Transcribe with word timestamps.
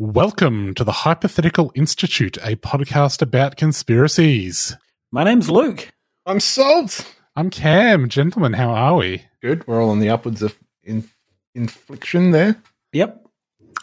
Welcome 0.00 0.72
to 0.76 0.82
the 0.82 0.92
Hypothetical 0.92 1.72
Institute, 1.74 2.38
a 2.38 2.56
podcast 2.56 3.20
about 3.20 3.56
conspiracies. 3.56 4.74
My 5.12 5.24
name's 5.24 5.50
Luke. 5.50 5.90
I'm 6.24 6.40
Salt. 6.40 7.06
I'm 7.36 7.50
Cam. 7.50 8.08
Gentlemen, 8.08 8.54
how 8.54 8.70
are 8.70 8.96
we? 8.96 9.26
Good. 9.42 9.66
We're 9.66 9.82
all 9.82 9.90
on 9.90 9.98
the 9.98 10.08
upwards 10.08 10.40
of 10.40 10.58
in, 10.82 11.06
infliction 11.54 12.30
there. 12.30 12.56
Yep. 12.94 13.26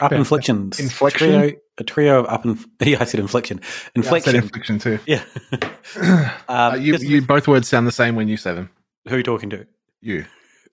Up 0.01 0.11
inflictions. 0.11 0.79
Inflection. 0.79 1.39
Trio, 1.39 1.55
a 1.77 1.83
trio 1.83 2.21
of 2.21 2.25
up 2.25 2.45
and 2.45 2.65
yeah, 2.81 2.97
I 2.99 3.03
said 3.03 3.19
infliction. 3.19 3.61
Inflection. 3.93 4.33
Yeah, 4.33 4.39
I 4.39 4.41
said 4.41 4.43
infliction 4.43 4.79
too. 4.79 4.99
Yeah. 5.05 5.23
um, 6.01 6.31
uh, 6.49 6.77
you, 6.81 6.95
you 6.95 7.21
both 7.21 7.47
words 7.47 7.67
sound 7.67 7.85
the 7.85 7.91
same 7.91 8.15
when 8.15 8.27
you 8.27 8.37
say 8.37 8.55
them. 8.55 8.71
Who 9.07 9.13
are 9.13 9.17
you 9.19 9.23
talking 9.23 9.51
to? 9.51 9.67
You. 10.01 10.25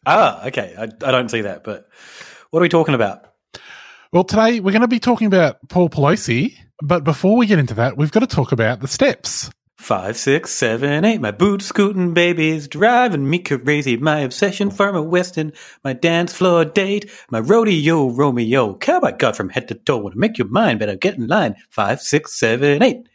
Ah, 0.06 0.46
okay. 0.46 0.74
I, 0.78 0.84
I 0.84 1.10
don't 1.10 1.28
see 1.28 1.42
that, 1.42 1.64
but 1.64 1.86
what 2.48 2.60
are 2.60 2.62
we 2.62 2.70
talking 2.70 2.94
about? 2.94 3.33
Well, 4.14 4.22
today 4.22 4.60
we're 4.60 4.70
going 4.70 4.82
to 4.82 4.86
be 4.86 5.00
talking 5.00 5.26
about 5.26 5.68
Paul 5.68 5.90
Pelosi, 5.90 6.56
but 6.80 7.02
before 7.02 7.36
we 7.36 7.48
get 7.48 7.58
into 7.58 7.74
that, 7.74 7.96
we've 7.96 8.12
got 8.12 8.20
to 8.20 8.28
talk 8.28 8.52
about 8.52 8.78
the 8.78 8.86
steps. 8.86 9.50
Five, 9.76 10.16
six, 10.16 10.52
seven, 10.52 11.04
eight. 11.04 11.20
My 11.20 11.32
boot 11.32 11.62
scooting 11.62 12.14
babies 12.14 12.68
driving 12.68 13.28
me 13.28 13.40
crazy. 13.40 13.96
My 13.96 14.20
obsession 14.20 14.70
Farmer 14.70 15.02
Weston. 15.02 15.52
My 15.82 15.94
dance 15.94 16.32
floor 16.32 16.64
date. 16.64 17.10
My 17.28 17.40
rodeo 17.40 18.08
Romeo. 18.08 18.76
Cowboy 18.76 19.16
cut 19.16 19.34
from 19.34 19.48
head 19.48 19.66
to 19.66 19.74
toe. 19.74 19.98
Want 19.98 20.12
to 20.12 20.20
make 20.20 20.38
your 20.38 20.46
mind, 20.46 20.78
better 20.78 20.94
get 20.94 21.16
in 21.16 21.26
line. 21.26 21.56
Five, 21.68 22.00
six, 22.00 22.38
seven, 22.38 22.84
eight. 22.84 23.08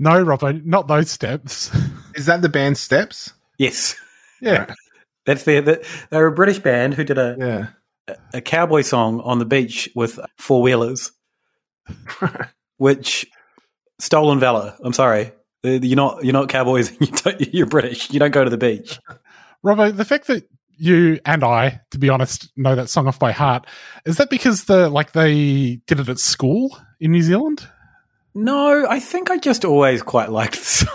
No, 0.00 0.24
Robbo, 0.24 0.64
not 0.64 0.88
those 0.88 1.12
steps. 1.12 1.70
Is 2.16 2.26
that 2.26 2.42
the 2.42 2.48
band 2.48 2.76
Steps? 2.76 3.32
Yes. 3.56 3.94
Yeah. 4.40 4.74
That's 5.26 5.44
their, 5.44 5.62
they're 5.62 6.26
a 6.26 6.32
British 6.32 6.58
band 6.58 6.94
who 6.94 7.04
did 7.04 7.18
a, 7.18 7.36
yeah. 7.38 7.66
A, 8.32 8.40
cowboy 8.40 8.82
song 8.82 9.20
on 9.20 9.38
the 9.38 9.44
beach 9.44 9.88
with 9.94 10.18
four 10.38 10.62
wheelers, 10.62 11.12
which 12.76 13.26
stolen 13.98 14.40
valor. 14.40 14.74
I'm 14.82 14.92
sorry. 14.92 15.32
You're 15.62 15.96
not 15.96 16.24
you're 16.24 16.32
not 16.32 16.48
cowboys. 16.48 16.92
You 17.52 17.64
are 17.64 17.66
British. 17.66 18.10
You 18.10 18.20
don't 18.20 18.32
go 18.32 18.44
to 18.44 18.50
the 18.50 18.58
beach. 18.58 18.98
Robbo, 19.64 19.96
the 19.96 20.04
fact 20.04 20.26
that 20.26 20.46
you 20.76 21.20
and 21.24 21.42
I, 21.42 21.80
to 21.92 21.98
be 21.98 22.10
honest, 22.10 22.50
know 22.56 22.74
that 22.74 22.90
song 22.90 23.06
off 23.06 23.18
by 23.18 23.32
heart 23.32 23.66
is 24.04 24.18
that 24.18 24.28
because 24.30 24.64
the 24.64 24.90
like 24.90 25.12
they 25.12 25.80
did 25.86 26.00
it 26.00 26.08
at 26.08 26.18
school 26.18 26.76
in 27.00 27.12
New 27.12 27.22
Zealand? 27.22 27.66
No, 28.34 28.86
I 28.88 29.00
think 29.00 29.30
I 29.30 29.38
just 29.38 29.64
always 29.64 30.02
quite 30.02 30.30
liked 30.30 30.56
the 30.56 30.64
song. 30.64 30.94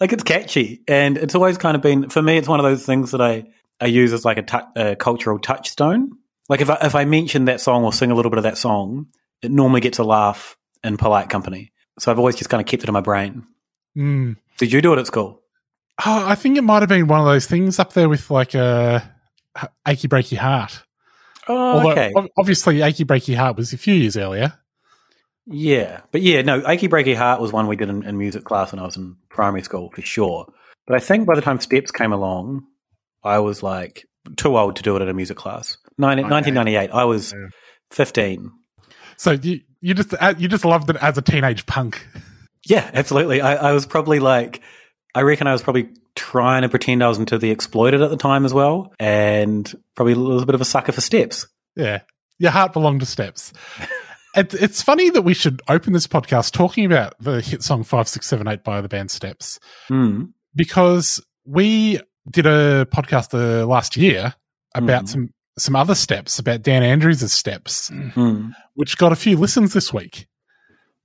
like 0.00 0.12
it's 0.12 0.22
catchy, 0.22 0.82
and 0.88 1.18
it's 1.18 1.34
always 1.34 1.58
kind 1.58 1.76
of 1.76 1.82
been 1.82 2.08
for 2.08 2.22
me. 2.22 2.38
It's 2.38 2.48
one 2.48 2.58
of 2.58 2.64
those 2.64 2.84
things 2.84 3.12
that 3.12 3.20
I 3.20 3.44
I 3.82 3.86
use 3.86 4.12
as 4.12 4.24
like 4.24 4.38
a, 4.38 4.42
tu- 4.42 4.72
a 4.76 4.96
cultural 4.96 5.38
touchstone. 5.38 6.12
Like 6.48 6.60
if 6.60 6.70
I, 6.70 6.78
if 6.82 6.94
I 6.94 7.04
mention 7.04 7.46
that 7.46 7.60
song 7.60 7.84
or 7.84 7.92
sing 7.92 8.10
a 8.10 8.14
little 8.14 8.30
bit 8.30 8.38
of 8.38 8.44
that 8.44 8.58
song, 8.58 9.08
it 9.42 9.50
normally 9.50 9.80
gets 9.80 9.98
a 9.98 10.04
laugh 10.04 10.56
in 10.84 10.96
polite 10.96 11.28
company. 11.28 11.72
So 11.98 12.10
I've 12.10 12.18
always 12.18 12.36
just 12.36 12.48
kind 12.48 12.60
of 12.60 12.66
kept 12.66 12.82
it 12.82 12.88
in 12.88 12.92
my 12.92 13.00
brain. 13.00 13.44
Mm. 13.96 14.36
Did 14.58 14.72
you 14.72 14.80
do 14.80 14.92
it 14.92 14.98
at 14.98 15.06
school? 15.06 15.42
Oh, 16.04 16.26
I 16.26 16.34
think 16.34 16.56
it 16.56 16.62
might 16.62 16.80
have 16.80 16.88
been 16.88 17.06
one 17.06 17.20
of 17.20 17.26
those 17.26 17.46
things 17.46 17.78
up 17.78 17.92
there 17.92 18.08
with 18.08 18.30
like 18.30 18.54
a 18.54 19.12
achy 19.86 20.08
breaky 20.08 20.36
heart. 20.36 20.82
Oh, 21.48 21.78
Although, 21.78 21.90
okay. 21.90 22.12
Obviously, 22.38 22.82
achy 22.82 23.04
breaky 23.04 23.36
heart 23.36 23.56
was 23.56 23.72
a 23.72 23.78
few 23.78 23.94
years 23.94 24.16
earlier. 24.16 24.54
Yeah, 25.46 26.00
but 26.12 26.22
yeah, 26.22 26.42
no, 26.42 26.62
achy 26.66 26.88
breaky 26.88 27.16
heart 27.16 27.40
was 27.40 27.52
one 27.52 27.66
we 27.66 27.76
did 27.76 27.88
in, 27.88 28.04
in 28.04 28.16
music 28.16 28.44
class 28.44 28.72
when 28.72 28.78
I 28.78 28.84
was 28.84 28.96
in 28.96 29.16
primary 29.28 29.62
school 29.62 29.90
for 29.90 30.00
sure. 30.00 30.46
But 30.86 30.96
I 30.96 31.00
think 31.00 31.26
by 31.26 31.34
the 31.34 31.42
time 31.42 31.60
Steps 31.60 31.90
came 31.90 32.12
along, 32.12 32.64
I 33.24 33.38
was 33.38 33.62
like 33.62 34.06
too 34.36 34.56
old 34.56 34.76
to 34.76 34.82
do 34.82 34.96
it 34.96 35.02
at 35.02 35.08
a 35.08 35.14
music 35.14 35.36
class. 35.36 35.76
Okay. 36.00 36.22
1998, 36.22 36.90
I 36.90 37.04
was 37.04 37.32
yeah. 37.32 37.48
15. 37.90 38.50
So 39.16 39.32
you 39.32 39.60
you 39.80 39.94
just 39.94 40.14
you 40.38 40.48
just 40.48 40.64
loved 40.64 40.90
it 40.90 40.96
as 40.96 41.18
a 41.18 41.22
teenage 41.22 41.66
punk. 41.66 42.06
Yeah, 42.64 42.88
absolutely. 42.94 43.40
I, 43.40 43.70
I, 43.70 43.72
was 43.72 43.86
probably 43.86 44.20
like, 44.20 44.60
I 45.14 45.22
reckon 45.22 45.48
I 45.48 45.52
was 45.52 45.62
probably 45.62 45.90
trying 46.14 46.62
to 46.62 46.68
pretend 46.68 47.02
I 47.02 47.08
was 47.08 47.18
into 47.18 47.36
the 47.38 47.50
exploited 47.50 48.02
at 48.02 48.10
the 48.10 48.16
time 48.16 48.44
as 48.44 48.54
well, 48.54 48.92
and 49.00 49.70
probably 49.96 50.12
a 50.12 50.16
little 50.16 50.46
bit 50.46 50.54
of 50.54 50.60
a 50.60 50.64
sucker 50.64 50.92
for 50.92 51.00
Steps. 51.00 51.46
Yeah, 51.74 52.02
your 52.38 52.52
heart 52.52 52.72
belonged 52.72 53.00
to 53.00 53.06
Steps. 53.06 53.52
it, 54.36 54.54
it's 54.54 54.80
funny 54.80 55.10
that 55.10 55.22
we 55.22 55.34
should 55.34 55.60
open 55.68 55.92
this 55.92 56.06
podcast 56.06 56.52
talking 56.52 56.84
about 56.84 57.14
the 57.18 57.40
hit 57.40 57.62
song 57.62 57.82
five 57.82 58.08
six 58.08 58.28
seven 58.28 58.46
eight 58.46 58.62
by 58.62 58.80
the 58.80 58.88
band 58.88 59.10
Steps, 59.10 59.58
mm. 59.90 60.32
because 60.54 61.20
we 61.44 62.00
did 62.30 62.46
a 62.46 62.86
podcast 62.86 63.30
the 63.30 63.66
last 63.66 63.96
year 63.96 64.34
about 64.74 65.04
mm. 65.04 65.08
some 65.08 65.34
some 65.58 65.76
other 65.76 65.94
steps 65.94 66.38
about 66.38 66.62
Dan 66.62 66.82
Andrews' 66.82 67.32
steps, 67.32 67.90
mm. 67.90 68.54
which 68.74 68.96
got 68.96 69.12
a 69.12 69.16
few 69.16 69.36
listens 69.36 69.74
this 69.74 69.92
week. 69.92 70.26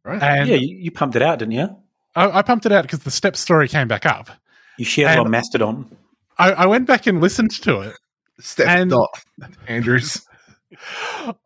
Right. 0.05 0.21
And 0.21 0.49
yeah, 0.49 0.55
you, 0.55 0.77
you, 0.77 0.91
pumped 0.91 1.17
it 1.17 1.21
out, 1.21 1.39
didn't 1.39 1.51
you? 1.51 1.75
I, 2.15 2.39
I 2.39 2.41
pumped 2.41 2.65
it 2.65 2.71
out 2.71 2.83
because 2.83 2.99
the 2.99 3.11
step 3.11 3.35
story 3.35 3.67
came 3.67 3.89
back 3.89 4.05
up. 4.05 4.29
You 4.77 4.85
shared 4.85 5.11
it 5.11 5.19
on 5.19 5.29
Mastodon. 5.29 5.89
I, 6.37 6.51
I, 6.53 6.65
went 6.65 6.87
back 6.87 7.07
and 7.07 7.19
listened 7.19 7.51
to 7.63 7.81
it. 7.81 7.97
Step 8.39 8.67
and 8.67 8.91
dot 8.91 9.09
Andrews. 9.67 10.25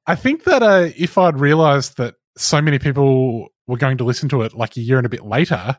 I 0.06 0.16
think 0.16 0.44
that 0.44 0.62
uh, 0.62 0.90
if 0.96 1.18
I'd 1.18 1.40
realized 1.40 1.98
that 1.98 2.16
so 2.38 2.62
many 2.62 2.78
people 2.78 3.48
were 3.68 3.78
going 3.78 3.98
to 3.98 4.03
listen 4.03 4.30
to 4.30 4.42
it 4.44 4.53
like 4.53 4.78
a 4.78 4.82
year 4.82 4.98
and 4.98 5.06
a 5.06 5.09
bit 5.09 5.26
later, 5.26 5.78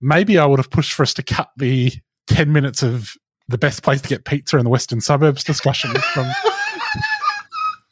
maybe 0.00 0.38
I 0.38 0.46
would 0.46 0.58
have 0.58 0.70
pushed 0.70 0.92
for 0.92 1.02
us 1.02 1.14
to 1.14 1.22
cut 1.22 1.50
the 1.56 1.92
10 2.26 2.52
minutes 2.52 2.82
of 2.82 3.14
the 3.48 3.58
best 3.58 3.82
place 3.82 4.00
to 4.00 4.08
get 4.08 4.24
pizza 4.24 4.58
in 4.58 4.64
the 4.64 4.70
western 4.70 5.00
suburbs 5.00 5.44
discussion 5.44 5.92
from 6.12 6.26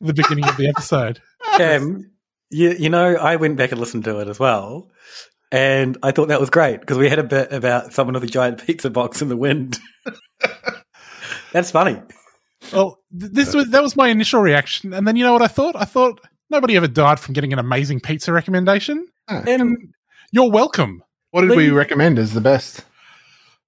the 0.01 0.13
beginning 0.13 0.45
of 0.45 0.57
the 0.57 0.69
episode. 0.69 1.21
Um, 1.61 2.11
you, 2.51 2.73
you 2.73 2.91
know, 2.91 3.15
I 3.15 3.37
went 3.37 3.57
back 3.57 3.73
and 3.73 3.81
listened 3.81 4.05
to 4.05 4.19
it 4.21 4.29
as 4.29 4.39
well, 4.39 4.91
and 5.53 5.97
I 6.03 6.11
thought 6.11 6.29
that 6.29 6.41
was 6.41 6.51
great 6.51 6.81
because 6.81 6.99
we 6.99 7.09
had 7.09 7.19
a 7.19 7.25
bit 7.25 7.53
about 7.53 7.93
someone 7.93 8.15
with 8.15 8.25
a 8.25 8.29
giant 8.29 8.65
pizza 8.65 8.91
box 8.91 9.23
in 9.23 9.29
the 9.29 9.37
wind. 9.37 9.79
That's 11.53 11.71
funny. 11.71 12.01
Well, 12.73 13.01
this 13.11 13.55
was 13.55 13.71
that 13.71 13.83
was 13.83 13.97
my 13.97 14.09
initial 14.09 14.41
reaction, 14.41 14.93
and 14.93 15.07
then 15.07 15.17
you 15.17 15.25
know 15.25 15.33
what 15.33 15.43
I 15.43 15.49
thought? 15.49 15.77
I 15.77 15.85
thought 15.85 16.21
nobody 16.51 16.77
ever 16.77 16.89
died 16.89 17.21
from 17.21 17.35
getting 17.35 17.53
an 17.53 17.59
amazing 17.59 18.01
pizza 18.01 18.33
recommendation, 18.33 19.07
and 19.29 19.95
you're 20.33 20.51
welcome. 20.51 21.03
What 21.31 21.43
did 21.43 21.57
we 21.57 21.71
recommend 21.71 22.19
as 22.19 22.33
the 22.33 22.41
best? 22.41 22.85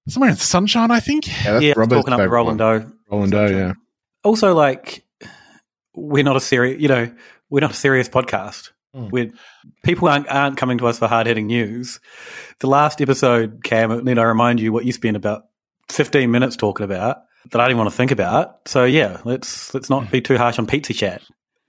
Somewhere 0.07 0.29
in 0.29 0.35
Sunshine, 0.37 0.91
I 0.91 0.99
think. 0.99 1.27
Yeah, 1.27 1.51
that's 1.53 1.63
yeah 1.63 1.73
Robert's 1.75 2.05
talking 2.05 2.13
up 2.13 2.29
Roland 2.29 2.59
Doe. 2.59 2.91
Roland 3.11 3.31
Doe, 3.31 3.47
yeah. 3.47 3.73
Also, 4.23 4.53
like, 4.53 5.05
we're 5.93 6.23
not 6.23 6.35
a 6.35 6.41
serious, 6.41 6.81
you 6.81 6.87
know, 6.87 7.13
we're 7.49 7.61
not 7.61 7.71
a 7.71 7.75
serious 7.75 8.09
podcast. 8.09 8.71
Hmm. 8.93 9.09
where 9.09 9.29
people 9.83 10.07
aren't, 10.07 10.29
aren't 10.29 10.55
coming 10.55 10.77
to 10.77 10.87
us 10.87 10.97
for 10.97 11.07
hard 11.07 11.27
hitting 11.27 11.47
news. 11.47 11.99
The 12.59 12.67
last 12.67 13.01
episode, 13.01 13.61
Cam, 13.63 14.03
need 14.05 14.17
I 14.17 14.23
remind 14.23 14.61
you 14.61 14.71
what 14.71 14.85
you 14.85 14.93
spent 14.93 15.17
about 15.17 15.43
15 15.89 16.31
minutes 16.31 16.55
talking 16.55 16.85
about 16.85 17.17
that 17.51 17.61
I 17.61 17.67
didn't 17.67 17.77
want 17.77 17.89
to 17.89 17.95
think 17.95 18.11
about. 18.11 18.67
So 18.67 18.85
yeah, 18.85 19.21
let's 19.25 19.73
let's 19.73 19.89
not 19.89 20.09
be 20.11 20.21
too 20.21 20.37
harsh 20.37 20.57
on 20.59 20.67
pizza 20.67 20.93
chat. 20.93 21.21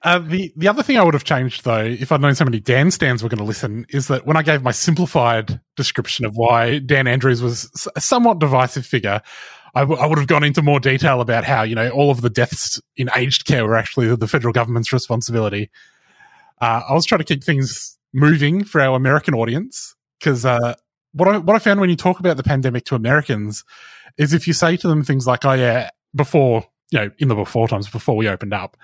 Uh, 0.03 0.21
the 0.21 0.53
the 0.56 0.69
other 0.69 0.83
thing 0.83 0.97
I 0.97 1.03
would 1.03 1.15
have 1.15 1.25
changed 1.25 1.65
though, 1.65 1.85
if 1.85 2.12
I'd 2.12 2.21
known 2.21 2.35
so 2.35 2.45
many 2.45 2.61
Dan 2.61 2.91
Stans 2.91 3.23
were 3.23 3.29
going 3.29 3.39
to 3.39 3.45
listen, 3.45 3.85
is 3.89 4.06
that 4.09 4.27
when 4.27 4.37
I 4.37 4.43
gave 4.43 4.62
my 4.62 4.71
simplified 4.71 5.61
description 5.77 6.25
of 6.25 6.37
why 6.37 6.79
Dan 6.79 7.09
Andrews 7.09 7.43
was 7.43 7.89
a 7.97 8.00
somewhat 8.00 8.39
divisive 8.39 8.87
figure, 8.87 9.21
I, 9.75 9.81
w- 9.81 10.00
I 10.00 10.06
would 10.06 10.19
have 10.19 10.29
gone 10.29 10.45
into 10.45 10.62
more 10.62 10.79
detail 10.79 11.21
about 11.21 11.43
how 11.43 11.62
you 11.62 11.75
know 11.75 11.91
all 11.91 12.12
of 12.12 12.21
the 12.21 12.31
deaths 12.31 12.81
in 12.97 13.11
aged 13.17 13.45
care 13.45 13.67
were 13.67 13.77
actually 13.77 14.15
the 14.15 14.29
federal 14.29 14.53
government's 14.53 14.93
responsibility. 14.93 15.69
Uh, 16.61 16.83
I 16.89 16.95
was 16.95 17.05
trying 17.05 17.21
to 17.21 17.25
keep 17.25 17.43
things 17.43 17.99
moving 18.12 18.62
for 18.62 18.81
our 18.81 18.97
American 18.97 19.35
audience 19.35 19.97
because 20.21 20.45
uh, 20.45 20.75
what 21.12 21.29
I 21.29 21.39
what 21.39 21.56
I 21.56 21.59
found 21.59 21.81
when 21.81 21.91
you 21.91 21.97
talk 21.97 22.21
about 22.21 22.37
the 22.37 22.45
pandemic 22.45 22.85
to 22.85 22.95
Americans 22.95 23.65
is 24.17 24.33
if 24.33 24.47
you 24.47 24.53
say 24.53 24.77
to 24.77 24.87
them 24.87 25.03
things 25.03 25.27
like, 25.27 25.45
"Oh 25.45 25.55
yeah," 25.55 25.91
before 26.15 26.65
you 26.93 27.00
know, 27.00 27.11
in 27.19 27.29
the 27.29 27.35
before 27.35 27.67
times 27.67 27.89
before 27.89 28.17
we 28.17 28.29
opened 28.29 28.55
up, 28.55 28.77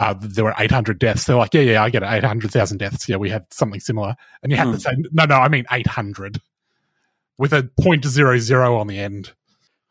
uh, 0.00 0.14
there 0.18 0.44
were 0.44 0.54
800 0.58 0.98
deaths. 0.98 1.24
They're 1.24 1.36
like, 1.36 1.54
yeah, 1.54 1.62
yeah, 1.62 1.82
I 1.82 1.90
get 1.90 2.02
it, 2.02 2.10
800,000 2.10 2.78
deaths. 2.78 3.08
Yeah, 3.08 3.16
we 3.16 3.30
had 3.30 3.46
something 3.52 3.80
similar. 3.80 4.16
And 4.42 4.50
you 4.50 4.58
had 4.58 4.72
to 4.72 4.80
say, 4.80 4.92
no, 5.12 5.24
no, 5.24 5.36
I 5.36 5.48
mean 5.48 5.66
800 5.70 6.40
with 7.38 7.52
a 7.52 7.62
0.00 7.62 8.80
on 8.80 8.86
the 8.86 8.98
end. 8.98 9.32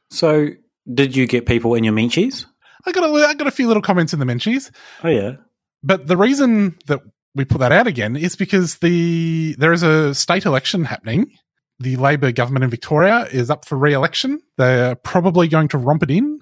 So, 0.09 0.49
did 0.91 1.15
you 1.15 1.27
get 1.27 1.45
people 1.45 1.75
in 1.75 1.83
your 1.83 1.93
Menchies? 1.93 2.45
I 2.85 2.91
got 2.91 3.09
a, 3.09 3.13
I 3.27 3.33
got 3.33 3.47
a 3.47 3.51
few 3.51 3.67
little 3.67 3.81
comments 3.81 4.13
in 4.13 4.19
the 4.19 4.25
Menchies. 4.25 4.71
Oh 5.03 5.09
yeah. 5.09 5.37
But 5.81 6.07
the 6.07 6.17
reason 6.17 6.77
that 6.87 7.01
we 7.35 7.45
put 7.45 7.59
that 7.59 7.71
out 7.71 7.87
again 7.87 8.15
is 8.15 8.35
because 8.35 8.77
the 8.77 9.55
there 9.57 9.73
is 9.73 9.83
a 9.83 10.13
state 10.13 10.45
election 10.45 10.85
happening. 10.85 11.31
The 11.79 11.95
Labor 11.95 12.31
government 12.31 12.63
in 12.63 12.69
Victoria 12.69 13.27
is 13.31 13.49
up 13.49 13.65
for 13.65 13.77
re-election. 13.77 14.39
They're 14.57 14.95
probably 14.95 15.47
going 15.47 15.69
to 15.69 15.77
romp 15.77 16.03
it 16.03 16.11
in, 16.11 16.39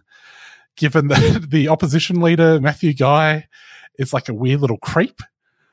given 0.76 1.08
that 1.08 1.48
the 1.50 1.70
opposition 1.70 2.22
leader 2.22 2.60
Matthew 2.60 2.94
Guy 2.94 3.48
is 3.98 4.14
like 4.14 4.30
a 4.30 4.34
weird 4.34 4.62
little 4.62 4.78
creep 4.78 5.22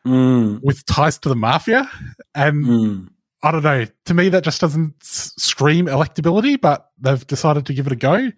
mm. 0.07 0.61
with 0.63 0.85
ties 0.87 1.19
to 1.19 1.29
the 1.29 1.37
mafia, 1.37 1.91
and 2.35 2.65
mm. 2.65 3.09
I 3.43 3.53
don't 3.53 3.63
know. 3.63 3.87
To 4.07 4.15
me, 4.15 4.29
that 4.31 4.43
just 4.43 4.61
doesn't 4.61 4.95
scream 5.03 5.87
electability, 5.87 6.61
but 6.61 6.91
they've 6.99 7.25
decided 7.27 7.67
to 7.67 7.75
give 7.75 7.87
it 7.87 7.93
a 7.93 7.97
go. 7.97 8.33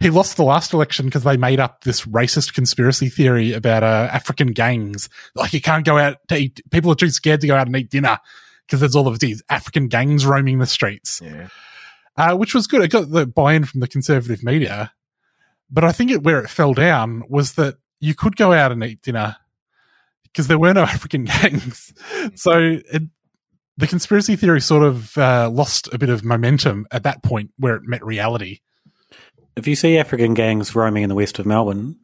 He 0.00 0.10
lost 0.10 0.36
the 0.36 0.42
last 0.42 0.72
election 0.72 1.06
because 1.06 1.22
they 1.22 1.36
made 1.36 1.60
up 1.60 1.84
this 1.84 2.04
racist 2.06 2.54
conspiracy 2.54 3.08
theory 3.08 3.52
about 3.52 3.84
uh, 3.84 4.08
African 4.12 4.48
gangs. 4.48 5.08
Like 5.36 5.52
you 5.52 5.60
can't 5.60 5.84
go 5.84 5.98
out 5.98 6.16
to 6.28 6.36
eat. 6.36 6.60
People 6.70 6.90
are 6.90 6.96
too 6.96 7.10
scared 7.10 7.40
to 7.42 7.46
go 7.46 7.54
out 7.54 7.68
and 7.68 7.76
eat 7.76 7.90
dinner 7.90 8.18
because 8.66 8.80
there's 8.80 8.96
all 8.96 9.06
of 9.06 9.20
these 9.20 9.42
African 9.48 9.86
gangs 9.86 10.26
roaming 10.26 10.58
the 10.58 10.66
streets. 10.66 11.20
Yeah. 11.22 11.48
Uh, 12.16 12.36
which 12.36 12.54
was 12.54 12.66
good. 12.66 12.82
It 12.82 12.90
got 12.90 13.10
the 13.10 13.26
buy-in 13.26 13.64
from 13.64 13.80
the 13.80 13.88
conservative 13.88 14.42
media, 14.42 14.92
but 15.70 15.84
I 15.84 15.92
think 15.92 16.10
it, 16.10 16.22
where 16.22 16.40
it 16.40 16.50
fell 16.50 16.74
down 16.74 17.22
was 17.28 17.54
that 17.54 17.76
you 18.00 18.14
could 18.14 18.36
go 18.36 18.52
out 18.52 18.72
and 18.72 18.82
eat 18.82 19.02
dinner 19.02 19.36
because 20.24 20.48
there 20.48 20.58
were 20.58 20.74
no 20.74 20.82
African 20.96 21.24
gangs. 21.24 21.92
So 22.34 22.78
it, 22.92 23.02
the 23.76 23.86
conspiracy 23.86 24.36
theory 24.36 24.60
sort 24.60 24.82
of 24.82 25.16
uh, 25.16 25.48
lost 25.50 25.88
a 25.92 25.98
bit 25.98 26.10
of 26.10 26.24
momentum 26.24 26.86
at 26.90 27.04
that 27.04 27.22
point 27.22 27.50
where 27.56 27.76
it 27.76 27.82
met 27.84 28.04
reality. 28.04 28.60
If 29.56 29.66
you 29.66 29.74
see 29.74 29.98
African 29.98 30.34
gangs 30.34 30.74
roaming 30.74 31.02
in 31.02 31.08
the 31.08 31.14
west 31.14 31.38
of 31.38 31.46
Melbourne, 31.46 31.96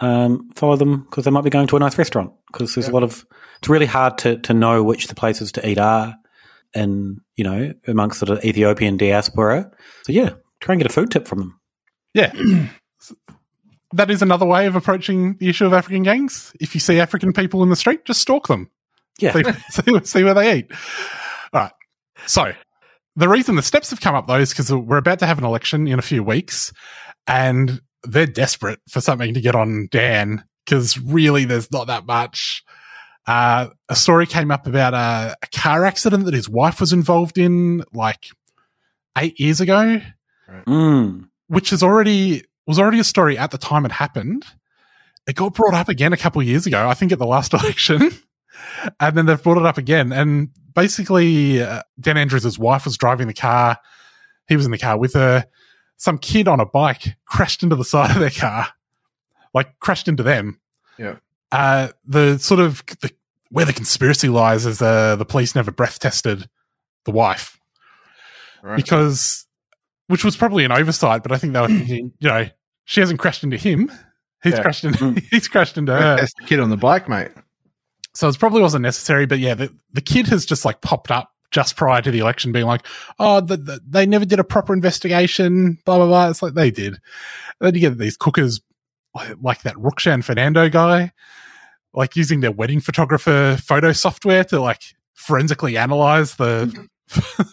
um, 0.00 0.50
follow 0.54 0.76
them 0.76 1.02
because 1.02 1.24
they 1.24 1.30
might 1.30 1.44
be 1.44 1.50
going 1.50 1.66
to 1.68 1.76
a 1.76 1.80
nice 1.80 1.98
restaurant. 1.98 2.32
Because 2.50 2.74
there's 2.74 2.88
a 2.88 2.92
lot 2.92 3.02
of. 3.02 3.24
It's 3.58 3.68
really 3.68 3.86
hard 3.86 4.18
to 4.18 4.38
to 4.38 4.54
know 4.54 4.82
which 4.82 5.08
the 5.08 5.14
places 5.14 5.52
to 5.52 5.68
eat 5.68 5.78
are, 5.78 6.16
and 6.74 7.20
you 7.36 7.44
know 7.44 7.72
amongst 7.86 8.20
the 8.20 8.44
Ethiopian 8.46 8.96
diaspora. 8.96 9.70
So 10.04 10.12
yeah, 10.12 10.30
try 10.60 10.72
and 10.74 10.82
get 10.82 10.90
a 10.90 10.94
food 10.94 11.10
tip 11.10 11.28
from 11.28 11.38
them. 11.38 11.60
Yeah. 12.14 12.32
that 13.92 14.10
is 14.10 14.22
another 14.22 14.46
way 14.46 14.66
of 14.66 14.76
approaching 14.76 15.36
the 15.38 15.48
issue 15.48 15.66
of 15.66 15.72
African 15.72 16.02
gangs. 16.02 16.52
If 16.60 16.74
you 16.74 16.80
see 16.80 17.00
African 17.00 17.32
people 17.32 17.62
in 17.62 17.70
the 17.70 17.76
street, 17.76 18.04
just 18.04 18.20
stalk 18.20 18.48
them. 18.48 18.70
Yeah. 19.18 19.32
See, 19.32 19.42
see, 19.70 20.04
see 20.04 20.24
where 20.24 20.34
they 20.34 20.58
eat. 20.58 20.70
All 21.52 21.62
right. 21.62 21.72
So 22.26 22.52
the 23.16 23.28
reason 23.28 23.56
the 23.56 23.62
steps 23.62 23.90
have 23.90 24.00
come 24.00 24.14
up 24.14 24.26
though 24.26 24.38
is 24.38 24.50
because 24.50 24.72
we're 24.72 24.98
about 24.98 25.18
to 25.20 25.26
have 25.26 25.38
an 25.38 25.44
election 25.44 25.88
in 25.88 25.98
a 25.98 26.02
few 26.02 26.22
weeks 26.22 26.72
and 27.26 27.80
they're 28.04 28.26
desperate 28.26 28.80
for 28.88 29.00
something 29.00 29.34
to 29.34 29.40
get 29.40 29.54
on 29.54 29.88
Dan 29.90 30.44
because 30.64 30.96
really 30.98 31.44
there's 31.44 31.70
not 31.72 31.88
that 31.88 32.06
much. 32.06 32.62
Uh, 33.26 33.68
a 33.88 33.96
story 33.96 34.26
came 34.26 34.50
up 34.50 34.66
about 34.66 34.94
a, 34.94 35.36
a 35.42 35.46
car 35.54 35.84
accident 35.84 36.24
that 36.24 36.34
his 36.34 36.48
wife 36.48 36.80
was 36.80 36.92
involved 36.92 37.36
in 37.38 37.82
like 37.92 38.28
eight 39.18 39.38
years 39.40 39.60
ago, 39.60 40.00
Mm. 40.66 41.28
which 41.48 41.72
is 41.72 41.82
already 41.82 42.42
was 42.70 42.78
already 42.78 42.98
a 43.00 43.04
story 43.04 43.36
at 43.36 43.50
the 43.50 43.58
time 43.58 43.84
it 43.84 43.92
happened. 43.92 44.44
It 45.26 45.36
got 45.36 45.54
brought 45.54 45.74
up 45.74 45.88
again 45.88 46.12
a 46.12 46.16
couple 46.16 46.40
of 46.40 46.46
years 46.48 46.66
ago, 46.66 46.88
I 46.88 46.94
think 46.94 47.12
at 47.12 47.18
the 47.18 47.26
last 47.26 47.52
election, 47.54 48.10
and 48.98 49.16
then 49.16 49.26
they've 49.26 49.42
brought 49.42 49.58
it 49.58 49.66
up 49.66 49.76
again. 49.78 50.12
And 50.12 50.48
basically, 50.74 51.60
uh, 51.62 51.82
Dan 52.00 52.16
Andrews' 52.16 52.58
wife 52.58 52.84
was 52.86 52.96
driving 52.96 53.26
the 53.26 53.34
car. 53.34 53.76
He 54.48 54.56
was 54.56 54.64
in 54.64 54.70
the 54.72 54.78
car 54.78 54.98
with 54.98 55.14
her. 55.14 55.44
Some 55.98 56.16
kid 56.18 56.48
on 56.48 56.60
a 56.60 56.66
bike 56.66 57.16
crashed 57.26 57.62
into 57.62 57.76
the 57.76 57.84
side 57.84 58.10
of 58.12 58.20
their 58.20 58.30
car, 58.30 58.68
like 59.52 59.78
crashed 59.80 60.08
into 60.08 60.22
them. 60.22 60.58
Yeah. 60.98 61.16
Uh, 61.52 61.88
the 62.06 62.38
sort 62.38 62.60
of 62.60 62.82
the, 63.00 63.10
where 63.50 63.66
the 63.66 63.72
conspiracy 63.72 64.28
lies 64.28 64.64
is 64.64 64.80
uh, 64.80 65.16
the 65.16 65.24
police 65.26 65.54
never 65.54 65.70
breath 65.70 65.98
tested 65.98 66.48
the 67.04 67.10
wife 67.10 67.58
Right. 68.62 68.76
because, 68.76 69.46
which 70.06 70.24
was 70.24 70.36
probably 70.36 70.64
an 70.64 70.72
oversight, 70.72 71.22
but 71.22 71.32
I 71.32 71.38
think 71.38 71.52
they 71.52 71.60
were 71.60 71.66
thinking, 71.68 72.12
you 72.20 72.28
know, 72.28 72.46
she 72.90 73.00
hasn't 73.00 73.20
crashed 73.20 73.44
into 73.44 73.56
him. 73.56 73.88
He's 74.42 74.54
Yeah. 74.54 74.62
crashed 74.62 74.82
into 74.82 75.10
hmm. 75.12 75.18
he's 75.30 75.46
crashed 75.46 75.78
into 75.78 75.92
her. 75.92 76.16
That's 76.16 76.34
the 76.34 76.44
kid 76.44 76.58
on 76.58 76.70
the 76.70 76.76
bike, 76.76 77.08
mate. 77.08 77.30
So 78.14 78.28
it 78.28 78.36
probably 78.36 78.62
wasn't 78.62 78.82
necessary, 78.82 79.26
but 79.26 79.38
yeah, 79.38 79.54
the, 79.54 79.72
the 79.92 80.00
kid 80.00 80.26
has 80.26 80.44
just 80.44 80.64
like 80.64 80.80
popped 80.80 81.12
up 81.12 81.30
just 81.52 81.76
prior 81.76 82.02
to 82.02 82.10
the 82.10 82.18
election 82.18 82.50
being 82.50 82.66
like, 82.66 82.84
oh, 83.20 83.40
the, 83.40 83.56
the, 83.56 83.80
they 83.88 84.06
never 84.06 84.24
did 84.24 84.40
a 84.40 84.44
proper 84.44 84.72
investigation, 84.72 85.78
blah, 85.84 85.98
blah, 85.98 86.06
blah. 86.08 86.30
It's 86.30 86.42
like 86.42 86.54
they 86.54 86.72
did. 86.72 86.94
And 86.94 87.00
then 87.60 87.74
you 87.74 87.80
get 87.80 87.96
these 87.96 88.16
cookers 88.16 88.60
like, 89.40 89.62
that 89.62 89.76
Rukshan 89.76 90.24
Fernando 90.24 90.68
guy, 90.68 91.12
like 91.94 92.16
using 92.16 92.40
their 92.40 92.50
wedding 92.50 92.80
photographer 92.80 93.56
photo 93.62 93.92
software 93.92 94.42
to 94.44 94.60
like 94.60 94.82
forensically 95.14 95.76
analyze 95.76 96.34
the 96.34 96.88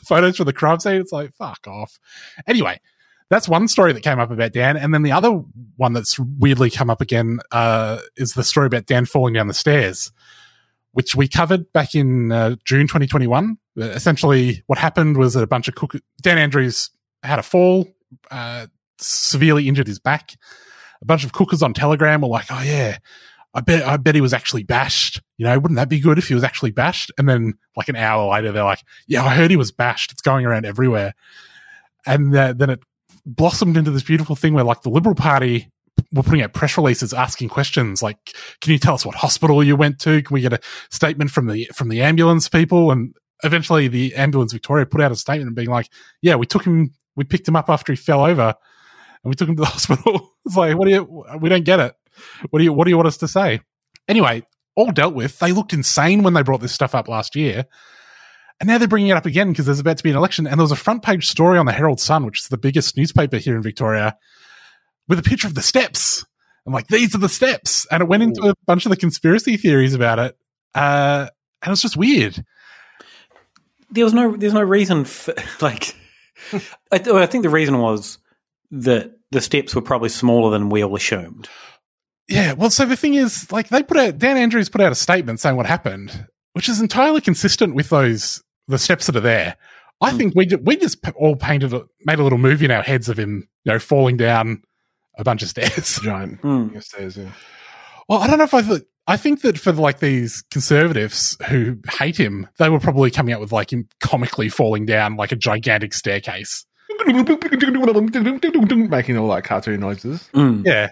photos 0.08 0.38
for 0.38 0.46
the 0.46 0.54
crime 0.54 0.80
scene. 0.80 1.00
It's 1.00 1.12
like, 1.12 1.32
fuck 1.36 1.68
off. 1.68 2.00
Anyway, 2.48 2.80
that's 3.30 3.48
one 3.50 3.68
story 3.68 3.94
that 3.94 4.04
came 4.04 4.20
up 4.20 4.32
about 4.32 4.54
Dan. 4.54 4.78
And 4.78 4.94
then 4.94 5.04
the 5.04 5.12
other 5.12 5.32
one 5.76 5.94
that's 5.94 6.18
weirdly 6.20 6.70
come 6.70 6.90
up 6.90 7.02
again 7.02 7.40
uh, 7.52 8.00
is 8.16 8.34
the 8.34 8.44
story 8.44 8.68
about 8.68 8.86
Dan 8.86 9.06
falling 9.06 9.34
down 9.34 9.48
the 9.48 9.54
stairs, 9.54 10.12
which 10.92 11.16
we 11.16 11.28
covered 11.28 11.72
back 11.74 11.94
in 11.94 12.32
uh, 12.32 12.56
June 12.64 12.88
2021. 12.88 13.58
Uh, 13.80 13.84
Essentially, 13.84 14.64
what 14.68 14.80
happened 14.80 15.18
was 15.18 15.34
that 15.34 15.44
a 15.44 15.48
bunch 15.48 15.68
of 15.68 15.76
cook- 15.76 16.02
Dan 16.22 16.38
Andrews 16.38 16.90
had 17.24 17.40
a 17.40 17.44
fall, 17.44 17.88
uh, 18.32 18.68
severely 19.00 19.68
injured 19.68 19.88
his 19.88 20.00
back. 20.00 20.36
A 21.02 21.06
bunch 21.06 21.24
of 21.24 21.34
cookers 21.34 21.62
on 21.62 21.74
Telegram 21.74 22.22
were 22.22 22.28
like, 22.28 22.48
"Oh 22.50 22.62
yeah, 22.62 22.98
I 23.54 23.62
bet 23.62 23.86
I 23.86 23.98
bet 23.98 24.16
he 24.16 24.22
was 24.22 24.34
actually 24.34 24.64
bashed. 24.64 25.22
You 25.38 25.46
know, 25.46 25.60
wouldn't 25.60 25.76
that 25.76 25.90
be 25.90 26.00
good 26.00 26.18
if 26.18 26.28
he 26.28 26.34
was 26.34 26.44
actually 26.44 26.72
bashed?" 26.72 27.12
And 27.20 27.30
then, 27.30 27.54
like 27.76 27.88
an 27.88 27.96
hour 27.96 28.32
later, 28.32 28.52
they're 28.52 28.64
like, 28.64 28.82
"Yeah, 29.06 29.24
I 29.24 29.36
heard 29.36 29.52
he 29.52 29.58
was 29.58 29.72
bashed. 29.72 30.12
It's 30.12 30.22
going 30.24 30.46
around 30.46 30.66
everywhere." 30.66 31.14
And 32.08 32.36
uh, 32.36 32.54
then 32.54 32.72
it 32.72 32.80
blossomed 33.28 33.78
into 33.78 33.92
this 33.92 34.04
beautiful 34.04 34.36
thing 34.36 34.54
where, 34.54 34.64
like, 34.64 34.82
the 34.82 34.90
Liberal 34.90 35.16
Party 35.16 35.70
were 36.14 36.24
putting 36.24 36.42
out 36.42 36.54
press 36.54 36.78
releases 36.78 37.14
asking 37.14 37.50
questions 37.50 38.02
like, 38.02 38.18
"Can 38.62 38.72
you 38.72 38.80
tell 38.80 38.94
us 38.94 39.06
what 39.06 39.16
hospital 39.16 39.64
you 39.64 39.76
went 39.76 40.00
to? 40.00 40.22
Can 40.22 40.34
we 40.34 40.42
get 40.42 40.54
a 40.54 40.60
statement 40.90 41.32
from 41.32 41.48
the 41.48 41.70
from 41.74 41.90
the 41.90 42.02
ambulance 42.02 42.48
people?" 42.50 42.92
And 42.92 43.14
eventually, 43.44 43.88
the 43.88 44.16
ambulance 44.16 44.54
Victoria 44.54 44.86
put 44.86 45.02
out 45.02 45.12
a 45.12 45.16
statement 45.16 45.56
being 45.56 45.70
like, 45.70 45.90
"Yeah, 46.22 46.36
we 46.36 46.46
took 46.46 46.64
him, 46.66 46.94
we 47.16 47.24
picked 47.24 47.48
him 47.48 47.56
up 47.56 47.70
after 47.70 47.92
he 47.92 47.98
fell 47.98 48.26
over." 48.26 48.56
and 49.24 49.30
we 49.30 49.36
took 49.36 49.50
him 49.50 49.56
to 49.56 49.62
the 49.62 49.66
hospital. 49.78 50.34
it's 50.46 50.56
like, 50.56 50.78
what 50.78 50.86
do 50.86 50.92
you? 50.92 51.26
We 51.40 51.50
don't 51.50 51.66
get 51.66 51.80
it. 51.80 51.94
What 52.50 52.60
do 52.60 52.66
you? 52.66 52.74
What 52.74 52.86
do 52.86 52.90
you 52.90 52.98
want 52.98 53.08
us 53.08 53.18
to 53.18 53.28
say? 53.28 53.62
Anyway, 54.08 54.44
all 54.76 54.92
dealt 54.92 55.14
with. 55.14 55.38
They 55.40 55.52
looked 55.52 55.74
insane 55.74 56.24
when 56.24 56.34
they 56.34 56.44
brought 56.44 56.62
this 56.62 56.72
stuff 56.72 56.96
up 56.96 57.08
last 57.08 57.36
year, 57.36 57.66
and 58.60 58.68
now 58.68 58.78
they're 58.78 58.88
bringing 58.88 59.10
it 59.10 59.18
up 59.18 59.26
again 59.26 59.50
because 59.50 59.66
there's 59.66 59.80
about 59.80 59.98
to 59.98 60.04
be 60.04 60.10
an 60.10 60.16
election. 60.16 60.48
And 60.48 60.60
there 60.60 60.64
was 60.64 60.72
a 60.72 60.78
front 60.78 61.04
page 61.04 61.28
story 61.28 61.60
on 61.60 61.66
the 61.66 61.72
Herald 61.72 62.00
Sun, 62.00 62.26
which 62.26 62.40
is 62.40 62.48
the 62.48 62.58
biggest 62.58 62.98
newspaper 62.98 63.38
here 63.38 63.56
in 63.56 63.62
Victoria, 63.62 64.18
with 65.08 65.20
a 65.20 65.24
picture 65.24 65.48
of 65.48 65.54
the 65.56 65.62
steps. 65.62 66.26
I'm 66.66 66.74
like, 66.74 66.88
these 66.88 67.16
are 67.16 67.20
the 67.20 67.30
steps, 67.30 67.88
and 67.92 68.02
it 68.02 68.10
went 68.10 68.24
into 68.24 68.50
a 68.50 68.54
bunch 68.66 68.86
of 68.86 68.90
the 68.90 68.98
conspiracy 68.98 69.56
theories 69.56 69.94
about 69.94 70.20
it, 70.20 70.38
uh, 70.76 71.30
and 71.62 71.68
it 71.68 71.70
was 71.70 71.82
just 71.82 71.96
weird. 71.96 72.44
There 73.90 74.04
was 74.04 74.14
no, 74.14 74.36
there's 74.36 74.54
no 74.54 74.64
reason 74.64 75.06
for 75.06 75.34
like. 75.62 75.96
I, 76.92 76.98
th- 77.00 77.16
I 77.16 77.26
think 77.26 77.44
the 77.44 77.50
reason 77.50 77.80
was 77.80 78.20
that 78.72 79.12
the 79.32 79.42
steps 79.42 79.74
were 79.74 79.82
probably 79.82 80.10
smaller 80.10 80.52
than 80.52 80.70
we 80.70 80.84
all 80.84 80.96
assumed. 80.96 81.50
Yeah, 82.28 82.54
well, 82.54 82.70
so 82.70 82.86
the 82.86 82.96
thing 82.96 83.14
is, 83.14 83.52
like, 83.52 83.70
they 83.70 83.82
put 83.82 83.98
out 83.98 84.18
Dan 84.18 84.38
Andrews 84.38 84.70
put 84.70 84.82
out 84.82 84.92
a 84.92 84.96
statement 84.96 85.40
saying 85.40 85.56
what 85.56 85.66
happened, 85.66 86.28
which 86.54 86.68
is 86.68 86.82
entirely 86.82 87.22
consistent 87.22 87.74
with 87.74 87.90
those 87.90 88.44
the 88.68 88.78
steps 88.78 89.08
that 89.08 89.16
are 89.16 89.22
there. 89.22 89.56
I 90.00 90.12
think 90.12 90.36
we 90.36 90.48
we 90.62 90.78
just 90.78 91.00
all 91.16 91.36
painted 91.36 91.74
a, 91.74 91.84
made 92.06 92.20
a 92.20 92.24
little 92.24 92.38
movie 92.38 92.66
in 92.66 92.72
our 92.72 92.84
heads 92.84 93.10
of 93.10 93.18
him, 93.18 93.48
you 93.64 93.72
know, 93.74 93.80
falling 93.80 94.16
down 94.18 94.62
a 95.18 95.24
bunch 95.24 95.42
of 95.42 95.50
stairs. 95.50 96.00
Giant 96.04 96.40
Hmm. 96.42 96.78
stairs, 96.80 97.18
yeah. 97.18 97.32
Well, 98.08 98.20
I 98.20 98.28
don't 98.28 98.38
know 98.38 98.44
if 98.44 98.54
I 98.54 98.62
thought. 98.62 98.82
I 99.10 99.16
think 99.18 99.42
that 99.42 99.58
for 99.58 99.72
like 99.72 100.00
these 100.00 100.44
conservatives 100.52 101.38
who 101.48 101.78
hate 101.98 102.18
him, 102.18 102.48
they 102.60 102.70
were 102.70 102.80
probably 102.80 103.10
coming 103.10 103.34
up 103.34 103.40
with 103.40 103.52
like 103.54 103.72
him 103.72 103.88
comically 104.02 104.50
falling 104.50 104.86
down 104.86 105.16
like 105.16 105.32
a 105.32 105.36
gigantic 105.38 105.94
staircase. 105.94 106.66
Making 108.90 109.18
all 109.18 109.28
like 109.28 109.44
cartoon 109.46 109.80
noises. 109.80 110.30
Yeah. 110.34 110.92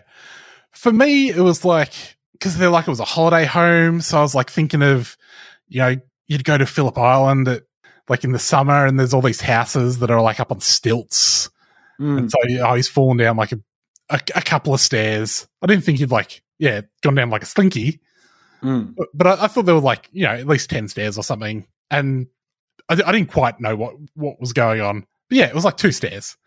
For 0.72 0.92
me, 0.94 1.30
it 1.30 1.40
was 1.42 1.64
like, 1.66 1.92
because 2.34 2.58
they're 2.58 2.70
like, 2.70 2.88
it 2.88 2.92
was 2.92 3.00
a 3.00 3.06
holiday 3.06 3.46
home. 3.46 4.02
So 4.02 4.18
I 4.18 4.22
was 4.22 4.34
like 4.36 4.50
thinking 4.50 4.82
of, 4.82 5.18
you 5.68 5.80
know, 5.80 5.96
you'd 6.28 6.44
go 6.44 6.58
to 6.58 6.66
Phillip 6.66 6.98
Island 6.98 7.48
at, 7.48 7.64
like 8.08 8.24
in 8.24 8.32
the 8.32 8.40
summer 8.40 8.86
and 8.86 9.00
there's 9.00 9.14
all 9.14 9.22
these 9.22 9.42
houses 9.42 10.00
that 10.00 10.12
are 10.12 10.22
like 10.22 10.40
up 10.40 10.52
on 10.52 10.60
stilts. 10.60 11.50
And 12.20 12.32
so 12.32 12.38
oh, 12.62 12.76
he's 12.76 12.88
fallen 12.88 13.18
down 13.18 13.38
like 13.38 13.52
a, 13.52 13.60
a, 14.10 14.20
a 14.36 14.42
couple 14.42 14.74
of 14.74 14.80
stairs. 14.80 15.48
I 15.62 15.68
didn't 15.68 15.84
think 15.84 16.00
he'd 16.00 16.12
like, 16.12 16.44
yeah, 16.60 16.82
gone 17.02 17.16
down 17.16 17.30
like 17.30 17.44
a 17.44 17.48
slinky. 17.48 18.02
But, 18.96 19.08
but 19.14 19.28
I, 19.28 19.46
I 19.46 19.48
thought 19.48 19.66
there 19.66 19.76
were 19.76 19.82
like, 19.82 20.10
you 20.12 20.24
know, 20.24 20.34
at 20.34 20.48
least 20.48 20.70
10 20.70 20.88
stairs 20.90 21.18
or 21.18 21.24
something. 21.24 21.66
And 21.90 22.28
I, 22.90 22.94
I 22.94 23.12
didn't 23.12 23.32
quite 23.32 23.60
know 23.60 23.76
what, 23.76 23.96
what 24.14 24.40
was 24.40 24.54
going 24.54 24.82
on. 24.82 25.06
But 25.30 25.38
yeah, 25.38 25.46
it 25.46 25.56
was 25.56 25.66
like 25.66 25.78
two 25.78 25.92
stairs. 25.92 26.38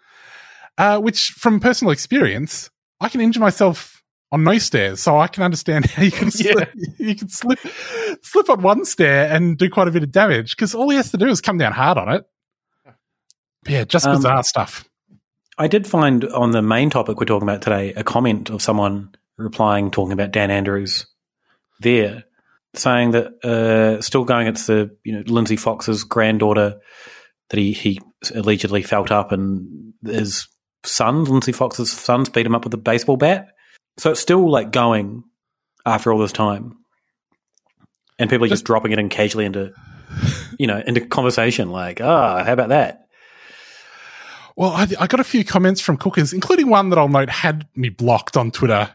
Uh, 0.77 1.01
which 1.01 1.31
from 1.31 1.59
personal 1.59 1.91
experience, 1.91 2.71
I 3.01 3.09
can 3.09 3.21
injure 3.21 3.41
myself 3.41 3.98
on 4.31 4.45
no 4.45 4.59
stairs, 4.59 5.01
so 5.01 5.19
I 5.19 5.27
can 5.27 5.43
understand 5.43 5.87
how 5.91 6.03
you 6.03 6.11
can 6.11 6.31
slip, 6.31 6.71
you 6.99 7.15
can 7.15 7.29
slip 7.29 7.59
slip 8.23 8.51
on 8.51 8.63
one 8.63 8.85
stair 8.85 9.31
and 9.31 9.57
do 9.57 9.71
quite 9.71 9.89
a 9.89 9.91
bit 9.91 10.03
of 10.03 10.13
damage 10.13 10.57
because 10.57 10.75
all 10.75 10.89
he 10.91 10.97
has 10.97 11.11
to 11.13 11.17
do 11.17 11.29
is 11.29 11.41
come 11.41 11.59
down 11.59 11.73
hard 11.73 11.99
on 11.99 12.13
it. 12.13 12.25
But 12.85 13.73
yeah, 13.73 13.85
just 13.85 14.07
Um, 14.07 14.17
bizarre 14.17 14.43
stuff. 14.45 14.85
I 15.57 15.67
did 15.67 15.87
find 15.87 16.25
on 16.25 16.53
the 16.53 16.63
main 16.63 16.91
topic 16.91 17.19
we're 17.19 17.27
talking 17.27 17.49
about 17.49 17.63
today 17.63 17.93
a 17.95 18.05
comment 18.05 18.49
of 18.51 18.63
someone 18.63 19.15
replying, 19.37 19.91
talking 19.91 20.13
about 20.13 20.31
Dan 20.31 20.51
Andrews 20.51 21.07
there, 21.81 22.25
saying 22.75 23.13
that 23.13 23.45
uh, 23.45 24.01
still 24.01 24.25
going, 24.25 24.47
it's 24.47 24.67
the 24.67 24.95
you 25.05 25.13
know 25.13 25.23
Lindsay 25.27 25.57
Fox's 25.57 26.05
granddaughter 26.05 26.79
that 27.51 27.59
he 27.59 27.73
he 27.73 28.01
allegedly 28.35 28.83
felt 28.83 29.11
up, 29.11 29.33
and 29.33 29.95
his 30.05 30.49
son, 30.85 31.25
Lindsay 31.25 31.53
Fox's 31.53 31.91
sons, 31.91 32.29
beat 32.29 32.47
him 32.47 32.55
up 32.55 32.65
with 32.65 32.75
a 32.75 32.79
baseball 32.79 33.17
bat. 33.17 33.49
So 33.99 34.11
it's 34.11 34.21
still 34.21 34.51
like 34.51 34.71
going 34.71 35.25
after 35.85 36.13
all 36.13 36.19
this 36.19 36.33
time, 36.33 36.77
and 38.19 38.31
people 38.31 38.47
are 38.47 38.49
just 38.49 38.65
dropping 38.65 38.93
it 38.93 38.99
in 38.99 39.09
casually 39.09 39.45
into 39.45 39.73
you 40.59 40.67
know 40.67 40.83
into 40.87 41.07
conversation, 41.07 41.71
like, 41.71 42.01
ah, 42.01 42.45
how 42.45 42.53
about 42.53 42.71
that? 42.71 43.09
Well, 44.57 44.71
I, 44.71 44.89
I 44.99 45.07
got 45.07 45.21
a 45.21 45.25
few 45.25 45.45
comments 45.45 45.81
from 45.81 45.97
cookers, 45.97 46.33
including 46.33 46.69
one 46.69 46.91
that 46.91 46.99
I'll 46.99 47.09
note 47.09 47.31
had 47.31 47.69
me 47.77 47.91
blocked 47.91 48.37
on 48.37 48.51
Twitter 48.51 48.93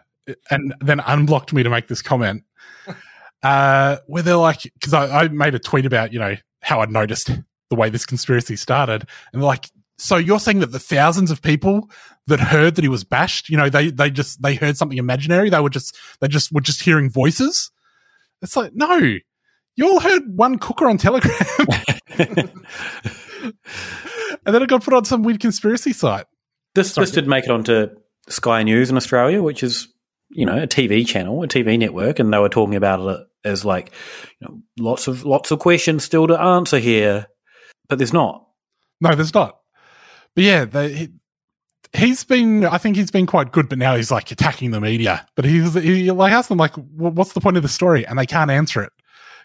and 0.49 0.73
then 0.81 0.99
unblocked 0.99 1.53
me 1.53 1.63
to 1.63 1.69
make 1.69 1.87
this 1.87 2.01
comment. 2.01 2.43
Uh, 3.41 3.97
where 4.07 4.23
they're 4.23 4.37
like, 4.37 4.61
because 4.61 4.93
I, 4.93 5.23
I 5.23 5.27
made 5.27 5.53
a 5.53 5.59
tweet 5.59 5.85
about, 5.85 6.13
you 6.13 6.19
know, 6.19 6.37
how 6.61 6.79
I 6.79 6.85
noticed 6.85 7.29
the 7.69 7.75
way 7.75 7.89
this 7.89 8.05
conspiracy 8.05 8.55
started. 8.55 9.05
And 9.33 9.41
they're 9.41 9.47
like, 9.47 9.69
so 10.03 10.17
you're 10.17 10.39
saying 10.39 10.59
that 10.59 10.73
the 10.73 10.79
thousands 10.79 11.31
of 11.31 11.41
people 11.41 11.89
that 12.27 12.39
heard 12.41 12.75
that 12.75 12.83
he 12.83 12.89
was 12.89 13.05
bashed, 13.05 13.47
you 13.47 13.55
know, 13.55 13.69
they, 13.69 13.89
they 13.89 14.09
just, 14.09 14.41
they 14.41 14.55
heard 14.55 14.75
something 14.75 14.97
imaginary. 14.97 15.49
They 15.49 15.61
were 15.61 15.69
just, 15.69 15.97
they 16.19 16.27
just 16.27 16.51
were 16.51 16.59
just 16.59 16.81
hearing 16.81 17.09
voices. 17.09 17.71
It's 18.41 18.57
like, 18.57 18.73
no, 18.75 18.97
you 19.77 19.87
all 19.87 20.01
heard 20.01 20.23
one 20.35 20.59
cooker 20.59 20.89
on 20.89 20.97
Telegram. 20.97 21.31
and 22.17 23.53
then 24.43 24.61
it 24.61 24.67
got 24.67 24.83
put 24.83 24.93
on 24.93 25.05
some 25.05 25.23
weird 25.23 25.39
conspiracy 25.39 25.93
site. 25.93 26.25
This 26.75 26.93
this 26.95 27.11
did 27.11 27.27
make 27.27 27.45
it 27.45 27.51
onto 27.51 27.87
Sky 28.27 28.63
News 28.63 28.89
in 28.89 28.97
Australia, 28.97 29.41
which 29.41 29.63
is 29.63 29.87
you 30.31 30.45
know 30.45 30.63
a 30.63 30.67
TV 30.67 31.07
channel, 31.07 31.43
a 31.43 31.47
TV 31.47 31.79
network, 31.79 32.19
and 32.19 32.33
they 32.33 32.39
were 32.39 32.49
talking 32.49 32.75
about 32.75 32.99
it 33.07 33.27
as 33.45 33.63
like 33.63 33.93
you 34.41 34.47
know, 34.47 34.61
lots 34.79 35.07
of 35.07 35.23
lots 35.23 35.51
of 35.51 35.59
questions 35.59 36.03
still 36.03 36.27
to 36.27 36.39
answer 36.39 36.79
here, 36.79 37.27
but 37.87 37.99
there's 37.99 38.13
not. 38.13 38.45
No, 38.99 39.15
there's 39.15 39.33
not. 39.33 39.57
But 40.35 40.43
yeah, 40.43 40.65
they, 40.65 40.93
he, 40.93 41.09
he's 41.93 42.23
been. 42.23 42.65
I 42.65 42.77
think 42.77 42.95
he's 42.95 43.11
been 43.11 43.25
quite 43.25 43.51
good, 43.51 43.69
but 43.69 43.77
now 43.77 43.95
he's 43.95 44.11
like 44.11 44.31
attacking 44.31 44.71
the 44.71 44.81
media. 44.81 45.25
But 45.35 45.45
he's 45.45 45.73
he 45.73 46.11
like 46.11 46.31
asked 46.33 46.49
them 46.49 46.57
like, 46.57 46.73
"What's 46.75 47.33
the 47.33 47.41
point 47.41 47.57
of 47.57 47.63
the 47.63 47.69
story?" 47.69 48.05
And 48.05 48.17
they 48.17 48.25
can't 48.25 48.51
answer 48.51 48.83
it 48.83 48.91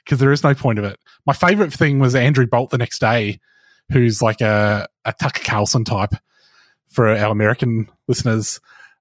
because 0.05 0.19
there 0.19 0.33
is 0.33 0.43
no 0.43 0.55
point 0.55 0.79
of 0.79 0.85
it. 0.85 0.99
My 1.27 1.35
favorite 1.35 1.73
thing 1.73 1.99
was 1.99 2.15
Andrew 2.15 2.47
Bolt 2.47 2.71
the 2.71 2.79
next 2.79 2.99
day, 2.99 3.41
who's 3.93 4.23
like 4.23 4.41
a, 4.41 4.89
a 5.05 5.13
Tucker 5.13 5.43
Carlson 5.45 5.85
type 5.85 6.15
for 6.89 7.09
our 7.09 7.31
American 7.31 7.91
listeners. 8.07 8.61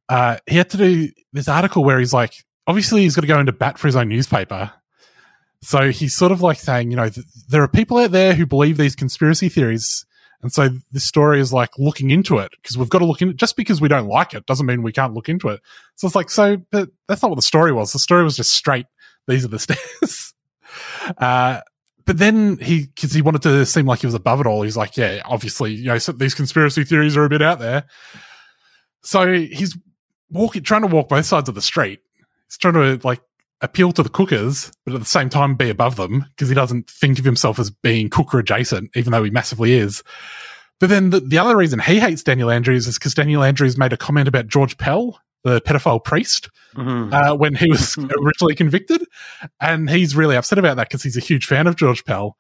Uh, 0.10 0.38
he 0.48 0.58
had 0.58 0.70
to 0.72 0.78
do 0.78 1.10
this 1.34 1.48
article 1.48 1.84
where 1.84 2.00
he's 2.00 2.14
like, 2.14 2.34
obviously 2.66 3.02
he's 3.02 3.16
got 3.16 3.22
to 3.22 3.28
go 3.28 3.40
into 3.40 3.52
bat 3.52 3.78
for 3.78 3.88
his 3.88 3.96
own 3.96 4.10
newspaper. 4.10 4.72
So 5.62 5.92
he's 5.92 6.16
sort 6.16 6.32
of 6.32 6.42
like 6.42 6.60
saying, 6.60 6.92
you 6.92 6.98
know, 6.98 7.10
th- 7.10 7.26
there 7.50 7.64
are 7.64 7.68
people 7.68 7.98
out 7.98 8.12
there 8.12 8.34
who 8.34 8.46
believe 8.46 8.78
these 8.78 8.96
conspiracy 8.96 9.50
theories. 9.50 10.06
And 10.42 10.54
so 10.54 10.70
this 10.92 11.04
story 11.04 11.40
is 11.40 11.52
like 11.52 11.72
looking 11.78 12.12
into 12.12 12.38
it 12.38 12.52
because 12.62 12.78
we've 12.78 12.90
got 12.90 13.00
to 13.00 13.06
look 13.06 13.22
in 13.22 13.36
Just 13.36 13.56
because 13.56 13.82
we 13.82 13.88
don't 13.88 14.08
like 14.08 14.34
it 14.34 14.46
doesn't 14.46 14.66
mean 14.66 14.84
we 14.84 14.92
can't 14.92 15.14
look 15.14 15.30
into 15.30 15.50
it. 15.50 15.62
So 15.96 16.06
it's 16.06 16.16
like, 16.16 16.30
so, 16.30 16.58
but 16.72 16.90
that's 17.08 17.22
not 17.22 17.30
what 17.30 17.38
the 17.38 17.42
story 17.42 17.72
was. 17.72 17.92
The 17.92 18.00
story 18.00 18.24
was 18.24 18.36
just 18.36 18.52
straight. 18.52 18.86
These 19.28 19.46
are 19.46 19.50
the 19.50 19.60
stairs. 19.60 20.34
uh, 21.18 21.62
but 22.06 22.18
then 22.18 22.58
he, 22.58 22.86
because 22.86 23.12
he 23.12 23.22
wanted 23.22 23.42
to 23.42 23.66
seem 23.66 23.86
like 23.86 24.00
he 24.00 24.08
was 24.08 24.14
above 24.14 24.40
it 24.40 24.48
all, 24.48 24.62
he's 24.62 24.78
like, 24.78 24.96
yeah, 24.96 25.22
obviously, 25.26 25.74
you 25.74 25.88
know, 25.88 25.98
so 25.98 26.12
these 26.12 26.36
conspiracy 26.36 26.84
theories 26.84 27.18
are 27.18 27.26
a 27.26 27.30
bit 27.30 27.42
out 27.42 27.60
there. 27.60 27.86
So 29.02 29.34
he's 29.34 29.78
walking, 30.30 30.64
trying 30.64 30.82
to 30.82 30.88
walk 30.88 31.10
both 31.10 31.26
sides 31.26 31.50
of 31.50 31.56
the 31.56 31.62
street. 31.62 32.00
He's 32.48 32.58
trying 32.58 32.76
to 32.76 33.06
like 33.06 33.22
appeal 33.62 33.92
to 33.92 34.04
the 34.04 34.10
cookers, 34.10 34.72
but 34.86 34.94
at 34.94 35.00
the 35.00 35.06
same 35.06 35.30
time 35.30 35.56
be 35.56 35.70
above 35.70 35.96
them 35.96 36.26
because 36.30 36.50
he 36.50 36.56
doesn't 36.56 36.90
think 36.90 37.20
of 37.20 37.26
himself 37.26 37.60
as 37.60 37.72
being 37.72 38.10
cooker 38.10 38.40
adjacent, 38.40 38.92
even 38.96 39.12
though 39.12 39.24
he 39.24 39.32
massively 39.32 39.74
is. 39.74 40.04
But 40.80 40.90
then 40.90 41.10
the, 41.10 41.20
the 41.20 41.40
other 41.40 41.58
reason 41.58 41.80
he 41.80 42.00
hates 42.00 42.24
Daniel 42.24 42.52
Andrews 42.52 42.88
is 42.88 43.00
because 43.00 43.16
Daniel 43.16 43.44
Andrews 43.44 43.78
made 43.78 43.94
a 43.94 43.98
comment 43.98 44.28
about 44.28 44.48
George 44.48 44.78
Pell, 44.78 45.20
the 45.44 45.60
pedophile 45.62 46.04
priest, 46.04 46.50
uh, 47.12 47.36
when 47.36 47.56
he 47.56 47.70
was 47.70 47.98
originally 48.22 48.54
convicted. 48.54 49.04
And 49.60 49.90
he's 49.90 50.16
really 50.16 50.36
upset 50.36 50.60
about 50.60 50.78
that 50.78 50.90
because 50.90 51.02
he's 51.02 51.18
a 51.18 51.22
huge 51.22 51.46
fan 51.46 51.66
of 51.66 51.76
George 51.76 52.06
Pell. 52.06 52.38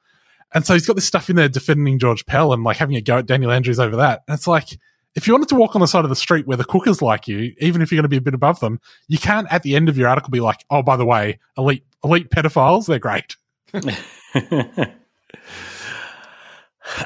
And 0.53 0.65
so 0.65 0.73
he's 0.73 0.85
got 0.85 0.95
this 0.95 1.05
stuff 1.05 1.29
in 1.29 1.35
there 1.35 1.49
defending 1.49 1.99
George 1.99 2.25
Pell 2.25 2.53
and 2.53 2.63
like 2.63 2.77
having 2.77 2.95
a 2.95 3.01
go 3.01 3.17
at 3.17 3.25
Daniel 3.25 3.51
Andrews 3.51 3.79
over 3.79 3.95
that. 3.97 4.21
And 4.27 4.35
it's 4.35 4.47
like, 4.47 4.77
if 5.17 5.27
you 5.27 5.33
wanted 5.33 5.49
to 5.49 5.55
walk 5.55 5.75
on 5.75 5.81
the 5.81 5.87
side 5.87 6.05
of 6.05 6.09
the 6.09 6.15
street 6.15 6.47
where 6.47 6.55
the 6.55 6.63
cookers 6.63 7.01
like 7.01 7.27
you, 7.27 7.53
even 7.59 7.81
if 7.81 7.91
you're 7.91 7.97
going 7.97 8.03
to 8.03 8.09
be 8.09 8.17
a 8.17 8.21
bit 8.21 8.35
above 8.35 8.59
them, 8.59 8.79
you 9.07 9.17
can't 9.17 9.51
at 9.51 9.63
the 9.63 9.75
end 9.75 9.89
of 9.89 9.97
your 9.97 10.07
article 10.07 10.29
be 10.29 10.39
like, 10.39 10.63
oh, 10.69 10.83
by 10.83 10.95
the 10.95 11.05
way, 11.05 11.39
elite, 11.57 11.83
elite 12.03 12.29
pedophiles, 12.29 12.85
they're 12.85 12.99
great. 12.99 13.35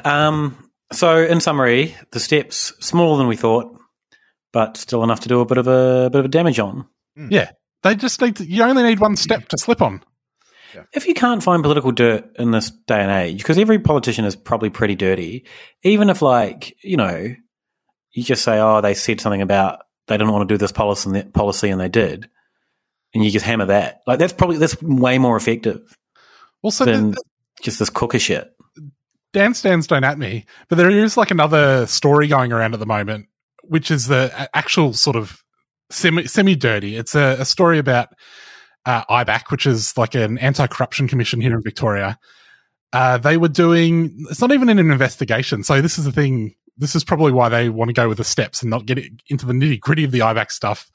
Um, 0.04 0.70
so, 0.92 1.24
in 1.24 1.40
summary, 1.40 1.96
the 2.12 2.20
steps 2.20 2.72
smaller 2.78 3.18
than 3.18 3.26
we 3.26 3.36
thought, 3.36 3.76
but 4.52 4.76
still 4.76 5.02
enough 5.02 5.20
to 5.20 5.28
do 5.28 5.40
a 5.40 5.44
bit 5.44 5.58
of 5.58 5.66
a 5.66 6.08
bit 6.10 6.20
of 6.20 6.26
a 6.26 6.28
damage 6.28 6.60
on. 6.60 6.86
Yeah. 7.16 7.50
They 7.82 7.96
just 7.96 8.20
need 8.20 8.36
to, 8.36 8.44
you 8.44 8.62
only 8.62 8.84
need 8.84 9.00
one 9.00 9.16
step 9.16 9.48
to 9.48 9.58
slip 9.58 9.82
on. 9.82 10.02
If 10.92 11.06
you 11.06 11.14
can't 11.14 11.42
find 11.42 11.62
political 11.62 11.90
dirt 11.90 12.30
in 12.38 12.52
this 12.52 12.70
day 12.70 13.00
and 13.00 13.10
age, 13.10 13.38
because 13.38 13.58
every 13.58 13.80
politician 13.80 14.24
is 14.24 14.36
probably 14.36 14.70
pretty 14.70 14.94
dirty, 14.94 15.44
even 15.82 16.08
if, 16.08 16.22
like, 16.22 16.76
you 16.82 16.96
know, 16.96 17.34
you 18.12 18.22
just 18.22 18.44
say, 18.44 18.58
oh, 18.58 18.80
they 18.80 18.94
said 18.94 19.20
something 19.20 19.42
about 19.42 19.80
they 20.06 20.16
didn't 20.16 20.32
want 20.32 20.48
to 20.48 20.52
do 20.54 20.58
this 20.58 20.72
policy 20.72 21.08
and, 21.08 21.16
that 21.16 21.32
policy 21.32 21.70
and 21.70 21.80
they 21.80 21.88
did, 21.88 22.28
and 23.14 23.24
you 23.24 23.30
just 23.30 23.46
hammer 23.46 23.66
that. 23.66 24.02
Like, 24.06 24.18
that's 24.18 24.32
probably 24.32 24.58
that's 24.58 24.80
way 24.82 25.18
more 25.18 25.36
effective 25.36 25.96
Also, 26.62 26.84
than 26.84 27.12
the- 27.12 27.22
just 27.62 27.78
this 27.78 27.90
cooker 27.90 28.18
shit. 28.18 28.52
Dan 29.32 29.54
Stans 29.54 29.86
don't 29.86 30.04
at 30.04 30.18
me, 30.18 30.44
but 30.68 30.76
there 30.76 30.90
is 30.90 31.16
like 31.16 31.30
another 31.30 31.86
story 31.86 32.28
going 32.28 32.52
around 32.52 32.74
at 32.74 32.80
the 32.80 32.86
moment, 32.86 33.28
which 33.62 33.90
is 33.90 34.06
the 34.06 34.48
actual 34.54 34.92
sort 34.92 35.16
of 35.16 35.42
semi 35.90 36.26
semi 36.26 36.54
dirty. 36.54 36.96
It's 36.96 37.14
a, 37.14 37.36
a 37.38 37.44
story 37.46 37.78
about 37.78 38.08
uh, 38.84 39.04
IBAC, 39.06 39.50
which 39.50 39.66
is 39.66 39.96
like 39.96 40.14
an 40.14 40.36
anti 40.38 40.66
corruption 40.66 41.08
commission 41.08 41.40
here 41.40 41.54
in 41.54 41.62
Victoria. 41.62 42.18
Uh, 42.92 43.16
they 43.16 43.38
were 43.38 43.48
doing. 43.48 44.14
It's 44.30 44.40
not 44.40 44.52
even 44.52 44.68
in 44.68 44.78
an 44.78 44.90
investigation. 44.90 45.62
So 45.62 45.80
this 45.80 45.98
is 45.98 46.04
the 46.04 46.12
thing. 46.12 46.54
This 46.82 46.94
is 46.96 47.04
probably 47.04 47.32
why 47.32 47.48
they 47.48 47.68
want 47.68 47.88
to 47.88 47.92
go 47.94 48.08
with 48.08 48.18
the 48.18 48.24
steps 48.24 48.60
and 48.60 48.70
not 48.70 48.86
get 48.86 48.98
into 49.28 49.46
the 49.46 49.52
nitty 49.52 49.80
gritty 49.80 50.04
of 50.04 50.10
the 50.10 50.18
IBAC 50.18 50.50
stuff. 50.50 50.90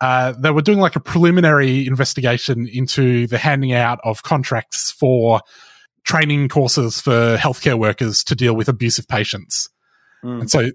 Uh, 0.00 0.32
they 0.38 0.50
were 0.50 0.60
doing 0.62 0.78
like 0.78 0.94
a 0.94 1.00
preliminary 1.00 1.86
investigation 1.86 2.68
into 2.70 3.26
the 3.26 3.38
handing 3.38 3.72
out 3.72 3.98
of 4.04 4.22
contracts 4.22 4.90
for 4.90 5.40
training 6.04 6.48
courses 6.48 7.00
for 7.00 7.36
healthcare 7.36 7.78
workers 7.78 8.22
to 8.24 8.34
deal 8.34 8.54
with 8.54 8.68
abusive 8.68 9.08
patients. 9.08 9.70
And 10.40 10.50
so, 10.50 10.70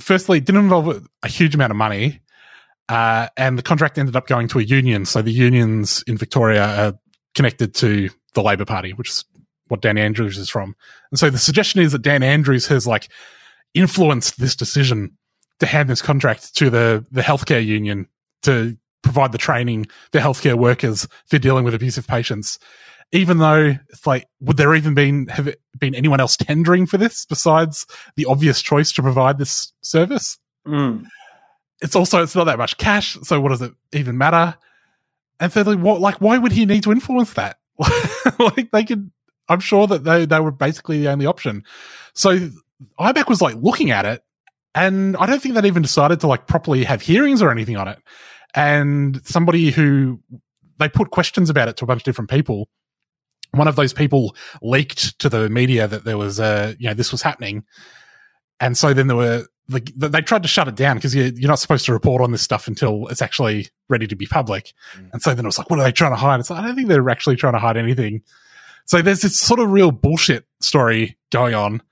firstly, 0.00 0.38
it 0.38 0.44
didn't 0.44 0.62
involve 0.62 0.88
a- 0.88 1.02
a 1.22 1.28
huge 1.28 1.54
amount 1.54 1.70
of 1.70 1.76
money. 1.76 2.20
Uh, 2.88 3.28
and 3.36 3.58
the 3.58 3.62
contract 3.62 3.98
ended 3.98 4.16
up 4.16 4.26
going 4.26 4.48
to 4.48 4.58
a 4.58 4.62
union. 4.62 5.04
So 5.04 5.22
the 5.22 5.30
unions 5.32 6.02
in 6.06 6.16
Victoria 6.16 6.64
are 6.64 6.94
connected 7.34 7.74
to 7.76 8.08
the 8.34 8.42
Labor 8.42 8.64
Party, 8.64 8.92
which 8.92 9.10
is 9.10 9.24
what 9.68 9.82
Dan 9.82 9.98
Andrews 9.98 10.38
is 10.38 10.48
from. 10.48 10.74
And 11.10 11.18
so 11.18 11.30
the 11.30 11.38
suggestion 11.38 11.80
is 11.80 11.92
that 11.92 12.02
Dan 12.02 12.22
Andrews 12.22 12.66
has 12.66 12.86
like 12.86 13.08
influenced 13.74 14.38
this 14.38 14.56
decision 14.56 15.16
to 15.60 15.66
hand 15.66 15.88
this 15.88 16.02
contract 16.02 16.54
to 16.56 16.70
the 16.70 17.04
the 17.10 17.22
healthcare 17.22 17.64
union 17.64 18.08
to 18.42 18.76
provide 19.02 19.32
the 19.32 19.38
training 19.38 19.86
for 20.12 20.18
healthcare 20.18 20.56
workers 20.56 21.06
for 21.26 21.38
dealing 21.38 21.64
with 21.64 21.74
abusive 21.74 22.06
patients. 22.06 22.58
Even 23.10 23.38
though 23.38 23.74
it's 23.88 24.06
like, 24.06 24.26
would 24.40 24.58
there 24.58 24.74
even 24.74 24.94
been 24.94 25.28
have 25.28 25.54
been 25.78 25.94
anyone 25.94 26.20
else 26.20 26.36
tendering 26.36 26.84
for 26.84 26.98
this 26.98 27.24
besides 27.24 27.86
the 28.16 28.26
obvious 28.26 28.60
choice 28.60 28.92
to 28.92 29.02
provide 29.02 29.38
this 29.38 29.72
service? 29.80 30.38
Mm. 30.66 31.06
It's 31.80 31.96
also 31.96 32.22
it's 32.22 32.34
not 32.34 32.44
that 32.44 32.58
much 32.58 32.76
cash, 32.76 33.16
so 33.22 33.40
what 33.40 33.50
does 33.50 33.62
it 33.62 33.72
even 33.92 34.18
matter? 34.18 34.56
And 35.40 35.52
thirdly, 35.52 35.76
what 35.76 36.00
like 36.00 36.20
why 36.20 36.36
would 36.36 36.52
he 36.52 36.66
need 36.66 36.82
to 36.82 36.92
influence 36.92 37.32
that? 37.34 37.58
like 38.38 38.70
they 38.72 38.84
could, 38.84 39.10
I'm 39.48 39.60
sure 39.60 39.86
that 39.86 40.04
they 40.04 40.26
they 40.26 40.40
were 40.40 40.50
basically 40.50 41.00
the 41.00 41.10
only 41.10 41.26
option. 41.26 41.64
So 42.14 42.50
IBAC 43.00 43.28
was 43.28 43.40
like 43.40 43.56
looking 43.56 43.90
at 43.90 44.04
it, 44.04 44.22
and 44.74 45.16
I 45.16 45.26
don't 45.26 45.40
think 45.40 45.54
they'd 45.54 45.64
even 45.64 45.82
decided 45.82 46.20
to 46.20 46.26
like 46.26 46.46
properly 46.46 46.84
have 46.84 47.02
hearings 47.02 47.42
or 47.42 47.50
anything 47.50 47.76
on 47.76 47.88
it. 47.88 47.98
And 48.54 49.24
somebody 49.26 49.70
who 49.70 50.20
they 50.78 50.88
put 50.88 51.10
questions 51.10 51.50
about 51.50 51.68
it 51.68 51.76
to 51.78 51.84
a 51.84 51.86
bunch 51.86 52.00
of 52.00 52.04
different 52.04 52.30
people. 52.30 52.68
One 53.52 53.68
of 53.68 53.76
those 53.76 53.92
people 53.92 54.36
leaked 54.62 55.18
to 55.20 55.28
the 55.28 55.48
media 55.48 55.88
that 55.88 56.04
there 56.04 56.18
was 56.18 56.38
a, 56.38 56.76
you 56.78 56.88
know, 56.88 56.94
this 56.94 57.12
was 57.12 57.22
happening. 57.22 57.64
And 58.60 58.76
so 58.76 58.92
then 58.92 59.06
there 59.06 59.16
were, 59.16 59.46
like, 59.68 59.92
they 59.96 60.20
tried 60.20 60.42
to 60.42 60.48
shut 60.48 60.68
it 60.68 60.74
down 60.74 60.96
because 60.96 61.14
you're, 61.14 61.28
you're 61.28 61.48
not 61.48 61.58
supposed 61.58 61.86
to 61.86 61.92
report 61.92 62.22
on 62.22 62.32
this 62.32 62.42
stuff 62.42 62.68
until 62.68 63.06
it's 63.08 63.22
actually 63.22 63.68
ready 63.88 64.06
to 64.06 64.16
be 64.16 64.26
public. 64.26 64.72
Mm. 64.96 65.12
And 65.14 65.22
so 65.22 65.34
then 65.34 65.44
it 65.44 65.48
was 65.48 65.58
like, 65.58 65.70
what 65.70 65.78
are 65.78 65.84
they 65.84 65.92
trying 65.92 66.12
to 66.12 66.16
hide? 66.16 66.40
It's 66.40 66.50
like, 66.50 66.60
I 66.60 66.66
don't 66.66 66.76
think 66.76 66.88
they're 66.88 67.08
actually 67.08 67.36
trying 67.36 67.54
to 67.54 67.58
hide 67.58 67.76
anything. 67.76 68.22
So 68.88 69.02
there's 69.02 69.20
this 69.20 69.38
sort 69.38 69.60
of 69.60 69.70
real 69.70 69.90
bullshit 69.90 70.46
story 70.60 71.18
going 71.30 71.54
on. 71.54 71.82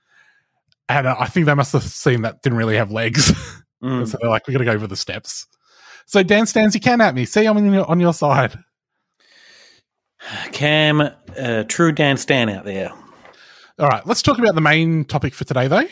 And 0.89 1.07
I 1.07 1.25
think 1.25 1.45
they 1.45 1.53
must 1.53 1.73
have 1.73 1.83
seen 1.83 2.23
that 2.23 2.41
didn't 2.41 2.57
really 2.57 2.75
have 2.75 2.91
legs. 2.91 3.31
Mm. 3.83 4.07
so 4.07 4.17
they're 4.19 4.31
like, 4.31 4.47
we 4.47 4.53
got 4.53 4.57
to 4.57 4.65
go 4.65 4.71
over 4.71 4.87
the 4.87 4.95
steps. 4.95 5.45
So 6.07 6.23
Dan 6.23 6.47
Stans 6.47 6.73
you 6.73 6.81
can 6.81 6.99
at 6.99 7.13
me. 7.13 7.25
See, 7.25 7.45
I'm 7.45 7.71
your, 7.71 7.87
on 7.87 7.99
your 7.99 8.11
side. 8.11 8.57
Cam, 10.51 10.99
uh, 11.01 11.63
true 11.67 11.91
Dan 11.91 12.17
Stan 12.17 12.49
out 12.49 12.65
there. 12.65 12.91
All 13.77 13.87
right, 13.87 14.03
let's 14.07 14.23
talk 14.23 14.39
about 14.39 14.55
the 14.55 14.61
main 14.61 15.05
topic 15.05 15.35
for 15.35 15.43
today, 15.43 15.67
though. 15.67 15.85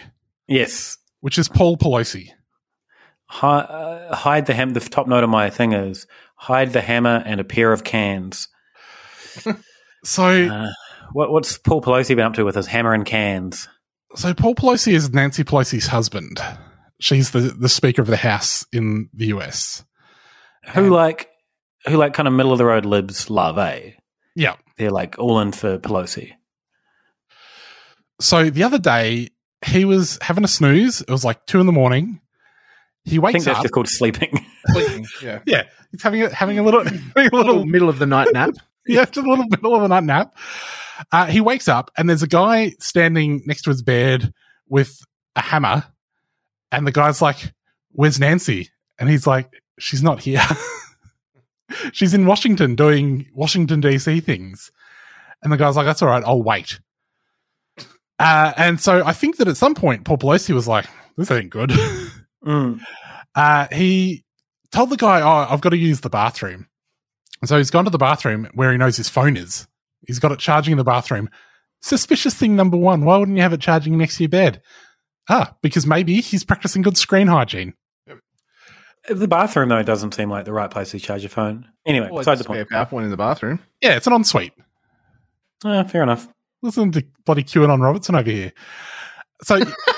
Yes, 0.47 0.97
which 1.19 1.37
is 1.37 1.47
Paul 1.47 1.77
Pelosi. 1.77 2.29
Hi, 3.27 3.59
uh, 3.59 4.15
hide 4.15 4.47
the 4.47 4.55
hammer. 4.55 4.73
The 4.73 4.79
top 4.79 5.05
note 5.05 5.23
of 5.23 5.29
my 5.29 5.51
thing 5.51 5.73
is 5.73 6.07
hide 6.37 6.73
the 6.73 6.81
hammer 6.81 7.21
and 7.23 7.39
a 7.39 7.43
pair 7.43 7.71
of 7.71 7.83
cans. 7.83 8.47
so, 10.03 10.25
uh, 10.25 10.71
what, 11.13 11.31
what's 11.31 11.57
Paul 11.57 11.81
Pelosi 11.81 12.15
been 12.15 12.25
up 12.25 12.33
to 12.35 12.45
with 12.45 12.55
his 12.55 12.67
hammer 12.67 12.93
and 12.93 13.05
cans? 13.05 13.67
So, 14.15 14.33
Paul 14.33 14.55
Pelosi 14.55 14.93
is 14.93 15.13
Nancy 15.13 15.43
Pelosi's 15.43 15.87
husband. 15.87 16.39
She's 16.99 17.31
the 17.31 17.41
the 17.41 17.69
Speaker 17.69 18.01
of 18.01 18.07
the 18.07 18.17
House 18.17 18.65
in 18.71 19.09
the 19.13 19.27
US. 19.27 19.83
Who 20.73 20.89
like 20.89 21.29
who 21.87 21.97
like 21.97 22.13
kind 22.13 22.27
of 22.27 22.33
middle 22.33 22.51
of 22.51 22.57
the 22.57 22.65
road 22.65 22.85
libs 22.85 23.29
love, 23.29 23.57
eh? 23.57 23.91
Yeah. 24.35 24.55
They're 24.77 24.91
like 24.91 25.19
all 25.19 25.39
in 25.39 25.51
for 25.51 25.77
Pelosi. 25.77 26.33
So 28.19 28.49
the 28.49 28.63
other 28.63 28.79
day 28.79 29.29
he 29.65 29.85
was 29.85 30.17
having 30.21 30.43
a 30.43 30.47
snooze. 30.47 31.01
It 31.01 31.09
was 31.09 31.25
like 31.25 31.45
two 31.45 31.59
in 31.59 31.65
the 31.65 31.71
morning. 31.71 32.21
He 33.03 33.19
wakes 33.19 33.35
I 33.35 33.37
think 33.37 33.45
that's 33.45 33.57
up. 33.57 33.63
just 33.63 33.73
called 33.73 33.87
sleeping. 33.87 34.45
Sleeping, 34.67 35.05
yeah. 35.21 35.39
yeah, 35.45 35.63
he's 35.91 36.01
having 36.01 36.23
a, 36.23 36.33
having 36.33 36.57
a 36.57 36.63
little, 36.63 36.83
having 36.83 37.03
a 37.33 37.35
little 37.35 37.65
middle 37.67 37.87
of 37.87 37.99
the 37.99 38.07
night 38.07 38.29
nap. 38.33 38.55
yeah, 38.87 39.05
just 39.05 39.17
a 39.17 39.21
little 39.21 39.45
middle 39.45 39.75
of 39.75 39.83
the 39.83 39.87
night 39.87 40.03
nap. 40.03 40.35
Uh, 41.11 41.25
he 41.25 41.41
wakes 41.41 41.67
up 41.67 41.91
and 41.97 42.09
there's 42.09 42.23
a 42.23 42.27
guy 42.27 42.71
standing 42.79 43.41
next 43.45 43.63
to 43.63 43.69
his 43.69 43.81
bed 43.81 44.33
with 44.67 44.99
a 45.35 45.41
hammer, 45.41 45.83
and 46.71 46.87
the 46.87 46.91
guy's 46.91 47.21
like, 47.21 47.53
"Where's 47.91 48.19
Nancy?" 48.19 48.69
And 48.97 49.09
he's 49.09 49.27
like, 49.27 49.51
"She's 49.79 50.03
not 50.03 50.21
here." 50.21 50.41
she's 51.91 52.13
in 52.13 52.25
Washington 52.25 52.75
doing 52.75 53.27
Washington 53.33 53.81
DC 53.81 54.23
things. 54.23 54.71
And 55.43 55.51
the 55.51 55.57
guy's 55.57 55.75
like, 55.75 55.85
that's 55.85 56.01
all 56.01 56.09
right, 56.09 56.23
I'll 56.25 56.41
wait. 56.41 56.79
Uh, 58.17 58.53
and 58.57 58.79
so 58.79 59.03
I 59.05 59.13
think 59.13 59.37
that 59.37 59.47
at 59.47 59.57
some 59.57 59.75
point, 59.75 60.05
Paul 60.05 60.17
Pelosi 60.17 60.53
was 60.53 60.67
like, 60.67 60.87
this 61.17 61.29
ain't 61.31 61.49
good. 61.49 61.69
mm. 62.45 62.79
uh, 63.35 63.67
he 63.71 64.23
told 64.71 64.89
the 64.89 64.97
guy, 64.97 65.21
oh, 65.21 65.47
I've 65.49 65.61
got 65.61 65.69
to 65.69 65.77
use 65.77 66.01
the 66.01 66.09
bathroom. 66.09 66.67
And 67.41 67.49
so 67.49 67.57
he's 67.57 67.71
gone 67.71 67.83
to 67.85 67.91
the 67.91 67.97
bathroom 67.97 68.47
where 68.53 68.71
he 68.71 68.77
knows 68.77 68.97
his 68.97 69.09
phone 69.09 69.37
is. 69.37 69.67
He's 70.07 70.19
got 70.19 70.31
it 70.31 70.39
charging 70.39 70.73
in 70.73 70.77
the 70.77 70.83
bathroom. 70.83 71.29
Suspicious 71.81 72.33
thing 72.33 72.55
number 72.55 72.77
one. 72.77 73.05
Why 73.05 73.17
wouldn't 73.17 73.37
you 73.37 73.43
have 73.43 73.53
it 73.53 73.61
charging 73.61 73.97
next 73.97 74.17
to 74.17 74.23
your 74.23 74.29
bed? 74.29 74.61
Ah, 75.29 75.55
because 75.61 75.85
maybe 75.85 76.21
he's 76.21 76.43
practicing 76.43 76.81
good 76.81 76.97
screen 76.97 77.27
hygiene. 77.27 77.73
The 79.07 79.27
bathroom 79.27 79.69
though 79.69 79.83
doesn't 79.83 80.13
seem 80.15 80.29
like 80.29 80.45
the 80.45 80.53
right 80.53 80.69
place 80.69 80.91
to 80.91 80.99
charge 80.99 81.21
your 81.21 81.29
phone. 81.29 81.67
Anyway, 81.85 82.09
well, 82.09 82.19
beside 82.19 82.39
the 82.39 82.43
point. 82.43 82.67
PowerPoint 82.69 83.03
in 83.03 83.11
the 83.11 83.17
bathroom. 83.17 83.59
Yeah, 83.81 83.95
it's 83.95 84.07
an 84.07 84.13
ensuite. 84.13 84.53
Uh, 85.63 85.83
fair 85.83 86.01
enough. 86.01 86.27
Listen 86.63 86.91
to 86.91 87.05
bloody 87.25 87.43
QAnon 87.43 87.81
Robertson 87.81 88.15
over 88.15 88.29
here. 88.29 88.51
So 89.43 89.59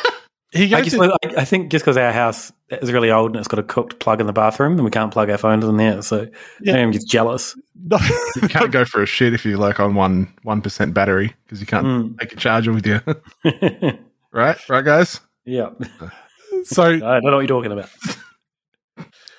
he 0.52 0.74
I, 0.74 0.82
guess, 0.82 0.94
to- 0.94 1.18
I, 1.24 1.42
I 1.42 1.46
think 1.46 1.72
just 1.72 1.84
because 1.84 1.98
our 1.98 2.12
house 2.12 2.52
is 2.70 2.92
really 2.92 3.12
old 3.12 3.32
and 3.32 3.38
it's 3.38 3.48
got 3.48 3.60
a 3.60 3.64
cooked 3.64 4.00
plug 4.00 4.20
in 4.22 4.28
the 4.28 4.34
bathroom, 4.34 4.74
and 4.74 4.84
we 4.86 4.92
can't 4.92 5.12
plug 5.12 5.30
our 5.30 5.38
phones 5.38 5.64
in 5.66 5.78
there, 5.78 6.02
so 6.02 6.28
Yeah. 6.62 6.74
everyone 6.74 6.92
gets 6.92 7.06
jealous. 7.06 7.56
You 8.42 8.48
can't 8.50 8.72
go 8.72 8.84
for 8.86 9.02
a 9.02 9.06
shit 9.06 9.34
if 9.34 9.46
you're 9.46 9.58
like 9.58 9.80
on 9.80 9.96
one 9.96 10.34
one 10.44 10.62
percent 10.62 10.94
battery 10.94 11.34
because 11.46 11.60
you 11.62 11.66
can't 11.68 11.86
Mm. 11.86 12.20
take 12.20 12.34
a 12.34 12.36
charger 12.36 12.72
with 12.74 12.86
you. 12.86 13.00
right, 14.34 14.70
right, 14.70 14.84
guys. 14.86 15.20
Yeah, 15.46 15.70
so 16.66 16.84
I 16.84 16.98
don't 17.00 17.24
know 17.24 17.32
what 17.38 17.40
you're 17.40 17.48
talking 17.48 17.72
about. 17.72 17.90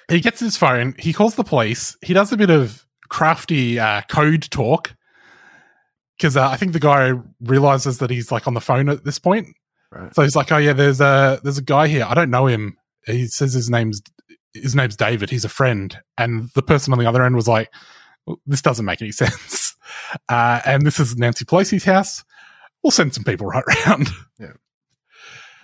he 0.08 0.20
gets 0.20 0.40
his 0.40 0.56
phone. 0.56 0.94
He 0.98 1.12
calls 1.12 1.34
the 1.34 1.44
police. 1.44 1.96
He 2.02 2.14
does 2.14 2.32
a 2.32 2.36
bit 2.36 2.50
of 2.50 2.86
crafty 3.10 3.78
uh, 3.78 4.02
code 4.08 4.48
talk 4.50 4.94
because 6.16 6.36
uh, 6.36 6.48
I 6.48 6.56
think 6.56 6.72
the 6.72 6.80
guy 6.80 7.12
realizes 7.40 7.98
that 7.98 8.10
he's 8.10 8.32
like 8.32 8.46
on 8.46 8.54
the 8.54 8.60
phone 8.60 8.88
at 8.88 9.04
this 9.04 9.18
point. 9.18 9.48
Right. 9.90 10.14
So 10.14 10.22
he's 10.22 10.37
like, 10.37 10.53
"Oh 10.53 10.59
yeah, 10.59 10.74
there's 10.74 11.01
a 11.01 11.40
there's 11.42 11.59
a 11.59 11.62
guy 11.62 11.88
here. 11.88 12.05
I 12.07 12.14
don't 12.14 12.31
know 12.31 12.46
him. 12.46 12.77
He 13.07 13.27
says 13.27 13.55
his 13.55 13.70
name's 13.70 14.03
his 14.53 14.74
name's 14.74 14.96
David. 14.96 15.31
He's 15.31 15.44
a 15.44 15.48
friend." 15.48 15.96
And 16.18 16.51
the 16.55 16.62
person 16.62 16.92
on 16.92 16.98
the 16.98 17.07
other 17.07 17.24
end 17.24 17.37
was 17.37 17.48
like, 17.48 17.72
well, 18.27 18.38
"This 18.46 18.62
doesn't 18.62 18.85
make 18.85 19.01
any 19.01 19.12
sense." 19.12 19.74
Uh, 20.29 20.61
and 20.66 20.85
this 20.85 21.01
is 21.01 21.16
Nancy 21.16 21.44
Pelosi's 21.44 21.85
house. 21.85 22.24
We'll 22.83 22.90
send 22.90 23.14
some 23.14 23.24
people 23.24 23.46
right 23.46 23.64
round. 23.87 24.09
Yeah. 24.38 24.53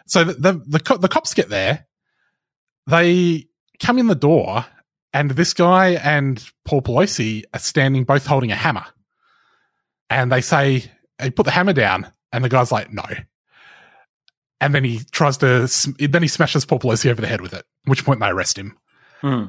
So 0.06 0.24
the 0.24 0.32
the 0.34 0.52
the, 0.66 0.80
co- 0.80 0.96
the 0.96 1.08
cops 1.08 1.34
get 1.34 1.48
there. 1.50 1.86
They 2.86 3.46
come 3.80 3.98
in 3.98 4.06
the 4.06 4.14
door, 4.14 4.64
and 5.12 5.30
this 5.32 5.52
guy 5.54 5.92
and 5.92 6.42
Paul 6.64 6.82
Pelosi 6.82 7.44
are 7.52 7.60
standing 7.60 8.04
both 8.04 8.26
holding 8.26 8.52
a 8.52 8.56
hammer. 8.56 8.86
And 10.08 10.32
they 10.32 10.40
say, 10.40 10.90
"Hey, 11.18 11.30
put 11.30 11.44
the 11.44 11.52
hammer 11.52 11.72
down." 11.74 12.10
And 12.32 12.42
the 12.42 12.48
guy's 12.48 12.72
like, 12.72 12.90
"No." 12.92 13.04
And 14.60 14.74
then 14.74 14.84
he 14.84 15.00
tries 15.10 15.36
to, 15.38 15.68
then 15.98 16.22
he 16.22 16.28
smashes 16.28 16.64
Paul 16.64 16.78
Pelosi 16.78 17.10
over 17.10 17.20
the 17.20 17.26
head 17.26 17.40
with 17.40 17.52
it. 17.52 17.58
At 17.58 17.64
which 17.86 18.04
point 18.04 18.20
they 18.20 18.28
arrest 18.28 18.58
him. 18.58 18.78
Hmm. 19.20 19.44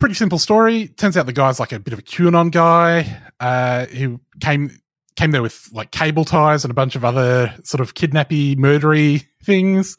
Pretty 0.00 0.14
simple 0.14 0.38
story. 0.38 0.88
Turns 0.88 1.16
out 1.16 1.26
the 1.26 1.32
guy's 1.32 1.60
like 1.60 1.72
a 1.72 1.78
bit 1.78 1.92
of 1.92 1.98
a 1.98 2.02
QAnon 2.02 2.50
guy. 2.50 3.22
Uh, 3.40 3.86
he 3.86 4.16
came 4.40 4.70
came 5.16 5.30
there 5.30 5.42
with 5.42 5.68
like 5.72 5.92
cable 5.92 6.24
ties 6.24 6.64
and 6.64 6.70
a 6.70 6.74
bunch 6.74 6.96
of 6.96 7.04
other 7.04 7.54
sort 7.62 7.80
of 7.80 7.94
kidnappy, 7.94 8.56
murdery 8.56 9.24
things. 9.44 9.96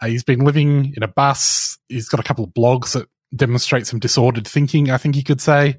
Uh, 0.00 0.06
he's 0.06 0.24
been 0.24 0.40
living 0.40 0.92
in 0.96 1.02
a 1.02 1.08
bus. 1.08 1.78
He's 1.88 2.08
got 2.08 2.20
a 2.20 2.24
couple 2.24 2.44
of 2.44 2.50
blogs 2.50 2.92
that 2.92 3.08
demonstrate 3.34 3.86
some 3.86 3.98
disordered 3.98 4.46
thinking. 4.46 4.90
I 4.90 4.98
think 4.98 5.16
you 5.16 5.24
could 5.24 5.40
say. 5.40 5.78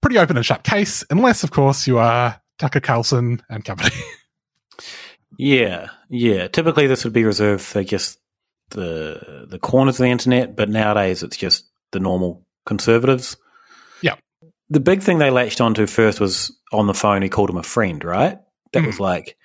Pretty 0.00 0.18
open 0.18 0.36
and 0.36 0.46
shut 0.46 0.62
case, 0.62 1.04
unless 1.10 1.42
of 1.42 1.50
course 1.50 1.86
you 1.86 1.98
are 1.98 2.40
Tucker 2.58 2.80
Carlson 2.80 3.42
and 3.50 3.64
company. 3.64 3.90
Yeah, 5.38 5.88
yeah. 6.08 6.48
Typically, 6.48 6.86
this 6.86 7.04
would 7.04 7.12
be 7.12 7.24
reserved 7.24 7.62
for 7.62 7.82
just 7.84 8.18
the 8.70 9.46
the 9.48 9.58
corners 9.58 9.96
of 9.96 10.04
the 10.04 10.10
internet, 10.10 10.56
but 10.56 10.68
nowadays 10.68 11.22
it's 11.22 11.36
just 11.36 11.64
the 11.92 12.00
normal 12.00 12.44
conservatives. 12.64 13.36
Yeah. 14.02 14.16
The 14.70 14.80
big 14.80 15.02
thing 15.02 15.18
they 15.18 15.30
latched 15.30 15.60
onto 15.60 15.86
first 15.86 16.20
was 16.20 16.56
on 16.72 16.86
the 16.86 16.94
phone. 16.94 17.22
He 17.22 17.28
called 17.28 17.50
him 17.50 17.58
a 17.58 17.62
friend, 17.62 18.02
right? 18.02 18.38
That 18.72 18.84
was 18.84 19.00
like, 19.00 19.36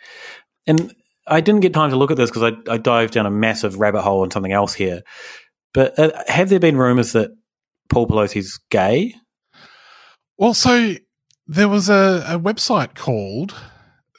and 0.68 0.94
I 1.28 1.40
didn't 1.42 1.62
get 1.62 1.74
time 1.74 1.92
to 1.92 1.96
look 1.96 2.12
at 2.12 2.18
this 2.18 2.30
because 2.30 2.52
I, 2.52 2.74
I 2.74 2.78
dived 2.78 3.14
down 3.14 3.26
a 3.26 3.32
massive 3.32 3.80
rabbit 3.80 4.02
hole 4.02 4.22
on 4.22 4.32
something 4.32 4.52
else 4.52 4.74
here. 4.74 5.04
But 5.74 5.98
uh, 5.98 6.12
have 6.28 6.50
there 6.50 6.60
been 6.60 6.76
rumors 6.76 7.14
that 7.14 7.32
Paul 7.90 8.08
Pelosi's 8.08 8.60
gay? 8.70 9.16
Well, 10.38 10.54
so 10.54 10.96
there 11.48 11.70
was 11.70 11.90
a, 11.90 12.26
a 12.28 12.40
website 12.40 12.96
called 12.96 13.56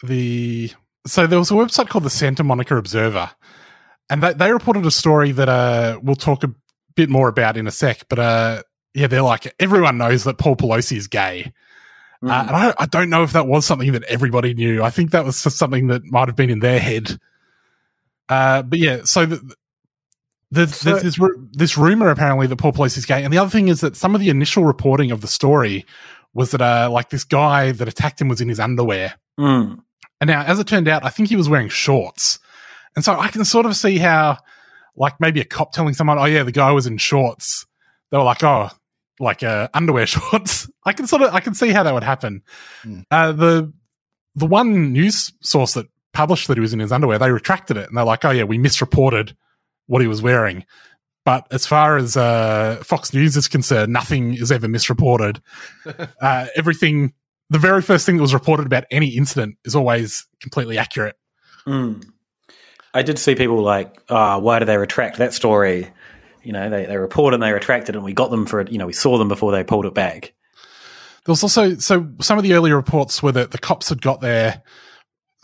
the 0.03 0.73
so 1.07 1.27
there 1.27 1.39
was 1.39 1.51
a 1.51 1.55
website 1.55 1.89
called 1.89 2.05
the 2.05 2.11
Santa 2.11 2.45
Monica 2.45 2.77
Observer, 2.77 3.31
and 4.11 4.23
they, 4.23 4.33
they 4.35 4.53
reported 4.53 4.85
a 4.87 4.91
story 4.91 5.33
that 5.33 5.49
uh 5.49 5.99
we'll 6.03 6.17
talk 6.17 6.45
a 6.45 6.55
bit 6.95 7.09
more 7.09 7.29
about 7.29 7.57
in 7.57 7.67
a 7.67 7.71
sec. 7.71 8.09
But 8.09 8.19
uh 8.19 8.63
yeah, 8.95 9.07
they're 9.07 9.23
like 9.23 9.55
everyone 9.59 9.99
knows 9.99 10.25
that 10.25 10.39
Paul 10.39 10.57
Pelosi 10.57 10.97
is 10.97 11.09
gay. 11.09 11.53
Uh, 12.25 12.45
and 12.47 12.51
I, 12.57 12.75
I 12.79 12.87
don't 12.87 13.11
know 13.11 13.25
if 13.25 13.33
that 13.33 13.49
was 13.49 13.67
something 13.67 13.91
that 13.93 14.05
everybody 14.05 14.55
knew. 14.55 14.81
I 14.81 14.91
think 14.91 15.11
that 15.11 15.25
was 15.25 15.43
just 15.43 15.59
something 15.59 15.89
that 15.89 16.05
might 16.05 16.29
have 16.29 16.37
been 16.37 16.51
in 16.51 16.61
their 16.61 16.79
head. 16.79 17.19
Uh, 18.29 18.63
but 18.63 18.79
yeah, 18.79 19.01
so 19.03 19.27
the, 19.27 19.55
the, 20.53 20.69
So- 20.69 20.91
there's 20.99 21.17
this, 21.17 21.19
this 21.51 21.77
rumor 21.77 22.11
apparently 22.11 22.47
that 22.47 22.55
Paul 22.57 22.73
Pelosi 22.73 22.99
is 22.99 23.07
gay. 23.07 23.25
And 23.25 23.33
the 23.33 23.39
other 23.39 23.51
thing 23.51 23.67
is 23.67 23.81
that 23.81 23.97
some 23.97 24.15
of 24.15 24.21
the 24.21 24.31
initial 24.31 24.65
reporting 24.65 25.11
of 25.11 25.21
the 25.21 25.27
story 25.27 25.85
was 26.33 26.53
that 26.53 26.61
uh, 26.61 26.89
like 26.93 27.11
this 27.11 27.25
guy 27.25 27.73
that 27.73 27.89
attacked 27.89 28.21
him 28.21 28.29
was 28.29 28.41
in 28.41 28.49
his 28.49 28.61
underwear. 28.61 29.15
Mm. 29.37 29.81
And 30.23 30.29
now, 30.29 30.45
as 30.45 30.61
it 30.61 30.69
turned 30.69 30.87
out, 30.87 31.05
I 31.05 31.09
think 31.09 31.29
he 31.29 31.35
was 31.35 31.49
wearing 31.49 31.69
shorts. 31.69 32.39
And 32.95 33.05
so 33.05 33.19
I 33.19 33.27
can 33.27 33.45
sort 33.45 33.67
of 33.67 33.75
see 33.75 33.99
how, 33.99 34.39
like, 34.95 35.19
maybe 35.19 35.41
a 35.41 35.45
cop 35.45 35.73
telling 35.73 35.95
someone, 35.95 36.17
oh, 36.17 36.27
yeah, 36.27 36.45
the 36.45 36.53
guy 36.53 36.71
was 36.71 36.87
in 36.87 36.97
shorts. 36.99 37.67
They 38.13 38.19
were 38.19 38.23
like, 38.23 38.45
oh, 38.45 38.69
like 39.19 39.43
uh, 39.43 39.67
underwear 39.75 40.07
shorts. 40.07 40.71
I 40.87 40.93
can 40.93 41.09
sort 41.09 41.23
of, 41.23 41.35
I 41.35 41.41
can 41.41 41.55
see 41.55 41.71
how 41.71 41.83
that 41.83 41.93
would 41.93 42.05
happen. 42.05 42.43
Uh, 43.11 43.33
the, 43.33 43.73
the 44.37 44.47
one 44.47 44.93
news 44.93 45.33
source 45.41 45.75
that 45.75 45.87
published 46.13 46.47
that 46.47 46.57
he 46.57 46.61
was 46.61 46.73
in 46.73 46.79
his 46.79 46.93
underwear, 46.93 47.19
they 47.19 47.33
retracted 47.33 47.77
it 47.77 47.89
and 47.89 47.97
they're 47.97 48.05
like, 48.05 48.25
oh, 48.25 48.31
yeah, 48.31 48.45
we 48.45 48.59
misreported 48.59 49.37
what 49.89 50.03
he 50.03 50.07
was 50.07 50.23
wearing. 50.23 50.65
But 51.25 51.49
as 51.51 51.67
far 51.67 51.97
as 51.97 52.17
uh, 52.17 52.81
Fox 52.85 53.13
News 53.13 53.37
is 53.37 53.49
concerned, 53.49 53.93
nothing 53.93 54.35
is 54.35 54.53
ever 54.53 54.69
misreported. 54.69 55.43
uh, 56.21 56.47
everything, 56.55 57.13
the 57.53 57.59
very 57.59 57.83
first 57.83 58.07
thing 58.07 58.17
that 58.17 58.23
was 58.23 58.33
reported 58.33 58.65
about 58.65 58.85
any 58.91 59.09
incident 59.09 59.59
is 59.63 59.77
always 59.77 60.27
completely 60.41 60.79
accurate. 60.79 61.17
Mm. 61.67 62.03
I 62.95 63.03
did 63.03 63.19
see 63.19 63.35
people 63.35 63.61
like, 63.61 64.03
ah, 64.09 64.39
why 64.39 64.59
do 64.59 64.65
they 64.65 64.79
retract 64.79 65.19
that 65.19 65.35
story? 65.35 65.93
You 66.43 66.53
know, 66.53 66.71
they, 66.71 66.87
they 66.87 66.97
reported 66.97 67.35
and 67.35 67.43
they 67.43 67.53
retracted, 67.53 67.95
and 67.95 68.05
we 68.05 68.15
got 68.15 68.31
them 68.31 68.47
for 68.47 68.61
it. 68.61 68.73
You 68.73 68.79
know, 68.79 68.87
we 68.87 68.95
saw 68.95 69.19
them 69.19 69.29
before 69.29 69.53
they 69.53 69.65
pulled 69.65 69.85
it 69.85 69.93
back. 69.93 70.33
There 71.25 71.33
was 71.33 71.43
also 71.43 71.77
so 71.77 72.09
some 72.21 72.39
of 72.39 72.43
the 72.43 72.55
early 72.55 72.73
reports 72.73 73.23
were 73.23 73.33
that 73.33 73.51
the 73.51 73.59
cops 73.59 73.91
had 73.91 74.01
got 74.01 74.23
there. 74.23 74.63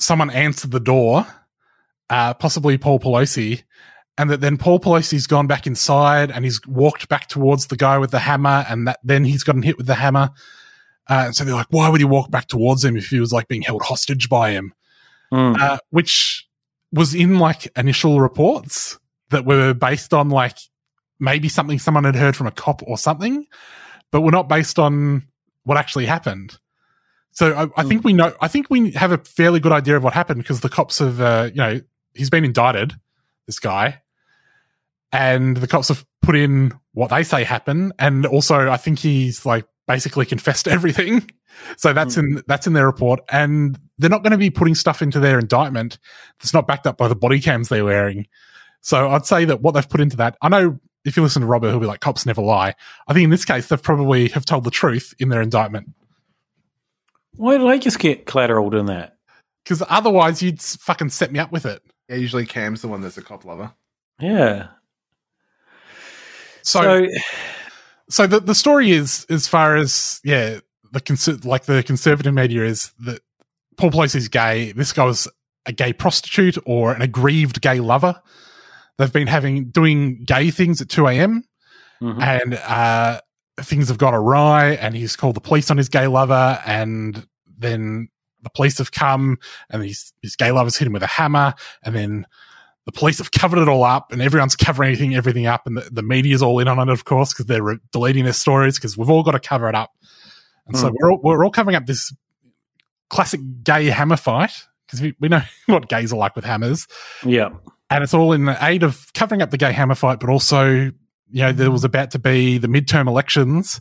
Someone 0.01 0.31
answered 0.31 0.71
the 0.71 0.81
door, 0.81 1.27
uh, 2.09 2.35
possibly 2.35 2.79
Paul 2.79 3.01
Pelosi, 3.01 3.64
and 4.16 4.31
that 4.31 4.40
then 4.40 4.57
Paul 4.57 4.81
Pelosi's 4.81 5.27
gone 5.27 5.47
back 5.47 5.66
inside 5.66 6.31
and 6.31 6.44
he's 6.44 6.61
walked 6.66 7.09
back 7.09 7.29
towards 7.29 7.66
the 7.66 7.77
guy 7.77 7.99
with 7.99 8.12
the 8.12 8.21
hammer, 8.21 8.64
and 8.66 8.88
that 8.88 8.99
then 9.05 9.25
he's 9.25 9.44
gotten 9.44 9.62
hit 9.62 9.77
with 9.77 9.87
the 9.87 9.94
hammer. 9.94 10.31
Uh, 11.09 11.25
and 11.27 11.37
so 11.37 11.44
they're 11.44 11.55
like, 11.55 11.66
why 11.71 11.88
would 11.88 12.01
he 12.01 12.05
walk 12.05 12.31
back 12.31 12.49
towards 12.49 12.85
him 12.85 12.97
if 12.97 13.09
he 13.09 13.21
was 13.21 13.33
like 13.33 13.49
being 13.49 13.62
held 13.62 13.83
hostage 13.83 14.29
by 14.29 14.51
him? 14.51 14.75
Uh, 15.61 15.79
which 15.90 16.47
was 16.92 17.14
in 17.14 17.38
like 17.38 17.71
initial 17.77 18.21
reports 18.21 18.99
that 19.31 19.44
were 19.44 19.75
based 19.75 20.14
on 20.14 20.31
like 20.31 20.57
maybe 21.21 21.49
something 21.49 21.79
someone 21.79 22.05
had 22.05 22.16
heard 22.16 22.37
from 22.37 22.47
a 22.47 22.51
cop 22.51 22.83
or 22.87 22.97
something, 22.97 23.47
but 24.11 24.23
were 24.23 24.31
not 24.31 24.49
based 24.49 24.79
on 24.79 25.23
what 25.64 25.77
actually 25.77 26.07
happened. 26.07 26.59
So 27.33 27.55
I, 27.55 27.81
I 27.81 27.85
think 27.85 28.05
we 28.05 28.12
know. 28.12 28.35
I 28.40 28.49
think 28.49 28.68
we 28.68 28.90
have 28.92 29.12
a 29.12 29.18
fairly 29.18 29.61
good 29.61 29.73
idea 29.73 29.97
of 29.97 30.03
what 30.03 30.14
happened 30.14 30.42
because 30.42 30.61
the 30.61 30.68
cops 30.68 30.99
have, 30.99 31.21
uh, 31.21 31.51
you 31.51 31.59
know, 31.59 31.81
he's 32.14 32.31
been 32.31 32.44
indicted, 32.44 32.94
this 33.47 33.61
guy, 33.61 34.03
and 35.12 35.57
the 35.57 35.68
cops 35.68 35.88
have 35.88 36.05
put 36.23 36.37
in 36.37 36.73
what 36.92 37.11
they 37.11 37.23
say 37.23 37.44
happened, 37.44 37.92
and 37.99 38.27
also 38.27 38.68
I 38.68 38.77
think 38.77 38.99
he's 38.99 39.47
like 39.47 39.66
basically 39.88 40.27
confessed 40.27 40.66
to 40.66 40.70
everything. 40.79 41.29
So 41.77 41.92
that's 41.92 42.14
hmm. 42.14 42.20
in 42.37 42.42
that's 42.46 42.66
in 42.66 42.74
their 42.74 42.87
report, 42.87 43.20
and 43.31 43.79
they're 43.98 44.11
not 44.11 44.22
going 44.22 44.33
to 44.33 44.38
be 44.38 44.51
putting 44.51 44.77
stuff 44.77 45.03
into 45.03 45.18
their 45.18 45.38
indictment 45.38 45.98
that's 46.38 46.55
not 46.55 46.68
backed 46.68 46.87
up 46.87 46.96
by 46.96 47.09
the 47.09 47.16
body 47.16 47.40
cams 47.40 47.68
they're 47.68 47.85
wearing. 47.85 48.27
So 48.81 49.09
I'd 49.09 49.27
say 49.27 49.44
that 49.46 49.61
what 49.61 49.72
they've 49.72 49.88
put 49.88 50.01
into 50.01 50.16
that, 50.18 50.37
I 50.40 50.48
know 50.48 50.79
if 51.05 51.16
you 51.16 51.22
listen 51.24 51.42
to 51.42 51.48
Robert, 51.48 51.70
he'll 51.70 51.81
be 51.81 51.87
like, 51.87 52.01
"Cops 52.01 52.27
never 52.27 52.42
lie." 52.42 52.74
I 53.09 53.12
think 53.12 53.24
in 53.24 53.31
this 53.31 53.44
case, 53.44 53.66
they've 53.66 53.83
probably 53.83 54.29
have 54.29 54.44
told 54.44 54.62
the 54.62 54.70
truth 54.70 55.14
in 55.18 55.31
their 55.31 55.42
indictment 55.42 55.88
Why 57.35 57.59
did 57.59 57.66
I 57.66 57.79
just 57.79 57.98
get 57.98 58.27
collateral 58.27 58.72
in 58.77 58.87
that? 58.87 59.18
because 59.68 59.85
otherwise 59.90 60.40
you'd 60.42 60.62
fucking 60.62 61.11
set 61.11 61.31
me 61.31 61.38
up 61.38 61.53
with 61.53 61.66
it. 61.66 61.83
Yeah, 62.09 62.16
usually 62.16 62.46
Cam's 62.46 62.81
the 62.81 62.88
one 62.88 63.03
that's 63.03 63.18
a 63.18 63.22
cop 63.22 63.44
lover. 63.44 63.70
Yeah. 64.18 64.68
So, 66.62 66.81
so, 66.83 67.07
the 68.27 68.40
the 68.40 68.55
story 68.55 68.90
is 68.90 69.27
as 69.29 69.47
far 69.47 69.77
as 69.77 70.21
yeah 70.25 70.61
the 70.92 71.01
cons- 71.01 71.44
like 71.44 71.64
the 71.64 71.83
conservative 71.83 72.35
media 72.35 72.64
is 72.64 72.92
that 73.01 73.21
Paul 73.77 73.90
Pelosi's 73.90 74.29
gay. 74.29 74.73
This 74.73 74.92
guy 74.92 75.05
was 75.05 75.29
a 75.66 75.73
gay 75.73 75.92
prostitute 75.92 76.57
or 76.66 76.92
an 76.92 77.03
aggrieved 77.03 77.61
gay 77.61 77.81
lover. 77.81 78.21
They've 78.97 79.12
been 79.12 79.29
having 79.29 79.71
doing 79.71 80.25
gay 80.25 80.51
things 80.51 80.81
at 80.81 80.88
two 80.88 81.07
a.m. 81.07 81.44
and 82.23 82.55
uh, 82.55 83.21
things 83.61 83.88
have 83.88 83.99
gone 83.99 84.14
awry, 84.14 84.73
and 84.73 84.94
he's 84.94 85.16
called 85.16 85.37
the 85.37 85.40
police 85.40 85.71
on 85.71 85.77
his 85.77 85.88
gay 85.88 86.07
lover, 86.07 86.61
and 86.64 87.27
then 87.59 88.09
the 88.42 88.51
police 88.51 88.79
have 88.79 88.92
come, 88.92 89.38
and 89.71 89.83
his 89.85 90.12
his 90.23 90.37
gay 90.37 90.51
lover's 90.51 90.77
hit 90.77 90.87
him 90.87 90.92
with 90.92 91.03
a 91.03 91.09
hammer, 91.09 91.55
and 91.83 91.94
then 91.94 92.27
the 92.88 92.92
police 92.92 93.18
have 93.18 93.31
covered 93.33 93.59
it 93.59 93.68
all 93.68 93.85
up, 93.85 94.12
and 94.12 94.22
everyone's 94.22 94.57
covering 94.57 94.88
everything 94.92 95.14
everything 95.14 95.46
up, 95.46 95.66
and 95.66 95.77
the, 95.77 95.83
the 95.92 96.03
media's 96.03 96.40
all 96.42 96.59
in 96.59 96.68
on 96.68 96.79
it, 96.79 96.90
of 96.90 97.05
course, 97.05 97.35
because 97.35 97.44
they're 97.44 97.62
re- 97.62 97.79
deleting 97.92 98.24
their 98.24 98.33
stories 98.33 98.77
because 98.79 98.96
we've 98.96 99.11
all 99.11 99.22
got 99.22 99.33
to 99.33 99.40
cover 99.40 99.68
it 99.68 99.74
up, 99.74 99.90
and 100.66 100.74
so 100.74 100.88
Hmm. 100.88 100.94
we're 100.98 101.12
all, 101.12 101.20
we're 101.22 101.44
all 101.44 101.51
covering 101.51 101.77
up 101.77 101.85
this 101.85 102.14
classic 103.11 103.40
gay 103.62 103.87
hammer 103.87 104.16
fight 104.16 104.53
because 104.87 105.03
we, 105.03 105.14
we 105.20 105.29
know 105.29 105.42
what 105.66 105.88
gays 105.90 106.14
are 106.14 106.16
like 106.18 106.35
with 106.35 106.46
hammers 106.46 106.87
Yeah. 107.24 107.51
and 107.90 108.03
it's 108.03 108.14
all 108.14 108.33
in 108.33 108.46
the 108.46 108.57
aid 108.64 108.83
of 108.83 109.12
covering 109.12 109.42
up 109.42 109.51
the 109.51 109.59
gay 109.59 109.72
hammer 109.72 109.94
fight, 109.94 110.18
but 110.20 110.31
also, 110.31 110.66
you 110.70 110.92
know, 111.33 111.53
there 111.53 111.70
was 111.70 111.85
about 111.85 112.11
to 112.12 112.18
be 112.18 112.57
the 112.59 112.68
midterm 112.68 113.07
elections. 113.07 113.81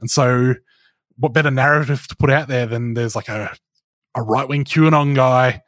And 0.00 0.10
so, 0.10 0.54
what 1.16 1.32
better 1.32 1.50
narrative 1.52 2.06
to 2.08 2.16
put 2.16 2.30
out 2.30 2.48
there 2.48 2.66
than 2.66 2.94
there's 2.94 3.14
like 3.16 3.28
a, 3.28 3.52
a 4.16 4.22
right 4.22 4.48
wing 4.48 4.64
QAnon 4.64 5.14
guy 5.14 5.62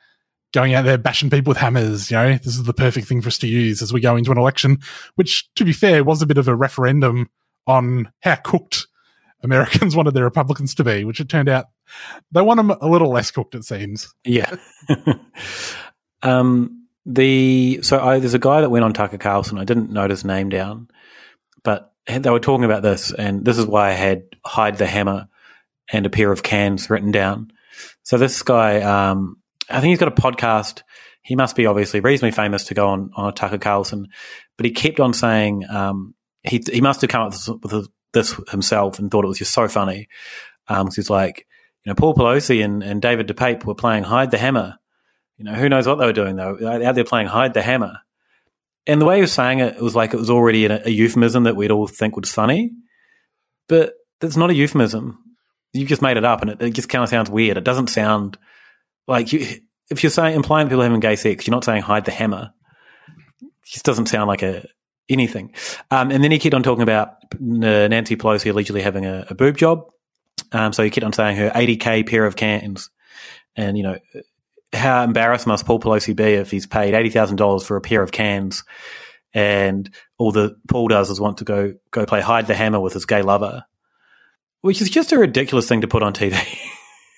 going 0.52 0.74
out 0.74 0.84
there 0.84 0.98
bashing 0.98 1.30
people 1.30 1.50
with 1.50 1.58
hammers? 1.58 2.10
You 2.10 2.16
know, 2.16 2.32
this 2.32 2.46
is 2.46 2.64
the 2.64 2.74
perfect 2.74 3.06
thing 3.06 3.22
for 3.22 3.28
us 3.28 3.38
to 3.38 3.48
use 3.48 3.82
as 3.82 3.92
we 3.92 4.00
go 4.00 4.16
into 4.16 4.32
an 4.32 4.38
election, 4.38 4.78
which, 5.14 5.52
to 5.54 5.64
be 5.64 5.72
fair, 5.72 6.04
was 6.04 6.22
a 6.22 6.26
bit 6.26 6.38
of 6.38 6.48
a 6.48 6.54
referendum 6.54 7.28
on 7.66 8.10
how 8.20 8.36
cooked 8.36 8.86
Americans 9.42 9.96
wanted 9.96 10.14
their 10.14 10.24
Republicans 10.24 10.74
to 10.76 10.84
be, 10.84 11.04
which 11.04 11.20
it 11.20 11.28
turned 11.28 11.48
out 11.48 11.66
they 12.32 12.42
want 12.42 12.58
them 12.58 12.70
a 12.70 12.86
little 12.86 13.10
less 13.10 13.30
cooked, 13.30 13.54
it 13.54 13.64
seems. 13.64 14.14
Yeah. 14.24 14.54
um, 16.22 16.86
the 17.06 17.80
so 17.82 18.00
I, 18.00 18.18
there's 18.18 18.34
a 18.34 18.38
guy 18.38 18.60
that 18.60 18.70
went 18.70 18.84
on 18.84 18.92
Tucker 18.92 19.18
Carlson. 19.18 19.58
I 19.58 19.64
didn't 19.64 19.90
note 19.90 20.10
his 20.10 20.24
name 20.24 20.48
down, 20.48 20.88
but 21.62 21.92
they 22.06 22.30
were 22.30 22.40
talking 22.40 22.64
about 22.64 22.82
this, 22.82 23.12
and 23.12 23.44
this 23.44 23.58
is 23.58 23.66
why 23.66 23.88
I 23.88 23.92
had 23.92 24.24
hide 24.44 24.78
the 24.78 24.86
hammer 24.86 25.28
and 25.92 26.06
a 26.06 26.10
pair 26.10 26.30
of 26.30 26.42
cans 26.42 26.90
written 26.90 27.10
down. 27.10 27.52
So 28.02 28.18
this 28.18 28.42
guy, 28.42 28.80
um, 28.82 29.39
I 29.70 29.80
think 29.80 29.90
he's 29.90 29.98
got 29.98 30.08
a 30.08 30.22
podcast. 30.22 30.82
He 31.22 31.36
must 31.36 31.54
be 31.56 31.66
obviously 31.66 32.00
reasonably 32.00 32.32
famous 32.32 32.64
to 32.64 32.74
go 32.74 32.88
on 32.88 33.10
on 33.14 33.32
Tucker 33.34 33.58
Carlson, 33.58 34.08
but 34.56 34.66
he 34.66 34.72
kept 34.72 35.00
on 35.00 35.12
saying 35.12 35.64
um, 35.68 36.14
he 36.42 36.62
he 36.72 36.80
must 36.80 37.00
have 37.02 37.10
come 37.10 37.26
up 37.28 37.34
with 37.62 37.88
this, 38.12 38.34
himself 38.50 38.98
and 38.98 39.10
thought 39.10 39.24
it 39.24 39.28
was 39.28 39.38
just 39.38 39.52
so 39.52 39.68
funny. 39.68 40.08
Um, 40.68 40.86
'cause 40.86 40.96
he's 40.96 41.10
like, 41.10 41.46
you 41.84 41.90
know, 41.90 41.94
Paul 41.94 42.14
Pelosi 42.14 42.64
and, 42.64 42.82
and 42.82 43.02
David 43.02 43.28
DePape 43.28 43.64
were 43.64 43.74
playing 43.74 44.04
hide 44.04 44.30
the 44.30 44.38
hammer. 44.38 44.76
You 45.36 45.44
know, 45.44 45.54
who 45.54 45.68
knows 45.68 45.86
what 45.86 45.96
they 45.96 46.06
were 46.06 46.12
doing 46.12 46.36
though? 46.36 46.58
Out 46.84 46.94
there 46.94 47.04
playing 47.04 47.28
hide 47.28 47.54
the 47.54 47.62
hammer. 47.62 47.98
And 48.86 49.00
the 49.00 49.04
way 49.06 49.16
he 49.16 49.20
was 49.22 49.32
saying 49.32 49.60
it, 49.60 49.76
it 49.76 49.82
was 49.82 49.94
like 49.96 50.14
it 50.14 50.18
was 50.18 50.30
already 50.30 50.66
a, 50.66 50.82
a 50.86 50.90
euphemism 50.90 51.44
that 51.44 51.56
we'd 51.56 51.70
all 51.70 51.86
think 51.86 52.16
was 52.16 52.32
funny. 52.32 52.72
But 53.68 53.94
it's 54.20 54.36
not 54.36 54.50
a 54.50 54.54
euphemism. 54.54 55.18
You 55.72 55.86
just 55.86 56.02
made 56.02 56.16
it 56.16 56.24
up 56.24 56.40
and 56.42 56.50
it, 56.50 56.62
it 56.62 56.70
just 56.70 56.88
kind 56.88 57.02
of 57.04 57.08
sounds 57.10 57.30
weird. 57.30 57.56
It 57.56 57.64
doesn't 57.64 57.88
sound 57.88 58.36
like 59.06 59.32
you, 59.32 59.46
if 59.90 60.02
you're 60.02 60.10
saying 60.10 60.36
implying 60.36 60.68
people 60.68 60.82
having 60.82 61.00
gay 61.00 61.16
sex, 61.16 61.46
you're 61.46 61.52
not 61.52 61.64
saying 61.64 61.82
hide 61.82 62.04
the 62.04 62.10
hammer. 62.12 62.52
It 63.42 63.50
just 63.66 63.84
doesn't 63.84 64.06
sound 64.06 64.28
like 64.28 64.42
a 64.42 64.66
anything. 65.08 65.52
Um, 65.90 66.10
and 66.10 66.22
then 66.22 66.30
he 66.30 66.38
kept 66.38 66.54
on 66.54 66.62
talking 66.62 66.82
about 66.82 67.16
Nancy 67.38 68.16
Pelosi 68.16 68.50
allegedly 68.50 68.82
having 68.82 69.06
a, 69.06 69.26
a 69.30 69.34
boob 69.34 69.56
job. 69.56 69.90
Um, 70.52 70.72
so 70.72 70.82
he 70.82 70.90
kept 70.90 71.04
on 71.04 71.12
saying 71.12 71.36
her 71.36 71.50
80k 71.50 72.08
pair 72.08 72.24
of 72.24 72.36
cans, 72.36 72.90
and 73.56 73.76
you 73.76 73.82
know 73.82 73.98
how 74.72 75.02
embarrassed 75.02 75.46
must 75.46 75.66
Paul 75.66 75.80
Pelosi 75.80 76.14
be 76.14 76.34
if 76.34 76.50
he's 76.50 76.66
paid 76.66 76.94
eighty 76.94 77.10
thousand 77.10 77.36
dollars 77.36 77.64
for 77.64 77.76
a 77.76 77.80
pair 77.80 78.02
of 78.02 78.12
cans, 78.12 78.64
and 79.34 79.92
all 80.18 80.32
the 80.32 80.56
Paul 80.68 80.88
does 80.88 81.10
is 81.10 81.20
want 81.20 81.38
to 81.38 81.44
go 81.44 81.74
go 81.90 82.06
play 82.06 82.20
hide 82.20 82.46
the 82.46 82.54
hammer 82.54 82.80
with 82.80 82.94
his 82.94 83.06
gay 83.06 83.22
lover, 83.22 83.64
which 84.60 84.80
is 84.80 84.90
just 84.90 85.12
a 85.12 85.18
ridiculous 85.18 85.68
thing 85.68 85.82
to 85.82 85.88
put 85.88 86.02
on 86.02 86.12
TV. 86.12 86.36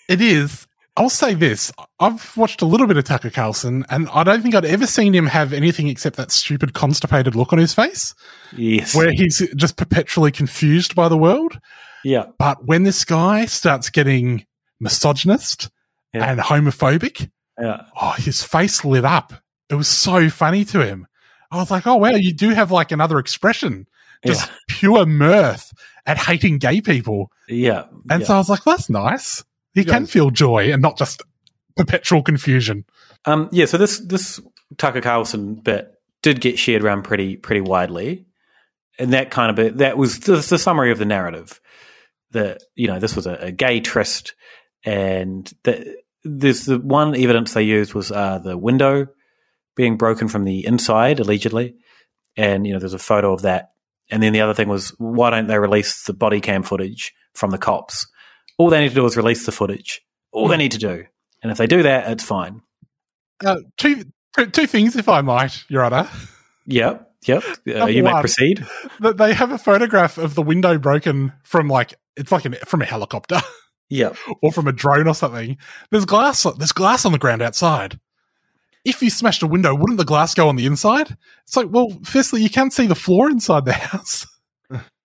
It 0.09 0.21
is. 0.21 0.67
I'll 0.97 1.09
say 1.11 1.33
this. 1.35 1.73
I've 2.01 2.37
watched 2.37 2.61
a 2.61 2.67
little 2.67 2.87
bit 2.87 2.99
of 2.99 3.05
Tucker 3.05 3.31
Carlson, 3.31 3.85
and 3.89 4.09
I 4.11 4.25
don't 4.25 4.43
think 4.43 4.55
I'd 4.55 4.65
ever 4.67 4.87
seen 4.87 5.15
him 5.15 5.27
have 5.27 5.53
anything 5.53 5.89
except 5.89 6.17
that 6.17 6.31
stupid, 6.31 6.75
constipated 6.75 7.35
look 7.35 7.53
on 7.53 7.59
his 7.59 7.73
face, 7.73 8.15
yes, 8.57 8.95
where 8.95 9.11
he's 9.11 9.39
just 9.57 9.77
perpetually 9.77 10.31
confused 10.31 10.95
by 10.95 11.09
the 11.09 11.17
world. 11.17 11.59
Yeah. 12.05 12.27
But 12.39 12.67
when 12.67 12.83
this 12.83 13.05
guy 13.05 13.47
starts 13.47 13.89
getting 13.89 14.45
misogynist 14.81 15.71
and 16.13 16.41
homophobic, 16.41 17.31
Yeah. 17.59 17.85
oh, 18.01 18.13
his 18.19 18.43
face 18.43 18.85
lit 18.85 19.05
up. 19.05 19.33
It 19.71 19.77
was 19.77 19.89
so 19.89 20.29
funny 20.29 20.65
to 20.67 20.85
him. 20.87 21.07
I 21.51 21.57
was 21.57 21.71
like, 21.71 21.87
oh, 21.87 21.97
wow, 21.97 22.11
you 22.11 22.35
do 22.35 22.51
have 22.51 22.71
like 22.71 22.93
another 22.93 23.19
expression. 23.19 23.87
Just 24.27 24.51
pure 24.69 25.07
mirth 25.07 25.73
at 26.07 26.19
hating 26.19 26.59
gay 26.59 26.81
people. 26.81 27.31
Yeah. 27.49 27.85
And 28.11 28.21
yeah. 28.21 28.27
so 28.27 28.35
I 28.35 28.39
was 28.39 28.49
like, 28.49 28.63
that's 28.65 28.91
nice. 28.91 29.43
He 29.75 29.85
can 29.85 30.07
feel 30.07 30.31
joy 30.31 30.73
and 30.73 30.83
not 30.83 30.99
just 30.99 31.23
perpetual 31.77 32.23
confusion. 32.23 32.85
Um, 33.25 33.49
yeah, 33.53 33.67
so 33.67 33.79
this 33.79 33.99
this 34.01 34.41
Tucker 34.77 35.01
Carlson 35.01 35.55
bit 35.55 35.93
did 36.23 36.41
get 36.41 36.59
shared 36.59 36.83
around 36.83 37.03
pretty 37.03 37.37
pretty 37.37 37.61
widely, 37.61 38.27
and 38.99 39.13
that 39.13 39.31
kind 39.31 39.51
of 39.51 39.57
bit 39.57 39.79
that 39.79 39.97
was 39.97 40.21
the, 40.21 40.37
the 40.37 40.59
summary 40.59 40.91
of 40.91 40.99
the 40.99 41.05
narrative. 41.05 41.61
That 42.33 42.63
you 42.75 42.89
know 42.89 42.99
this 42.99 43.17
was 43.17 43.27
a, 43.27 43.35
a 43.35 43.53
gay 43.53 43.81
tryst, 43.81 44.35
and 44.85 45.51
the, 45.65 45.97
there's 46.25 46.67
the 46.67 46.79
one 46.79 47.17
evidence 47.17 47.55
they 47.55 47.63
used 47.63 47.95
was 47.95 48.11
uh, 48.11 48.39
the 48.39 48.57
window 48.57 49.09
being 49.75 49.97
broken 49.97 50.29
from 50.29 50.45
the 50.45 50.65
inside 50.67 51.21
allegedly, 51.21 51.77
and 52.37 52.67
you 52.67 52.73
know 52.73 52.79
there's 52.79 52.95
a 52.95 52.99
photo 52.99 53.33
of 53.33 53.43
that. 53.43 53.71
And 54.11 54.23
then 54.23 54.35
the 54.35 54.43
other 54.43 54.53
thing 54.53 54.69
was 54.69 54.91
why 54.99 55.31
don't 55.31 55.47
they 55.47 55.59
release 55.59 56.05
the 56.05 56.13
body 56.13 56.41
cam 56.41 56.63
footage 56.63 57.15
from 57.35 57.51
the 57.51 57.59
cops? 57.59 58.07
All 58.59 58.71
they 58.71 58.81
need 58.81 58.91
to 58.91 58.95
do 58.95 59.05
is 59.07 59.17
release 59.17 59.47
the 59.47 59.53
footage. 59.53 60.03
All 60.33 60.49
they 60.49 60.57
need 60.57 60.73
to 60.73 60.79
do, 60.79 61.05
and 61.43 61.53
if 61.53 61.59
they 61.59 61.67
do 61.67 61.83
that, 61.83 62.11
it's 62.11 62.25
fine. 62.25 62.63
Uh, 63.45 63.57
two, 63.77 64.05
two, 64.53 64.67
things, 64.67 64.97
if 64.97 65.09
I 65.09 65.21
might, 65.21 65.65
Your 65.69 65.85
Honour. 65.85 66.09
Yep, 66.67 67.13
yep. 67.27 67.43
Uh, 67.69 67.87
you 67.87 68.03
may 68.03 68.13
one, 68.13 68.21
proceed. 68.21 68.65
That 69.01 69.17
they 69.17 69.35
have 69.35 69.53
a 69.53 69.59
photograph 69.59 70.17
of 70.17 70.35
the 70.35 70.43
window 70.43 70.79
broken 70.79 71.33
from 71.43 71.69
like 71.69 71.95
it's 72.17 72.33
like 72.33 72.45
an, 72.45 72.57
from 72.67 72.83
a 72.83 72.85
helicopter 72.85 73.41
Yep. 73.91 74.17
or 74.43 74.53
from 74.53 74.69
a 74.69 74.73
drone 74.73 75.09
or 75.09 75.15
something. 75.15 75.59
There's 75.91 76.05
glass. 76.05 76.47
There's 76.57 76.73
glass 76.73 77.05
on 77.05 77.13
the 77.13 77.19
ground 77.19 77.43
outside. 77.43 77.99
If 78.85 79.03
you 79.03 79.11
smashed 79.11 79.43
a 79.43 79.47
window, 79.47 79.75
wouldn't 79.75 79.99
the 79.99 80.05
glass 80.05 80.35
go 80.35 80.49
on 80.49 80.57
the 80.57 80.67
inside? 80.67 81.17
It's 81.47 81.57
like, 81.57 81.69
well, 81.71 81.97
firstly, 82.05 82.43
you 82.43 82.51
can't 82.51 82.73
see 82.73 82.87
the 82.87 82.95
floor 82.95 83.31
inside 83.31 83.65
the 83.65 83.73
house. 83.75 84.27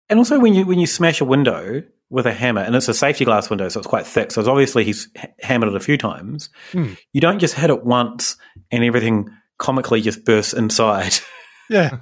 And 0.09 0.19
also, 0.19 0.39
when 0.39 0.53
you 0.53 0.65
when 0.65 0.79
you 0.79 0.87
smash 0.87 1.19
a 1.19 1.25
window 1.25 1.83
with 2.09 2.25
a 2.25 2.33
hammer, 2.33 2.61
and 2.61 2.75
it's 2.75 2.87
a 2.87 2.93
safety 2.93 3.25
glass 3.25 3.49
window, 3.49 3.67
so 3.69 3.79
it's 3.79 3.87
quite 3.87 4.07
thick. 4.07 4.31
So 4.31 4.39
it's 4.41 4.47
obviously 4.47 4.83
he's 4.83 5.09
hammered 5.41 5.69
it 5.69 5.75
a 5.75 5.79
few 5.79 5.97
times. 5.97 6.49
Hmm. 6.71 6.93
You 7.13 7.21
don't 7.21 7.39
just 7.39 7.55
hit 7.55 7.69
it 7.69 7.83
once 7.83 8.37
and 8.71 8.83
everything 8.83 9.29
comically 9.57 10.01
just 10.01 10.23
bursts 10.23 10.53
inside, 10.53 11.13
Yeah. 11.69 11.97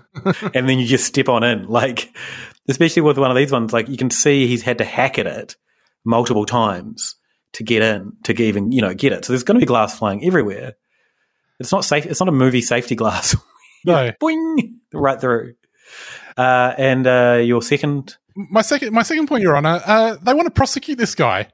and 0.53 0.69
then 0.69 0.77
you 0.79 0.85
just 0.85 1.05
step 1.05 1.27
on 1.29 1.43
in. 1.43 1.67
Like, 1.67 2.15
especially 2.69 3.01
with 3.01 3.17
one 3.17 3.31
of 3.31 3.37
these 3.37 3.51
ones, 3.51 3.73
like 3.73 3.87
you 3.89 3.97
can 3.97 4.11
see 4.11 4.45
he's 4.47 4.61
had 4.61 4.77
to 4.77 4.85
hack 4.85 5.17
at 5.17 5.25
it 5.27 5.55
multiple 6.05 6.45
times 6.45 7.15
to 7.53 7.63
get 7.63 7.81
in 7.81 8.11
to 8.25 8.39
even 8.41 8.71
you 8.71 8.81
know 8.81 8.93
get 8.93 9.11
it. 9.13 9.25
So 9.25 9.33
there's 9.33 9.43
going 9.43 9.55
to 9.55 9.59
be 9.59 9.65
glass 9.65 9.97
flying 9.97 10.23
everywhere. 10.25 10.73
It's 11.59 11.71
not 11.71 11.85
safe. 11.85 12.05
It's 12.05 12.19
not 12.19 12.29
a 12.29 12.33
movie 12.33 12.61
safety 12.61 12.95
glass. 12.95 13.35
No. 13.87 14.11
Boing, 14.19 14.77
right 14.95 15.21
through. 15.21 15.53
Uh, 16.35 16.73
and 16.75 17.05
uh, 17.05 17.39
your 17.45 17.61
second 17.61 18.17
my 18.35 18.61
second 18.61 18.93
my 18.93 19.03
second 19.03 19.27
point, 19.27 19.41
Your 19.43 19.57
Honour, 19.57 19.81
uh, 19.85 20.15
they 20.21 20.33
want 20.33 20.45
to 20.45 20.51
prosecute 20.51 20.97
this 20.97 21.15
guy, 21.15 21.47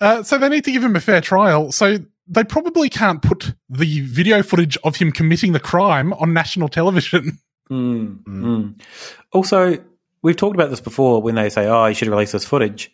uh, 0.00 0.22
so 0.22 0.38
they 0.38 0.48
need 0.48 0.64
to 0.64 0.72
give 0.72 0.84
him 0.84 0.96
a 0.96 1.00
fair 1.00 1.20
trial. 1.20 1.72
So 1.72 1.98
they 2.26 2.44
probably 2.44 2.88
can't 2.88 3.22
put 3.22 3.54
the 3.68 4.02
video 4.02 4.42
footage 4.42 4.76
of 4.84 4.96
him 4.96 5.10
committing 5.10 5.52
the 5.52 5.60
crime 5.60 6.12
on 6.14 6.32
national 6.32 6.68
television. 6.68 7.38
Mm, 7.70 8.22
mm. 8.22 8.80
Also, 9.32 9.76
we've 10.22 10.38
talked 10.38 10.56
about 10.56 10.70
this 10.70 10.80
before 10.80 11.20
when 11.20 11.34
they 11.34 11.50
say, 11.50 11.66
"Oh, 11.66 11.84
you 11.84 11.94
should 11.94 12.08
release 12.08 12.32
this 12.32 12.46
footage." 12.46 12.90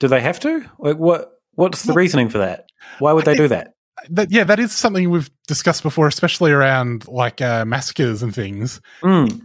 Do 0.00 0.08
they 0.08 0.22
have 0.22 0.40
to? 0.40 0.64
Like, 0.78 0.96
what? 0.96 1.32
What's 1.52 1.82
the 1.82 1.92
reasoning 1.92 2.30
for 2.30 2.38
that? 2.38 2.64
Why 2.98 3.12
would 3.12 3.26
they 3.26 3.36
do 3.36 3.46
that? 3.48 3.74
That, 4.08 4.30
yeah, 4.30 4.44
that 4.44 4.58
is 4.58 4.72
something 4.72 5.10
we've 5.10 5.30
discussed 5.46 5.82
before, 5.82 6.06
especially 6.06 6.50
around 6.50 7.06
like 7.08 7.42
uh, 7.42 7.66
massacres 7.66 8.22
and 8.22 8.34
things. 8.34 8.80
Mm. 9.02 9.42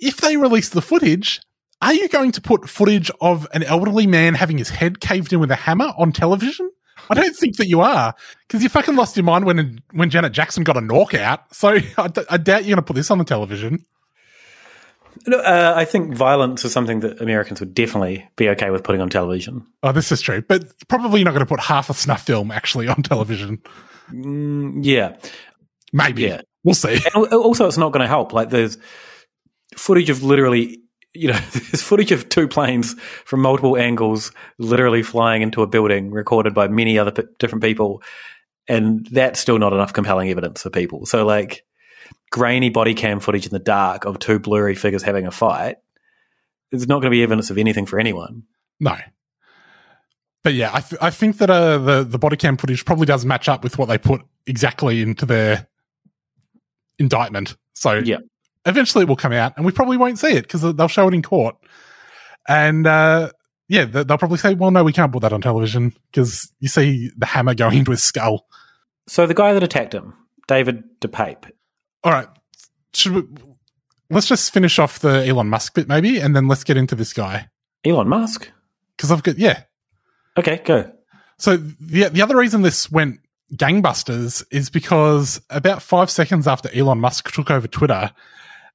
If 0.00 0.16
they 0.22 0.38
release 0.38 0.70
the 0.70 0.80
footage, 0.80 1.42
are 1.80 1.94
you 1.94 2.08
going 2.08 2.32
to 2.32 2.40
put 2.40 2.68
footage 2.68 3.10
of 3.20 3.46
an 3.52 3.62
elderly 3.62 4.06
man 4.06 4.34
having 4.34 4.58
his 4.58 4.68
head 4.68 5.00
caved 5.00 5.32
in 5.32 5.40
with 5.40 5.50
a 5.50 5.56
hammer 5.56 5.92
on 5.96 6.12
television? 6.12 6.70
I 7.10 7.14
don't 7.14 7.34
think 7.34 7.56
that 7.56 7.68
you 7.68 7.80
are, 7.80 8.14
because 8.46 8.62
you 8.62 8.68
fucking 8.68 8.96
lost 8.96 9.16
your 9.16 9.24
mind 9.24 9.44
when 9.46 9.80
when 9.92 10.10
Janet 10.10 10.32
Jackson 10.32 10.64
got 10.64 10.76
a 10.76 10.80
knockout. 10.80 11.54
So 11.54 11.78
I, 11.98 12.08
d- 12.08 12.24
I 12.28 12.36
doubt 12.36 12.64
you're 12.64 12.74
going 12.74 12.76
to 12.76 12.82
put 12.82 12.96
this 12.96 13.10
on 13.10 13.18
the 13.18 13.24
television. 13.24 13.84
No, 15.26 15.38
uh, 15.38 15.74
I 15.76 15.84
think 15.84 16.14
violence 16.14 16.64
is 16.64 16.72
something 16.72 17.00
that 17.00 17.20
Americans 17.20 17.60
would 17.60 17.74
definitely 17.74 18.28
be 18.36 18.48
okay 18.50 18.70
with 18.70 18.84
putting 18.84 19.00
on 19.00 19.08
television. 19.08 19.66
Oh, 19.82 19.92
this 19.92 20.12
is 20.12 20.20
true, 20.20 20.42
but 20.42 20.72
probably 20.88 21.24
not 21.24 21.32
going 21.32 21.44
to 21.44 21.46
put 21.46 21.60
half 21.60 21.90
a 21.90 21.94
snuff 21.94 22.22
film 22.22 22.50
actually 22.50 22.88
on 22.88 23.02
television. 23.02 23.60
Mm, 24.12 24.80
yeah, 24.82 25.16
maybe. 25.92 26.22
Yeah, 26.22 26.42
we'll 26.62 26.74
see. 26.74 27.00
And 27.14 27.32
also, 27.32 27.66
it's 27.66 27.78
not 27.78 27.92
going 27.92 28.02
to 28.02 28.08
help. 28.08 28.32
Like, 28.32 28.50
there's 28.50 28.78
footage 29.76 30.10
of 30.10 30.22
literally, 30.22 30.80
you 31.14 31.28
know, 31.28 31.38
there's 31.52 31.82
footage 31.82 32.12
of 32.12 32.28
two 32.28 32.48
planes 32.48 32.94
from 33.24 33.40
multiple 33.40 33.76
angles, 33.76 34.32
literally 34.58 35.02
flying 35.02 35.42
into 35.42 35.62
a 35.62 35.66
building, 35.66 36.10
recorded 36.10 36.54
by 36.54 36.68
many 36.68 36.98
other 36.98 37.10
p- 37.10 37.24
different 37.38 37.62
people, 37.62 38.02
and 38.66 39.06
that's 39.10 39.40
still 39.40 39.58
not 39.58 39.72
enough 39.72 39.92
compelling 39.92 40.30
evidence 40.30 40.62
for 40.62 40.70
people. 40.70 41.06
So, 41.06 41.24
like, 41.24 41.64
grainy 42.30 42.70
body 42.70 42.94
cam 42.94 43.20
footage 43.20 43.46
in 43.46 43.52
the 43.52 43.58
dark 43.58 44.04
of 44.04 44.18
two 44.18 44.38
blurry 44.38 44.74
figures 44.74 45.02
having 45.02 45.26
a 45.26 45.30
fight 45.30 45.76
is 46.70 46.86
not 46.86 46.96
going 46.96 47.10
to 47.10 47.10
be 47.10 47.22
evidence 47.22 47.50
of 47.50 47.58
anything 47.58 47.86
for 47.86 47.98
anyone. 47.98 48.42
No. 48.78 48.96
But 50.44 50.54
yeah, 50.54 50.70
I, 50.72 50.80
th- 50.80 51.02
I 51.02 51.10
think 51.10 51.38
that 51.38 51.50
uh, 51.50 51.78
the 51.78 52.04
the 52.04 52.18
body 52.18 52.36
cam 52.36 52.56
footage 52.56 52.84
probably 52.84 53.06
does 53.06 53.24
match 53.24 53.48
up 53.48 53.64
with 53.64 53.76
what 53.76 53.86
they 53.86 53.98
put 53.98 54.22
exactly 54.46 55.02
into 55.02 55.26
their 55.26 55.66
indictment. 56.98 57.56
So 57.74 57.94
yeah, 57.94 58.18
eventually 58.68 59.02
it 59.02 59.08
will 59.08 59.16
come 59.16 59.32
out, 59.32 59.54
and 59.56 59.64
we 59.64 59.72
probably 59.72 59.96
won't 59.96 60.18
see 60.18 60.32
it 60.32 60.42
because 60.42 60.62
they'll 60.74 60.88
show 60.88 61.08
it 61.08 61.14
in 61.14 61.22
court. 61.22 61.56
And 62.46 62.86
uh, 62.86 63.30
yeah, 63.68 63.84
they'll 63.84 64.18
probably 64.18 64.38
say, 64.38 64.54
"Well, 64.54 64.70
no, 64.70 64.84
we 64.84 64.92
can't 64.92 65.12
put 65.12 65.22
that 65.22 65.32
on 65.32 65.40
television 65.40 65.94
because 66.10 66.50
you 66.60 66.68
see 66.68 67.10
the 67.16 67.26
hammer 67.26 67.54
going 67.54 67.78
into 67.78 67.90
his 67.90 68.02
skull." 68.02 68.46
So 69.06 69.26
the 69.26 69.34
guy 69.34 69.52
that 69.52 69.62
attacked 69.62 69.94
him, 69.94 70.14
David 70.46 70.84
DePape. 71.00 71.50
All 72.04 72.12
right, 72.12 72.28
should 72.94 73.12
we? 73.12 73.22
Let's 74.10 74.26
just 74.26 74.52
finish 74.52 74.78
off 74.78 75.00
the 75.00 75.26
Elon 75.26 75.48
Musk 75.48 75.74
bit, 75.74 75.86
maybe, 75.86 76.18
and 76.18 76.34
then 76.34 76.48
let's 76.48 76.64
get 76.64 76.78
into 76.78 76.94
this 76.94 77.12
guy. 77.12 77.48
Elon 77.84 78.08
Musk, 78.08 78.50
because 78.96 79.12
I've 79.12 79.22
got 79.22 79.38
yeah. 79.38 79.62
Okay, 80.38 80.58
go. 80.64 80.90
So 81.38 81.56
the 81.56 82.08
the 82.08 82.22
other 82.22 82.36
reason 82.36 82.62
this 82.62 82.90
went 82.90 83.20
gangbusters 83.54 84.44
is 84.50 84.70
because 84.70 85.40
about 85.50 85.82
five 85.82 86.10
seconds 86.10 86.46
after 86.46 86.70
Elon 86.74 86.98
Musk 86.98 87.32
took 87.32 87.50
over 87.50 87.66
Twitter 87.66 88.10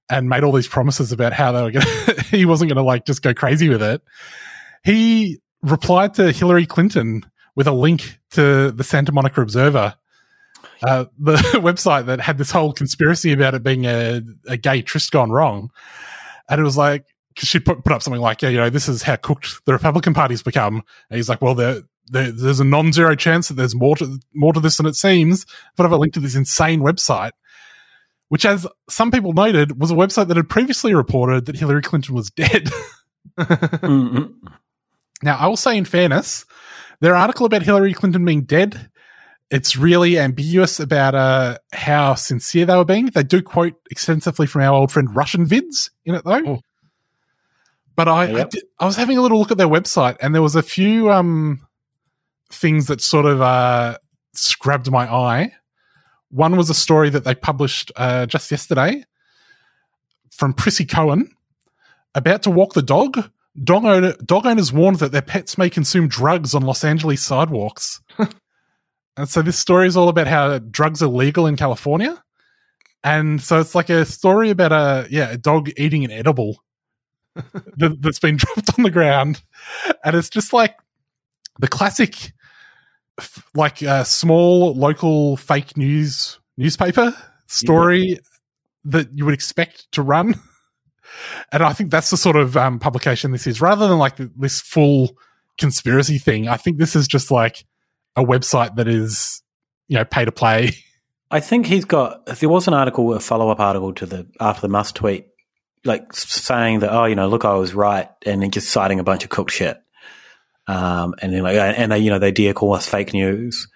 and 0.10 0.30
made 0.30 0.44
all 0.44 0.52
these 0.52 0.68
promises 0.68 1.12
about 1.12 1.34
how 1.34 1.52
they 1.52 1.62
were 1.62 1.72
going, 1.72 1.86
he 2.30 2.46
wasn't 2.46 2.70
going 2.70 2.78
to 2.78 2.84
like 2.84 3.06
just 3.06 3.22
go 3.22 3.34
crazy 3.34 3.70
with 3.70 3.82
it. 3.82 4.02
He 4.84 5.40
replied 5.62 6.14
to 6.16 6.32
Hillary 6.32 6.66
Clinton 6.66 7.26
with 7.56 7.68
a 7.68 7.72
link 7.72 8.20
to 8.32 8.72
the 8.72 8.84
Santa 8.84 9.12
Monica 9.12 9.42
Observer, 9.42 9.96
uh, 10.82 11.06
the 11.18 11.36
website 11.56 12.06
that 12.08 12.20
had 12.20 12.38
this 12.38 12.52
whole 12.52 12.74
conspiracy 12.74 13.32
about 13.32 13.54
it 13.54 13.64
being 13.64 13.86
a, 13.86 14.22
a 14.48 14.58
gay 14.58 14.82
tryst 14.82 15.12
gone 15.12 15.32
wrong, 15.32 15.70
and 16.50 16.60
it 16.60 16.64
was 16.64 16.78
like 16.78 17.06
because 17.34 17.50
she 17.50 17.60
put, 17.60 17.84
put 17.84 17.94
up 17.94 18.02
something 18.02 18.22
like, 18.22 18.42
yeah, 18.42 18.50
you 18.50 18.58
know, 18.58 18.70
this 18.70 18.88
is 18.88 19.02
how 19.02 19.16
cooked 19.16 19.66
the 19.66 19.74
Republican 19.74 20.14
Party's 20.14 20.44
become. 20.44 20.84
And 21.10 21.18
he's 21.18 21.30
like, 21.30 21.42
well, 21.42 21.56
there, 21.56 21.82
there, 22.08 22.32
there's 22.32 22.60
a 22.60 22.66
non-zero 22.66 23.16
chance 23.16 23.48
that 23.48 23.56
there's 23.56 23.76
more 23.76 23.96
to 23.98 24.20
more 24.34 24.54
to 24.54 24.60
this 24.60 24.78
than 24.78 24.86
it 24.86 24.96
seems. 24.96 25.46
But 25.76 25.86
I've 25.86 25.92
a 25.92 25.98
link 25.98 26.14
to 26.14 26.20
this 26.20 26.36
insane 26.36 26.82
website, 26.82 27.32
which, 28.34 28.48
as 28.48 28.66
some 28.90 29.12
people 29.12 29.32
noted, 29.32 29.80
was 29.80 29.92
a 29.92 29.94
website 29.94 30.28
that 30.28 30.38
had 30.38 30.50
previously 30.50 30.96
reported 30.96 31.46
that 31.46 31.56
Hillary 31.56 31.84
Clinton 31.84 32.16
was 32.16 32.32
dead. 32.32 32.68
mm-hmm. 33.38 34.48
Now, 35.22 35.38
I 35.38 35.46
will 35.46 35.56
say, 35.56 35.78
in 35.78 35.86
fairness, 35.86 36.44
their 37.00 37.16
article 37.16 37.46
about 37.46 37.62
Hillary 37.62 37.94
Clinton 37.94 38.26
being 38.26 38.42
dead. 38.42 38.90
It's 39.52 39.76
really 39.76 40.18
ambiguous 40.18 40.80
about 40.80 41.14
uh, 41.14 41.60
how 41.74 42.16
sincere 42.16 42.66
they 42.66 42.76
were 42.76 42.84
being. 42.84 43.06
They 43.06 43.22
do 43.22 43.44
quote 43.44 43.76
extensively 43.92 44.48
from 44.48 44.64
our 44.64 44.74
old 44.74 44.92
friend 44.92 45.16
Russian 45.16 45.46
vids 45.46 45.92
in 46.04 46.16
it, 46.16 46.24
though. 46.26 46.44
Oh. 46.44 46.60
But 47.96 48.08
I, 48.08 48.32
yep. 48.32 48.48
I, 48.48 48.50
did, 48.50 48.64
I, 48.80 48.86
was 48.86 48.96
having 48.96 49.20
a 49.20 49.22
little 49.22 49.38
look 49.38 49.52
at 49.52 49.60
their 49.60 49.68
website, 49.68 50.18
and 50.22 50.34
there 50.34 50.42
was 50.42 50.56
a 50.56 50.64
few 50.64 51.12
um, 51.12 51.68
things 52.50 52.88
that 52.88 53.00
sort 53.00 53.28
of 53.28 53.44
uh, 53.44 54.00
grabbed 54.58 54.90
my 54.90 55.06
eye. 55.06 55.52
One 56.34 56.58
was 56.58 56.70
a 56.70 56.74
story 56.74 57.10
that 57.12 57.24
they 57.24 57.36
published 57.36 57.92
uh, 57.96 58.26
just 58.26 58.50
yesterday 58.50 59.06
from 60.32 60.54
Prissy 60.54 60.86
Cohen 60.86 61.30
about 62.16 62.44
to 62.44 62.52
walk 62.52 62.74
the 62.74 62.82
dog. 62.82 63.30
Dog, 63.64 63.86
owner, 63.86 64.14
dog 64.26 64.48
owners 64.48 64.74
warned 64.74 64.98
that 64.98 65.12
their 65.12 65.22
pets 65.22 65.60
may 65.60 65.70
consume 65.70 66.08
drugs 66.08 66.56
on 66.56 66.64
Los 66.64 66.84
Angeles 66.84 67.22
sidewalks. 67.22 68.02
and 69.16 69.30
so 69.30 69.44
this 69.44 69.60
story 69.60 69.86
is 69.86 69.96
all 69.96 70.10
about 70.10 70.26
how 70.26 70.58
drugs 70.58 71.04
are 71.04 71.08
legal 71.08 71.46
in 71.46 71.56
California. 71.56 72.24
And 73.04 73.40
so 73.40 73.60
it's 73.60 73.76
like 73.76 73.92
a 73.92 74.04
story 74.04 74.50
about 74.50 74.72
a 74.72 75.08
yeah 75.12 75.30
a 75.30 75.38
dog 75.38 75.70
eating 75.78 76.04
an 76.04 76.12
edible 76.12 76.64
that, 77.36 77.98
that's 78.02 78.20
been 78.20 78.38
dropped 78.38 78.78
on 78.78 78.84
the 78.84 78.90
ground, 78.90 79.44
and 80.04 80.16
it's 80.16 80.30
just 80.30 80.54
like 80.54 80.76
the 81.60 81.68
classic, 81.68 82.32
f- 83.20 83.44
like 83.56 83.82
a 83.82 84.06
small 84.06 84.74
local 84.74 85.38
fake 85.38 85.78
news 85.78 86.40
newspaper 86.58 87.16
story 87.48 88.04
yeah. 88.04 88.18
that 88.86 89.10
you 89.14 89.26
would 89.26 89.34
expect 89.34 89.92
to 89.94 90.02
run. 90.02 90.36
And 91.52 91.62
I 91.62 91.74
think 91.74 91.92
that's 91.92 92.10
the 92.10 92.18
sort 92.18 92.36
of 92.36 92.58
um, 92.58 92.80
publication 92.80 93.32
this 93.32 93.46
is, 93.46 93.62
rather 93.62 93.88
than 93.88 94.00
like 94.00 94.16
this 94.18 94.60
full 94.62 95.16
conspiracy 95.58 96.18
thing. 96.18 96.48
I 96.48 96.58
think 96.58 96.78
this 96.78 96.96
is 96.96 97.08
just 97.08 97.32
like 97.32 97.66
a 98.16 98.24
website 98.24 98.76
that 98.76 98.88
is, 98.88 99.42
you 99.88 99.96
know, 99.96 100.06
pay 100.06 100.26
to 100.26 100.32
play. 100.32 100.72
I 101.32 101.40
think 101.40 101.66
he's 101.66 101.86
got. 101.86 102.26
There 102.26 102.50
was 102.50 102.68
an 102.68 102.74
article, 102.74 103.14
a 103.14 103.20
follow 103.20 103.50
up 103.50 103.60
article 103.60 103.94
to 103.94 104.06
the 104.06 104.28
after 104.40 104.62
the 104.62 104.70
Musk 104.70 104.96
tweet, 104.96 105.28
like 105.84 106.14
saying 106.14 106.80
that, 106.80 106.92
oh, 106.92 107.06
you 107.06 107.16
know, 107.16 107.28
look, 107.28 107.46
I 107.46 107.54
was 107.54 107.74
right, 107.74 108.10
and 108.26 108.42
then 108.42 108.52
just 108.52 108.70
citing 108.70 109.00
a 109.00 109.04
bunch 109.04 109.24
of 109.24 109.30
cooked 109.30 109.52
shit. 109.52 109.78
Um, 110.68 111.16
and 111.22 111.34
then 111.34 111.44
like, 111.44 111.56
and 111.56 111.92
they, 111.92 112.00
you 112.00 112.10
know, 112.10 112.20
they 112.20 112.32
dare 112.32 112.54
call 112.54 112.74
us 112.74 112.88
fake 112.88 113.14
news. 113.14 113.68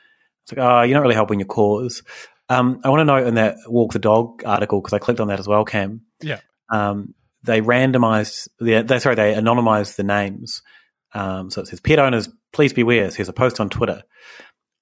It's 0.44 0.54
like, 0.54 0.66
oh, 0.66 0.82
you're 0.84 0.96
not 0.96 1.02
really 1.02 1.16
helping 1.16 1.40
your 1.40 1.48
cause. 1.48 2.04
Um, 2.50 2.80
I 2.84 2.90
want 2.90 3.02
to 3.02 3.06
note 3.06 3.28
in 3.28 3.36
that 3.36 3.58
Walk 3.68 3.94
the 3.94 4.00
Dog 4.00 4.44
article 4.46 4.80
because 4.80 4.94
I 4.94 5.00
clicked 5.00 5.20
on 5.20 5.28
that 5.28 5.40
as 5.40 5.48
well, 5.48 5.66
Cam. 5.66 6.02
Yeah. 6.22 6.40
Um, 6.70 7.14
they 7.44 7.62
randomized 7.62 8.48
the, 8.60 8.82
they 8.82 9.00
sorry, 9.00 9.16
they 9.16 9.34
anonymized 9.34 9.96
the 9.96 10.04
names. 10.04 10.62
Um, 11.14 11.50
so 11.50 11.62
it 11.62 11.68
says, 11.68 11.80
pet 11.80 12.00
owners, 12.00 12.30
please 12.54 12.74
beware. 12.74 13.10
So 13.10 13.18
here's 13.18 13.30
a 13.30 13.34
post 13.34 13.60
on 13.60 13.70
Twitter. 13.70 14.04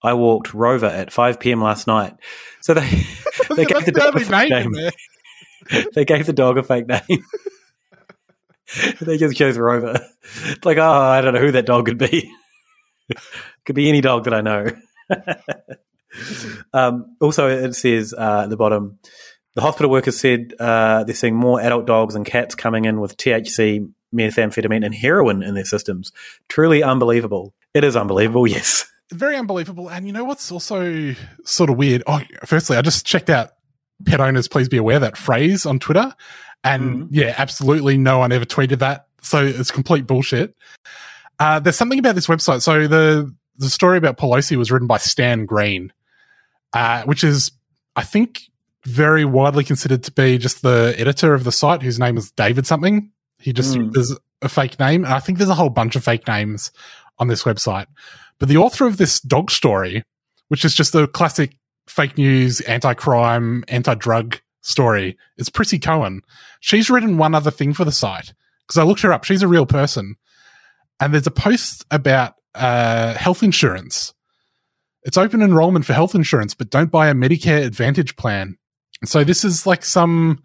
I 0.03 0.13
walked 0.13 0.53
Rover 0.53 0.85
at 0.85 1.11
5 1.11 1.39
p.m. 1.39 1.61
last 1.61 1.87
night. 1.87 2.13
So 2.61 2.73
they, 2.75 2.81
they 3.55 3.65
gave 3.65 3.85
the 3.85 3.91
the 3.91 3.99
dog 3.99 4.15
a 4.15 4.19
fake 4.19 4.49
name. 4.49 4.73
they 5.95 6.05
gave 6.05 6.25
the 6.27 6.33
dog 6.33 6.57
a 6.57 6.63
fake 6.63 6.87
name. 6.87 7.23
they 9.01 9.17
just 9.17 9.37
chose 9.37 9.57
Rover. 9.57 9.99
It's 10.23 10.65
like, 10.65 10.77
oh, 10.77 10.83
I 10.83 11.21
don't 11.21 11.33
know 11.33 11.39
who 11.39 11.51
that 11.51 11.65
dog 11.65 11.85
could 11.85 11.97
be. 11.97 12.31
could 13.65 13.75
be 13.75 13.89
any 13.89 14.01
dog 14.01 14.25
that 14.25 14.33
I 14.33 14.41
know. 14.41 14.67
um, 16.73 17.15
also, 17.21 17.47
it 17.47 17.75
says 17.75 18.13
uh, 18.13 18.41
at 18.43 18.49
the 18.49 18.57
bottom, 18.57 18.99
the 19.55 19.61
hospital 19.61 19.91
workers 19.91 20.19
said 20.19 20.53
uh, 20.59 21.03
they're 21.03 21.15
seeing 21.15 21.35
more 21.35 21.61
adult 21.61 21.85
dogs 21.85 22.15
and 22.15 22.25
cats 22.25 22.55
coming 22.55 22.85
in 22.85 22.99
with 22.99 23.17
THC, 23.17 23.89
methamphetamine, 24.13 24.85
and 24.85 24.93
heroin 24.93 25.43
in 25.43 25.55
their 25.55 25.65
systems. 25.65 26.11
Truly 26.49 26.83
unbelievable. 26.83 27.53
It 27.73 27.83
is 27.83 27.95
unbelievable, 27.95 28.47
yes. 28.47 28.85
Very 29.11 29.35
unbelievable. 29.35 29.89
And 29.89 30.07
you 30.07 30.13
know 30.13 30.23
what's 30.23 30.51
also 30.51 31.13
sort 31.43 31.69
of 31.69 31.77
weird? 31.77 32.03
Oh, 32.07 32.21
firstly, 32.45 32.77
I 32.77 32.81
just 32.81 33.05
checked 33.05 33.29
out 33.29 33.51
pet 34.05 34.19
owners, 34.19 34.47
please 34.47 34.67
be 34.67 34.77
aware 34.77 34.99
that 34.99 35.17
phrase 35.17 35.65
on 35.65 35.79
Twitter. 35.79 36.13
And 36.63 37.09
yeah, 37.11 37.35
absolutely 37.37 37.97
no 37.97 38.19
one 38.19 38.31
ever 38.31 38.45
tweeted 38.45 38.79
that. 38.79 39.07
So 39.21 39.45
it's 39.45 39.71
complete 39.71 40.07
bullshit. 40.07 40.55
Uh, 41.39 41.59
there's 41.59 41.75
something 41.75 41.99
about 41.99 42.15
this 42.15 42.27
website. 42.27 42.61
So 42.61 42.87
the, 42.87 43.33
the 43.57 43.69
story 43.69 43.97
about 43.97 44.17
Pelosi 44.17 44.55
was 44.57 44.71
written 44.71 44.87
by 44.87 44.97
Stan 44.97 45.45
Green, 45.45 45.91
uh, 46.73 47.03
which 47.03 47.23
is, 47.23 47.51
I 47.95 48.03
think, 48.03 48.41
very 48.85 49.25
widely 49.25 49.63
considered 49.63 50.03
to 50.03 50.11
be 50.11 50.37
just 50.37 50.61
the 50.61 50.95
editor 50.97 51.33
of 51.33 51.43
the 51.43 51.51
site, 51.51 51.81
whose 51.81 51.99
name 51.99 52.17
is 52.17 52.31
David 52.31 52.67
something. 52.67 53.11
He 53.39 53.51
just 53.51 53.75
Mm. 53.75 53.91
there's 53.93 54.15
a 54.41 54.49
fake 54.49 54.79
name, 54.79 55.03
and 55.05 55.13
I 55.13 55.19
think 55.19 55.37
there's 55.37 55.49
a 55.49 55.55
whole 55.55 55.69
bunch 55.69 55.95
of 55.95 56.03
fake 56.03 56.27
names 56.27 56.71
on 57.17 57.27
this 57.27 57.43
website. 57.43 57.87
But 58.39 58.49
the 58.49 58.57
author 58.57 58.85
of 58.85 58.97
this 58.97 59.19
dog 59.19 59.49
story, 59.49 60.03
which 60.49 60.65
is 60.65 60.75
just 60.75 60.93
the 60.93 61.07
classic 61.07 61.57
fake 61.87 62.17
news, 62.17 62.61
anti-crime, 62.61 63.63
anti-drug 63.67 64.39
story, 64.65 65.17
is 65.37 65.49
Prissy 65.49 65.79
Cohen. 65.79 66.21
She's 66.59 66.89
written 66.89 67.17
one 67.17 67.35
other 67.35 67.51
thing 67.51 67.73
for 67.73 67.85
the 67.85 67.91
site 67.91 68.33
because 68.67 68.79
I 68.79 68.83
looked 68.83 69.01
her 69.01 69.13
up. 69.13 69.23
She's 69.23 69.43
a 69.43 69.47
real 69.47 69.65
person, 69.65 70.15
and 70.99 71.13
there's 71.13 71.27
a 71.27 71.31
post 71.31 71.85
about 71.91 72.35
uh, 72.53 73.13
health 73.13 73.43
insurance. 73.43 74.13
It's 75.03 75.17
open 75.17 75.41
enrollment 75.41 75.85
for 75.85 75.93
health 75.93 76.15
insurance, 76.15 76.55
but 76.55 76.71
don't 76.71 76.89
buy 76.91 77.09
a 77.09 77.13
Medicare 77.13 77.63
Advantage 77.63 78.15
plan. 78.15 78.57
So 79.03 79.23
this 79.23 79.45
is 79.45 79.67
like 79.67 79.85
some 79.85 80.41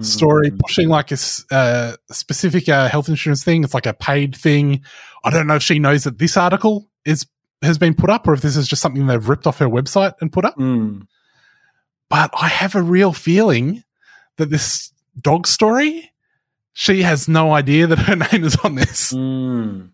story 0.00 0.50
pushing 0.50 0.88
like 0.88 1.10
a 1.12 1.16
uh, 1.50 1.96
specific 2.10 2.68
uh, 2.68 2.88
health 2.88 3.08
insurance 3.08 3.44
thing. 3.44 3.64
It's 3.64 3.72
like 3.72 3.86
a 3.86 3.94
paid 3.94 4.36
thing. 4.36 4.82
I 5.24 5.30
don't 5.30 5.46
know 5.46 5.54
if 5.56 5.62
she 5.62 5.78
knows 5.78 6.04
that 6.04 6.18
this 6.18 6.36
article 6.36 6.90
is 7.04 7.26
has 7.62 7.78
been 7.78 7.94
put 7.94 8.10
up 8.10 8.28
or 8.28 8.34
if 8.34 8.42
this 8.42 8.56
is 8.56 8.68
just 8.68 8.82
something 8.82 9.06
they've 9.06 9.26
ripped 9.26 9.46
off 9.46 9.58
her 9.58 9.68
website 9.68 10.12
and 10.20 10.30
put 10.30 10.44
up. 10.44 10.58
But 12.14 12.30
I 12.40 12.46
have 12.46 12.76
a 12.76 12.80
real 12.80 13.12
feeling 13.12 13.82
that 14.36 14.48
this 14.48 14.92
dog 15.20 15.48
story, 15.48 16.12
she 16.72 17.02
has 17.02 17.26
no 17.26 17.52
idea 17.52 17.88
that 17.88 17.98
her 17.98 18.14
name 18.32 18.44
is 18.44 18.56
on 18.62 18.76
this. 18.76 19.10
Hmm. 19.10 19.86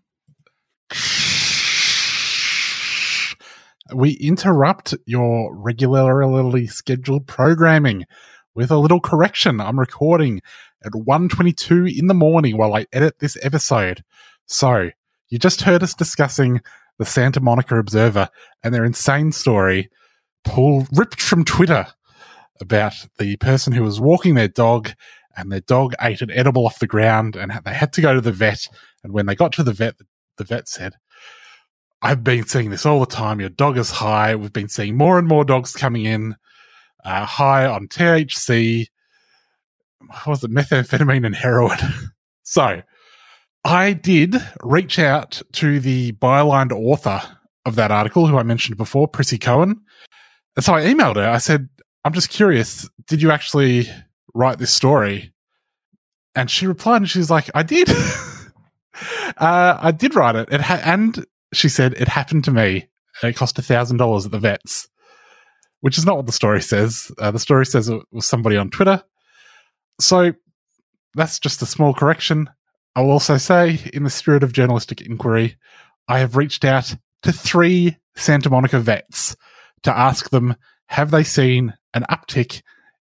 We 3.95 4.11
interrupt 4.11 4.93
your 5.07 5.51
regularly 5.55 6.67
scheduled 6.67 7.25
programming 7.25 8.05
with 8.53 8.69
a 8.69 8.77
little 8.77 9.01
correction. 9.01 9.59
I'm 9.59 9.79
recording 9.79 10.43
at 10.85 10.91
1.22 10.91 11.97
in 11.97 12.05
the 12.05 12.13
morning 12.13 12.55
while 12.55 12.75
I 12.75 12.85
edit 12.93 13.17
this 13.17 13.35
episode. 13.41 14.03
So, 14.45 14.91
you 15.29 15.39
just 15.39 15.63
heard 15.63 15.81
us 15.81 15.95
discussing 15.95 16.61
the 16.99 17.05
Santa 17.05 17.39
Monica 17.39 17.79
Observer 17.79 18.29
and 18.61 18.75
their 18.75 18.85
insane 18.85 19.31
story 19.31 19.89
pulled, 20.43 20.87
ripped 20.95 21.19
from 21.19 21.43
Twitter 21.43 21.87
about 22.61 22.93
the 23.17 23.35
person 23.37 23.73
who 23.73 23.83
was 23.83 23.99
walking 23.99 24.35
their 24.35 24.47
dog 24.47 24.91
and 25.35 25.51
their 25.51 25.61
dog 25.61 25.93
ate 26.01 26.21
an 26.21 26.31
edible 26.31 26.65
off 26.65 26.79
the 26.79 26.87
ground 26.87 27.35
and 27.35 27.51
they 27.63 27.73
had 27.73 27.93
to 27.93 28.01
go 28.01 28.13
to 28.13 28.21
the 28.21 28.31
vet. 28.31 28.67
And 29.03 29.13
when 29.13 29.25
they 29.25 29.35
got 29.35 29.51
to 29.53 29.63
the 29.63 29.73
vet, 29.73 29.95
the 30.37 30.43
vet 30.43 30.67
said, 30.67 30.93
I've 32.01 32.23
been 32.23 32.45
seeing 32.47 32.71
this 32.71 32.85
all 32.85 32.99
the 32.99 33.05
time. 33.05 33.39
Your 33.39 33.49
dog 33.49 33.77
is 33.77 33.91
high. 33.91 34.35
We've 34.35 34.53
been 34.53 34.69
seeing 34.69 34.97
more 34.97 35.19
and 35.19 35.27
more 35.27 35.45
dogs 35.45 35.73
coming 35.73 36.05
in, 36.05 36.35
uh, 37.05 37.25
high 37.25 37.65
on 37.65 37.87
THC. 37.87 38.87
What 39.99 40.27
was 40.27 40.43
it? 40.43 40.51
Methamphetamine 40.51 41.25
and 41.25 41.35
heroin. 41.35 41.77
so 42.43 42.81
I 43.63 43.93
did 43.93 44.35
reach 44.63 44.97
out 44.97 45.41
to 45.53 45.79
the 45.79 46.13
bylined 46.13 46.71
author 46.71 47.21
of 47.65 47.75
that 47.75 47.91
article, 47.91 48.25
who 48.25 48.37
I 48.37 48.43
mentioned 48.43 48.77
before, 48.77 49.07
Prissy 49.07 49.37
Cohen. 49.37 49.79
And 50.55 50.65
so 50.65 50.73
I 50.73 50.81
emailed 50.81 51.17
her. 51.17 51.29
I 51.29 51.37
said, 51.37 51.69
I'm 52.03 52.13
just 52.13 52.29
curious, 52.29 52.89
did 53.07 53.21
you 53.21 53.31
actually 53.31 53.87
write 54.33 54.57
this 54.57 54.73
story? 54.73 55.33
And 56.35 56.49
she 56.49 56.65
replied 56.65 56.97
and 56.97 57.09
she's 57.09 57.29
like, 57.29 57.49
I 57.53 57.63
did. 57.63 57.89
uh, 59.37 59.77
I 59.79 59.91
did 59.91 60.15
write 60.15 60.35
it. 60.35 60.49
it 60.51 60.61
ha- 60.61 60.81
and 60.83 61.25
she 61.53 61.69
said, 61.69 61.93
it 61.93 62.07
happened 62.07 62.45
to 62.45 62.51
me. 62.51 62.87
It 63.21 63.35
cost 63.35 63.59
a 63.59 63.61
thousand 63.61 63.97
dollars 63.97 64.25
at 64.25 64.31
the 64.31 64.39
vets, 64.39 64.87
which 65.81 65.97
is 65.97 66.05
not 66.05 66.17
what 66.17 66.25
the 66.25 66.31
story 66.31 66.61
says. 66.61 67.11
Uh, 67.19 67.31
the 67.31 67.39
story 67.39 67.65
says 67.65 67.89
it 67.89 68.01
was 68.11 68.25
somebody 68.25 68.57
on 68.57 68.69
Twitter. 68.69 69.03
So 69.99 70.33
that's 71.13 71.39
just 71.39 71.61
a 71.61 71.67
small 71.67 71.93
correction. 71.93 72.49
I 72.95 73.01
will 73.01 73.11
also 73.11 73.37
say, 73.37 73.79
in 73.93 74.03
the 74.03 74.09
spirit 74.09 74.43
of 74.43 74.53
journalistic 74.53 75.01
inquiry, 75.01 75.57
I 76.07 76.19
have 76.19 76.35
reached 76.35 76.65
out 76.65 76.95
to 77.23 77.31
three 77.31 77.97
Santa 78.15 78.49
Monica 78.49 78.79
vets 78.79 79.35
to 79.83 79.95
ask 79.95 80.29
them 80.29 80.55
have 80.87 81.11
they 81.11 81.23
seen 81.23 81.73
an 81.93 82.05
uptick 82.09 82.61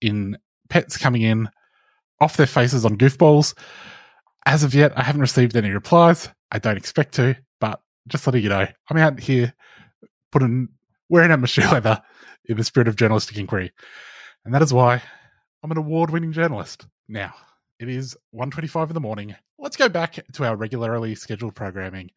in 0.02 0.38
pets 0.70 0.98
coming 0.98 1.22
in 1.22 1.50
off 2.20 2.38
their 2.38 2.48
faces 2.48 2.86
on 2.86 2.98
goofballs? 2.98 3.58
As 4.46 4.63
of 4.63 4.74
yet, 4.74 4.98
I 4.98 5.04
haven't 5.04 5.22
received 5.22 5.56
any 5.56 5.72
replies. 5.72 6.30
I 6.52 6.60
don't 6.60 6.78
expect 6.78 7.16
to, 7.16 7.36
but 7.60 7.82
just 8.08 8.26
letting 8.26 8.44
you 8.44 8.50
know, 8.50 8.68
I'm 8.90 8.98
out 8.98 9.20
here 9.20 9.54
putting 10.32 10.70
wearing 11.10 11.32
out 11.32 11.40
my 11.40 11.48
shoe 11.48 11.62
leather 11.62 12.02
in 12.46 12.58
the 12.58 12.63
spirit 12.63 12.88
of 12.88 12.96
journalistic 12.96 13.38
inquiry. 13.38 13.72
And 14.46 14.54
that 14.54 14.62
is 14.62 14.74
why 14.74 15.02
I'm 15.63 15.72
an 15.72 15.78
award-winning 15.78 16.32
journalist. 16.32 16.88
Now, 17.08 17.34
it 17.80 17.90
is 17.90 18.16
1.25 18.34 18.88
in 18.90 18.94
the 18.94 19.00
morning. 19.00 19.36
Let's 19.60 19.78
go 19.78 19.90
back 19.90 20.20
to 20.34 20.46
our 20.46 20.56
regularly 20.56 21.16
scheduled 21.16 21.56
programming. 21.56 22.12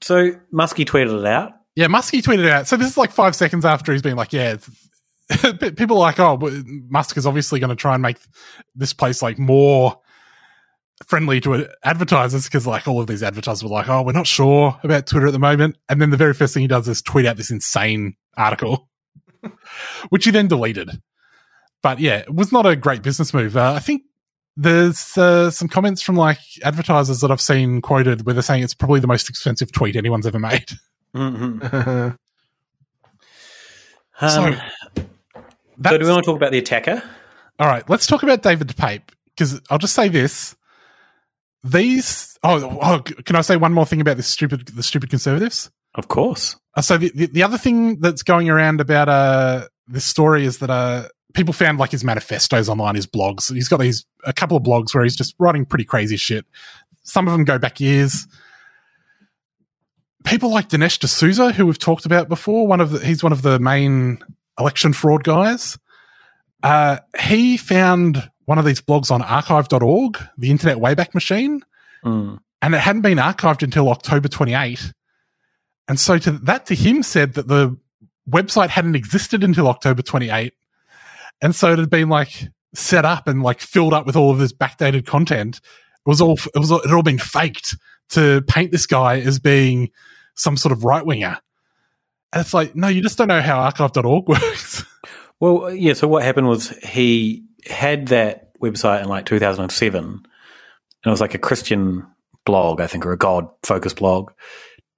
So 0.00 0.32
Muskie 0.52 0.86
tweeted 0.86 1.20
it 1.20 1.26
out. 1.26 1.52
Yeah, 1.78 1.86
Muskie 1.86 2.22
tweeted 2.22 2.50
out. 2.50 2.66
So 2.66 2.76
this 2.76 2.88
is 2.88 2.96
like 2.96 3.12
five 3.12 3.36
seconds 3.36 3.64
after 3.64 3.92
he's 3.92 4.02
been 4.02 4.16
like, 4.16 4.32
yeah, 4.32 4.56
people 5.76 5.98
are 5.98 6.00
like, 6.00 6.18
oh, 6.18 6.36
Musk 6.88 7.16
is 7.16 7.24
obviously 7.24 7.60
going 7.60 7.70
to 7.70 7.76
try 7.76 7.94
and 7.94 8.02
make 8.02 8.16
this 8.74 8.92
place 8.92 9.22
like 9.22 9.38
more 9.38 9.96
friendly 11.06 11.40
to 11.42 11.68
advertisers 11.84 12.46
because 12.46 12.66
like 12.66 12.88
all 12.88 13.00
of 13.00 13.06
these 13.06 13.22
advertisers 13.22 13.62
were 13.62 13.70
like, 13.70 13.88
oh, 13.88 14.02
we're 14.02 14.10
not 14.10 14.26
sure 14.26 14.76
about 14.82 15.06
Twitter 15.06 15.28
at 15.28 15.32
the 15.32 15.38
moment. 15.38 15.76
And 15.88 16.02
then 16.02 16.10
the 16.10 16.16
very 16.16 16.34
first 16.34 16.52
thing 16.52 16.62
he 16.62 16.66
does 16.66 16.88
is 16.88 17.00
tweet 17.00 17.26
out 17.26 17.36
this 17.36 17.52
insane 17.52 18.16
article, 18.36 18.88
which 20.08 20.24
he 20.24 20.32
then 20.32 20.48
deleted. 20.48 21.00
But 21.80 22.00
yeah, 22.00 22.16
it 22.16 22.34
was 22.34 22.50
not 22.50 22.66
a 22.66 22.74
great 22.74 23.02
business 23.02 23.32
move. 23.32 23.56
Uh, 23.56 23.74
I 23.74 23.78
think 23.78 24.02
there's 24.56 25.16
uh, 25.16 25.52
some 25.52 25.68
comments 25.68 26.02
from 26.02 26.16
like 26.16 26.40
advertisers 26.64 27.20
that 27.20 27.30
I've 27.30 27.40
seen 27.40 27.82
quoted 27.82 28.26
where 28.26 28.32
they're 28.32 28.42
saying 28.42 28.64
it's 28.64 28.74
probably 28.74 28.98
the 28.98 29.06
most 29.06 29.30
expensive 29.30 29.70
tweet 29.70 29.94
anyone's 29.94 30.26
ever 30.26 30.40
made. 30.40 30.66
Mm-hmm. 31.14 32.08
Um, 34.20 34.30
So, 34.30 35.02
so 35.84 35.98
do 35.98 36.04
we 36.04 36.10
want 36.10 36.24
to 36.24 36.28
talk 36.28 36.36
about 36.36 36.50
the 36.50 36.58
attacker? 36.58 37.02
All 37.60 37.68
right, 37.68 37.88
let's 37.88 38.06
talk 38.06 38.24
about 38.24 38.42
David 38.42 38.76
Pape 38.76 39.12
because 39.26 39.60
I'll 39.70 39.78
just 39.78 39.94
say 39.94 40.08
this: 40.08 40.56
these. 41.62 42.36
Oh, 42.42 42.78
oh, 42.82 43.00
can 43.24 43.36
I 43.36 43.42
say 43.42 43.56
one 43.56 43.72
more 43.72 43.86
thing 43.86 44.00
about 44.00 44.16
this 44.16 44.26
stupid, 44.26 44.66
the 44.66 44.82
stupid 44.82 45.10
conservatives? 45.10 45.70
Of 45.94 46.08
course. 46.08 46.56
Uh, 46.74 46.82
so 46.82 46.98
the, 46.98 47.12
the 47.14 47.26
the 47.26 47.42
other 47.44 47.58
thing 47.58 48.00
that's 48.00 48.22
going 48.22 48.50
around 48.50 48.80
about 48.80 49.08
uh 49.08 49.66
this 49.86 50.04
story 50.04 50.44
is 50.44 50.58
that 50.58 50.70
uh 50.70 51.08
people 51.34 51.52
found 51.52 51.78
like 51.78 51.92
his 51.92 52.02
manifestos 52.04 52.68
online, 52.68 52.96
his 52.96 53.06
blogs. 53.06 53.52
He's 53.52 53.68
got 53.68 53.78
these 53.78 54.04
a 54.24 54.32
couple 54.32 54.56
of 54.56 54.64
blogs 54.64 54.94
where 54.94 55.04
he's 55.04 55.16
just 55.16 55.34
writing 55.38 55.64
pretty 55.64 55.84
crazy 55.84 56.16
shit. 56.16 56.44
Some 57.04 57.26
of 57.28 57.32
them 57.32 57.44
go 57.44 57.58
back 57.58 57.78
years. 57.80 58.26
People 60.24 60.50
like 60.50 60.68
Dinesh 60.68 60.98
D'Souza, 60.98 61.52
who 61.52 61.66
we've 61.66 61.78
talked 61.78 62.04
about 62.06 62.28
before, 62.28 62.66
one 62.66 62.80
of 62.80 62.90
the, 62.90 62.98
he's 63.04 63.22
one 63.22 63.32
of 63.32 63.42
the 63.42 63.58
main 63.58 64.18
election 64.58 64.92
fraud 64.92 65.24
guys. 65.24 65.78
Uh, 66.62 66.98
he 67.20 67.56
found 67.56 68.28
one 68.46 68.58
of 68.58 68.64
these 68.64 68.80
blogs 68.80 69.10
on 69.10 69.22
archive.org, 69.22 70.18
the 70.36 70.50
Internet 70.50 70.78
Wayback 70.78 71.14
Machine, 71.14 71.62
Mm. 72.04 72.38
and 72.62 72.74
it 72.76 72.78
hadn't 72.78 73.02
been 73.02 73.18
archived 73.18 73.62
until 73.64 73.88
October 73.88 74.28
28. 74.28 74.92
And 75.88 75.98
so 75.98 76.16
to 76.18 76.30
that 76.32 76.66
to 76.66 76.74
him 76.76 77.02
said 77.02 77.34
that 77.34 77.48
the 77.48 77.76
website 78.30 78.68
hadn't 78.68 78.94
existed 78.94 79.42
until 79.42 79.66
October 79.66 80.02
28. 80.02 80.52
And 81.42 81.54
so 81.56 81.72
it 81.72 81.78
had 81.80 81.90
been 81.90 82.08
like 82.08 82.48
set 82.74 83.04
up 83.04 83.26
and 83.26 83.42
like 83.42 83.60
filled 83.60 83.94
up 83.94 84.06
with 84.06 84.14
all 84.14 84.30
of 84.30 84.38
this 84.38 84.52
backdated 84.52 85.06
content. 85.06 85.56
It 85.56 86.08
was 86.08 86.20
all 86.20 86.34
it 86.54 86.58
was 86.58 86.70
it 86.70 86.84
had 86.84 86.94
all 86.94 87.02
been 87.02 87.18
faked 87.18 87.76
to 88.10 88.42
paint 88.42 88.72
this 88.72 88.86
guy 88.86 89.20
as 89.20 89.38
being 89.38 89.90
some 90.34 90.56
sort 90.56 90.72
of 90.72 90.84
right 90.84 91.04
winger. 91.04 91.38
And 92.32 92.40
it's 92.40 92.54
like, 92.54 92.74
no, 92.76 92.88
you 92.88 93.02
just 93.02 93.18
don't 93.18 93.28
know 93.28 93.40
how 93.40 93.60
archive.org 93.60 94.28
works. 94.28 94.84
Well, 95.40 95.72
yeah. 95.72 95.94
So 95.94 96.08
what 96.08 96.22
happened 96.22 96.48
was 96.48 96.70
he 96.78 97.44
had 97.66 98.08
that 98.08 98.58
website 98.60 99.02
in 99.02 99.08
like 99.08 99.26
2007, 99.26 100.04
and 100.04 100.26
it 101.04 101.10
was 101.10 101.20
like 101.20 101.34
a 101.34 101.38
Christian 101.38 102.06
blog, 102.44 102.80
I 102.80 102.86
think, 102.86 103.06
or 103.06 103.12
a 103.12 103.16
God 103.18 103.48
focused 103.62 103.96
blog. 103.96 104.32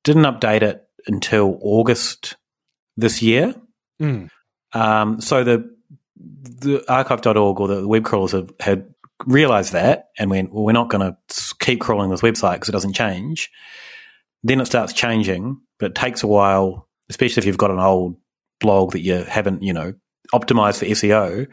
Didn't 0.02 0.24
update 0.24 0.62
it 0.62 0.86
until 1.06 1.58
August 1.60 2.36
this 2.96 3.22
year. 3.22 3.54
Mm. 4.00 4.28
Um, 4.72 5.20
so 5.20 5.44
the 5.44 5.74
the 6.16 6.84
archive.org 6.90 7.60
or 7.60 7.68
the 7.68 7.88
web 7.88 8.04
crawlers 8.04 8.32
have, 8.32 8.52
had 8.60 8.89
realized 9.26 9.72
that 9.72 10.08
and 10.18 10.30
went, 10.30 10.52
well, 10.52 10.64
we're 10.64 10.72
not 10.72 10.90
going 10.90 11.12
to 11.12 11.54
keep 11.58 11.80
crawling 11.80 12.10
this 12.10 12.22
website 12.22 12.54
because 12.54 12.68
it 12.68 12.72
doesn't 12.72 12.94
change. 12.94 13.50
Then 14.42 14.60
it 14.60 14.66
starts 14.66 14.92
changing, 14.92 15.60
but 15.78 15.90
it 15.90 15.94
takes 15.94 16.22
a 16.22 16.26
while, 16.26 16.88
especially 17.08 17.40
if 17.40 17.46
you've 17.46 17.58
got 17.58 17.70
an 17.70 17.78
old 17.78 18.16
blog 18.60 18.92
that 18.92 19.00
you 19.00 19.24
haven't, 19.24 19.62
you 19.62 19.72
know, 19.72 19.94
optimized 20.32 20.78
for 20.78 20.86
SEO. 20.86 21.46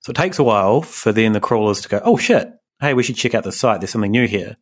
So 0.00 0.10
it 0.10 0.16
takes 0.16 0.38
a 0.38 0.44
while 0.44 0.82
for 0.82 1.12
then 1.12 1.32
the 1.32 1.40
crawlers 1.40 1.80
to 1.82 1.88
go, 1.88 2.00
oh 2.04 2.16
shit, 2.16 2.50
hey, 2.80 2.94
we 2.94 3.02
should 3.02 3.16
check 3.16 3.34
out 3.34 3.44
the 3.44 3.52
site. 3.52 3.80
There's 3.80 3.90
something 3.90 4.10
new 4.10 4.26
here, 4.26 4.56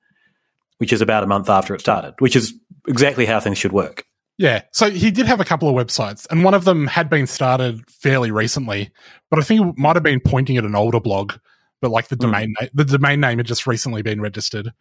which 0.78 0.92
is 0.92 1.00
about 1.00 1.22
a 1.22 1.26
month 1.28 1.48
after 1.48 1.74
it 1.74 1.80
started, 1.80 2.14
which 2.18 2.36
is 2.36 2.54
exactly 2.86 3.26
how 3.26 3.40
things 3.40 3.58
should 3.58 3.72
work. 3.72 4.04
Yeah. 4.38 4.62
So 4.72 4.90
he 4.90 5.10
did 5.10 5.26
have 5.26 5.40
a 5.40 5.44
couple 5.44 5.68
of 5.68 5.74
websites, 5.74 6.26
and 6.30 6.44
one 6.44 6.54
of 6.54 6.64
them 6.64 6.86
had 6.86 7.10
been 7.10 7.26
started 7.26 7.88
fairly 7.90 8.30
recently, 8.30 8.90
but 9.30 9.38
I 9.38 9.42
think 9.42 9.60
it 9.60 9.78
might 9.78 9.96
have 9.96 10.02
been 10.02 10.20
pointing 10.20 10.56
at 10.56 10.64
an 10.64 10.76
older 10.76 11.00
blog, 11.00 11.34
but 11.80 11.90
like 11.90 12.08
the 12.08 12.16
domain 12.16 12.54
na- 12.60 12.68
the 12.74 12.84
domain 12.84 13.20
name 13.20 13.38
had 13.38 13.46
just 13.46 13.66
recently 13.66 14.02
been 14.02 14.20
registered. 14.20 14.72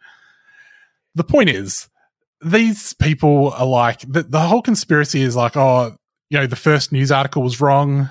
The 1.14 1.24
point 1.24 1.48
is, 1.48 1.88
these 2.42 2.92
people 2.94 3.50
are 3.52 3.66
like 3.66 4.00
the, 4.00 4.22
the 4.22 4.40
whole 4.40 4.62
conspiracy 4.62 5.22
is 5.22 5.34
like, 5.36 5.56
oh, 5.56 5.96
you 6.30 6.38
know, 6.38 6.46
the 6.46 6.56
first 6.56 6.92
news 6.92 7.10
article 7.10 7.42
was 7.42 7.60
wrong, 7.60 8.08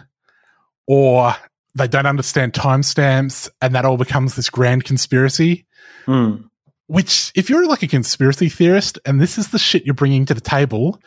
or 0.87 1.35
they 1.75 1.87
don't 1.87 2.05
understand 2.05 2.53
timestamps, 2.53 3.49
and 3.61 3.75
that 3.75 3.85
all 3.85 3.97
becomes 3.97 4.35
this 4.35 4.49
grand 4.49 4.83
conspiracy. 4.83 5.65
Mm. 6.05 6.49
Which, 6.87 7.31
if 7.35 7.49
you're 7.49 7.67
like 7.67 7.83
a 7.83 7.87
conspiracy 7.87 8.49
theorist, 8.49 8.97
and 9.05 9.19
this 9.19 9.37
is 9.37 9.49
the 9.49 9.59
shit 9.59 9.85
you're 9.85 9.93
bringing 9.93 10.25
to 10.25 10.33
the 10.33 10.41
table, 10.41 10.99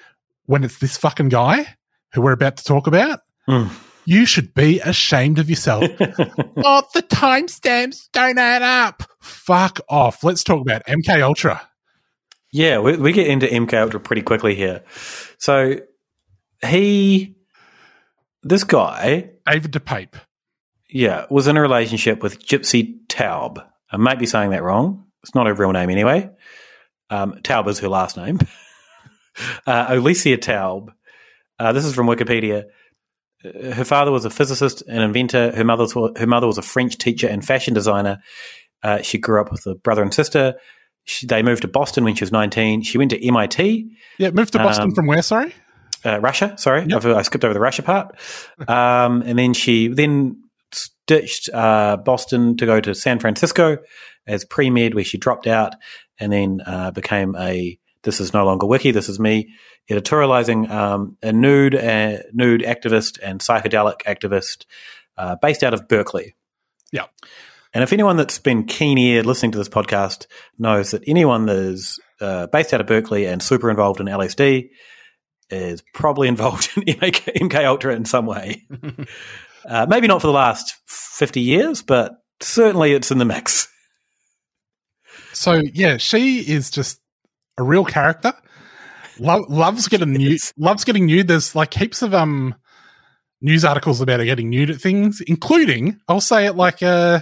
when 0.45 0.63
it's 0.63 0.79
this 0.79 0.97
fucking 0.97 1.31
guy 1.31 1.75
who 2.13 2.21
we're 2.21 2.33
about 2.33 2.57
to 2.59 2.65
talk 2.65 2.87
about, 2.87 3.21
Mm. 3.49 3.69
You 4.05 4.27
should 4.27 4.55
be 4.55 4.81
ashamed 4.81 5.39
of 5.39 5.49
yourself. 5.49 5.85
oh, 6.01 6.83
the 6.95 7.03
timestamps 7.03 8.09
don't 8.13 8.39
add 8.39 8.63
up. 8.63 9.03
Fuck 9.21 9.81
off. 9.89 10.25
Let's 10.25 10.45
talk 10.45 10.61
about 10.61 10.85
MK 10.87 11.23
Ultra. 11.23 11.69
Yeah, 12.53 12.81
we, 12.81 12.97
we 12.97 13.13
get 13.13 13.29
into 13.29 13.47
MK 13.47 13.73
Ultra 13.75 14.01
pretty 14.01 14.23
quickly 14.23 14.55
here. 14.55 14.83
So 15.39 15.77
he, 16.67 17.37
this 18.43 18.65
guy, 18.65 19.31
David 19.47 19.73
DePape, 19.73 20.15
yeah, 20.89 21.27
was 21.31 21.47
in 21.47 21.57
a 21.57 21.63
relationship 21.63 22.23
with 22.23 22.45
Gypsy 22.45 23.07
Taub. 23.07 23.65
I 23.91 23.97
might 23.97 24.19
be 24.19 24.27
saying 24.27 24.51
that 24.51 24.63
wrong. 24.63 25.07
It's 25.23 25.35
not 25.35 25.47
her 25.47 25.55
real 25.55 25.73
name 25.73 25.91
anyway. 25.91 26.31
Um, 27.11 27.35
Taub 27.43 27.69
is 27.69 27.79
her 27.81 27.89
last 27.89 28.17
name. 28.17 28.39
uh, 29.67 29.87
Alicia 29.89 30.37
Taub. 30.37 30.93
Uh, 31.59 31.73
this 31.73 31.85
is 31.85 31.95
from 31.95 32.07
Wikipedia. 32.07 32.65
Her 33.43 33.85
father 33.85 34.11
was 34.13 34.25
a 34.25 34.31
physicist 34.31 34.83
and 34.89 35.03
inventor. 35.03 35.53
Her 35.53 35.65
mother, 35.65 35.85
was- 35.85 36.13
her 36.19 36.27
mother 36.27 36.47
was 36.47 36.59
a 36.59 36.63
French 36.63 36.99
teacher 36.99 37.27
and 37.27 37.45
fashion 37.45 37.75
designer. 37.75 38.19
Uh, 38.83 39.03
she 39.03 39.19
grew 39.19 39.41
up 39.41 39.51
with 39.51 39.67
a 39.67 39.75
brother 39.75 40.03
and 40.03 40.13
sister. 40.13 40.55
She, 41.05 41.27
they 41.27 41.43
moved 41.43 41.63
to 41.63 41.69
Boston 41.69 42.05
when 42.05 42.15
she 42.15 42.23
was 42.25 42.33
19. 42.33 42.83
She 42.83 42.99
went 42.99 43.11
to 43.11 43.27
MIT. 43.27 43.91
Yeah, 44.19 44.31
moved 44.31 44.53
to 44.53 44.59
Boston 44.59 44.89
Um, 44.89 44.95
from 44.95 45.07
where, 45.07 45.23
sorry? 45.23 45.55
uh, 46.05 46.19
Russia. 46.21 46.55
Sorry, 46.59 46.83
I've, 46.93 47.05
I 47.07 47.23
skipped 47.23 47.45
over 47.45 47.55
the 47.55 47.61
Russia 47.61 47.83
part. 47.83 48.17
Um, 48.69 49.23
and 49.23 49.39
then 49.39 49.55
she 49.55 49.89
then 49.89 50.43
ditched 51.07 51.49
uh, 51.53 51.97
Boston 51.99 52.57
to 52.59 52.67
go 52.67 52.81
to 52.81 52.95
San 52.95 53.19
Francisco 53.19 53.79
as 54.27 54.45
pre 54.45 54.71
med, 54.71 54.95
where 54.95 55.05
she 55.05 55.19
dropped 55.19 55.47
out, 55.47 55.75
and 56.19 56.33
then 56.33 56.61
uh, 56.67 56.91
became 56.91 57.35
a. 57.37 57.79
This 58.03 58.21
is 58.21 58.33
no 58.33 58.45
longer 58.45 58.67
wiki. 58.67 58.91
This 58.91 59.09
is 59.09 59.21
me 59.21 59.55
editorializing 59.91 60.71
um, 60.71 61.17
a 61.23 61.33
nude, 61.33 61.75
uh, 61.75 62.19
nude 62.33 62.63
activist 62.63 63.19
and 63.23 63.41
psychedelic 63.41 64.03
activist 64.07 64.65
uh, 65.19 65.37
based 65.37 65.63
out 65.63 65.75
of 65.75 65.89
Berkeley. 65.89 66.35
Yeah. 66.93 67.07
And 67.73 67.85
if 67.85 67.93
anyone 67.93 68.17
that's 68.17 68.39
been 68.39 68.65
keen 68.65 68.99
eared 68.99 69.27
listening 69.27 69.53
to 69.53 69.59
this 69.59 69.69
podcast 69.69 70.27
knows 70.59 70.91
that 70.91 71.05
anyone 71.07 71.47
that 71.47 71.57
is 71.57 72.01
uh, 72.21 72.47
based 72.49 72.75
out 72.75 72.81
of 72.81 72.87
Berkeley 72.87 73.27
and 73.27 73.43
super 73.43 73.71
involved 73.71 74.01
in 74.01 74.07
LSD 74.07 74.71
is 75.51 75.83
probably 75.95 76.29
involved 76.35 76.71
in 76.77 76.83
MK, 76.83 77.37
MK 77.37 77.65
Ultra 77.65 77.95
in 77.95 78.05
some 78.05 78.27
way. 78.27 78.67
uh, 79.69 79.87
maybe 79.89 80.09
not 80.09 80.21
for 80.21 80.27
the 80.27 80.33
last 80.33 80.77
50 80.87 81.41
years, 81.41 81.83
but 81.83 82.15
certainly 82.41 82.93
it's 82.93 83.11
in 83.11 83.19
the 83.19 83.25
mix. 83.25 83.69
So, 85.33 85.61
yeah, 85.73 85.97
she 85.99 86.39
is 86.39 86.71
just 86.71 87.00
a 87.61 87.63
real 87.63 87.85
character. 87.85 88.33
Lo- 89.19 89.45
loves 89.49 89.87
getting 89.87 90.13
nude. 90.13 90.41
Loves 90.57 90.85
getting 90.85 91.07
nude. 91.07 91.29
There's 91.29 91.55
like 91.55 91.75
heaps 91.75 92.03
of 92.03 92.15
um 92.15 92.55
news 93.41 93.65
articles 93.65 94.01
about 94.01 94.21
her 94.21 94.27
getting 94.27 94.51
nude 94.51 94.71
at 94.71 94.81
things, 94.81 95.21
including 95.27 96.01
I'll 96.09 96.21
say 96.21 96.47
it 96.47 96.57
like 96.57 96.83
uh 96.83 97.21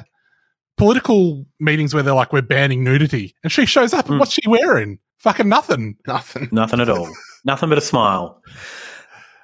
political 0.76 1.44
meetings 1.58 1.92
where 1.92 2.02
they're 2.02 2.14
like 2.14 2.32
we're 2.32 2.42
banning 2.42 2.84
nudity, 2.84 3.34
and 3.42 3.52
she 3.52 3.66
shows 3.66 3.92
up. 3.92 4.08
and 4.08 4.18
What's 4.18 4.32
she 4.32 4.48
wearing? 4.48 4.98
Fucking 5.18 5.48
nothing. 5.48 5.96
Nothing. 6.06 6.48
Nothing 6.52 6.80
at 6.80 6.88
all. 6.88 7.08
Nothing 7.44 7.68
but 7.68 7.78
a 7.78 7.82
smile. 7.82 8.40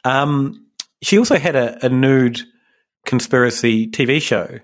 Um, 0.04 0.66
she 1.02 1.18
also 1.18 1.36
had 1.38 1.56
a, 1.56 1.84
a 1.86 1.88
nude 1.88 2.40
conspiracy 3.04 3.88
TV 3.88 4.22
show 4.22 4.60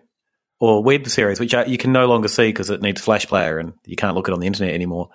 or 0.60 0.82
web 0.84 1.08
series, 1.08 1.40
which 1.40 1.54
uh, 1.54 1.64
you 1.66 1.78
can 1.78 1.90
no 1.90 2.06
longer 2.06 2.28
see 2.28 2.48
because 2.48 2.70
it 2.70 2.82
needs 2.82 3.00
Flash 3.00 3.26
Player 3.26 3.58
and 3.58 3.72
you 3.86 3.96
can't 3.96 4.14
look 4.14 4.28
it 4.28 4.32
on 4.34 4.40
the 4.40 4.46
internet 4.46 4.72
anymore. 4.74 5.08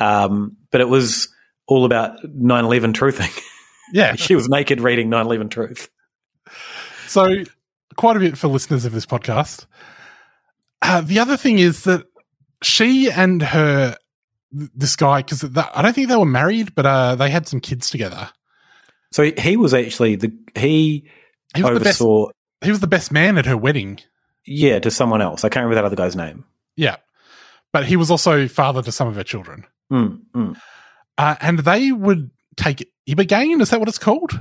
Um, 0.00 0.56
but 0.72 0.80
it 0.80 0.88
was 0.88 1.28
all 1.66 1.84
about 1.84 2.18
9 2.24 2.64
11 2.64 2.92
truthing. 2.94 3.30
Yeah. 3.92 4.14
she 4.14 4.36
was 4.36 4.48
naked 4.48 4.80
reading 4.80 5.08
9 5.10 5.26
11 5.26 5.48
truth. 5.48 5.88
So, 7.08 7.42
quite 7.96 8.16
a 8.16 8.20
bit 8.20 8.38
for 8.38 8.46
listeners 8.46 8.84
of 8.84 8.92
this 8.92 9.04
podcast. 9.04 9.66
Uh, 10.80 11.00
the 11.00 11.18
other 11.18 11.36
thing 11.36 11.58
is 11.58 11.82
that 11.84 12.06
she 12.62 13.10
and 13.10 13.42
her, 13.42 13.96
this 14.52 14.94
guy, 14.94 15.22
because 15.22 15.44
I 15.44 15.82
don't 15.82 15.92
think 15.92 16.08
they 16.08 16.14
were 16.16 16.24
married, 16.24 16.72
but 16.76 16.86
uh, 16.86 17.16
they 17.16 17.30
had 17.30 17.48
some 17.48 17.58
kids 17.58 17.90
together. 17.90 18.30
So 19.10 19.24
he, 19.36 19.56
was 19.56 19.74
actually 19.74 20.14
the, 20.14 20.32
he, 20.54 21.08
He 21.56 21.62
was 21.64 21.74
the 21.78 21.80
best. 21.84 22.00
He 22.62 22.70
was 22.70 22.78
the 22.78 22.86
best 22.86 23.10
man 23.10 23.38
at 23.38 23.46
her 23.46 23.56
wedding. 23.56 23.98
yeah, 24.46 24.78
to 24.78 24.90
someone 24.92 25.20
else. 25.20 25.42
I 25.44 25.48
can't 25.48 25.64
remember 25.64 25.76
that 25.82 25.84
other 25.86 25.96
guy's 25.96 26.14
name. 26.14 26.44
Yeah, 26.76 26.96
but 27.72 27.86
he 27.86 27.96
was 27.96 28.08
also 28.08 28.46
father 28.46 28.82
to 28.82 28.92
some 28.92 29.08
of 29.08 29.16
her 29.16 29.24
children, 29.24 29.66
Mm, 29.90 30.20
mm. 30.34 30.56
uh, 31.18 31.36
and 31.40 31.58
they 31.60 31.92
would 31.92 32.30
take 32.56 32.88
ibogaine. 33.08 33.60
Is 33.60 33.70
that 33.70 33.80
what 33.80 33.88
it's 33.88 33.98
called? 33.98 34.38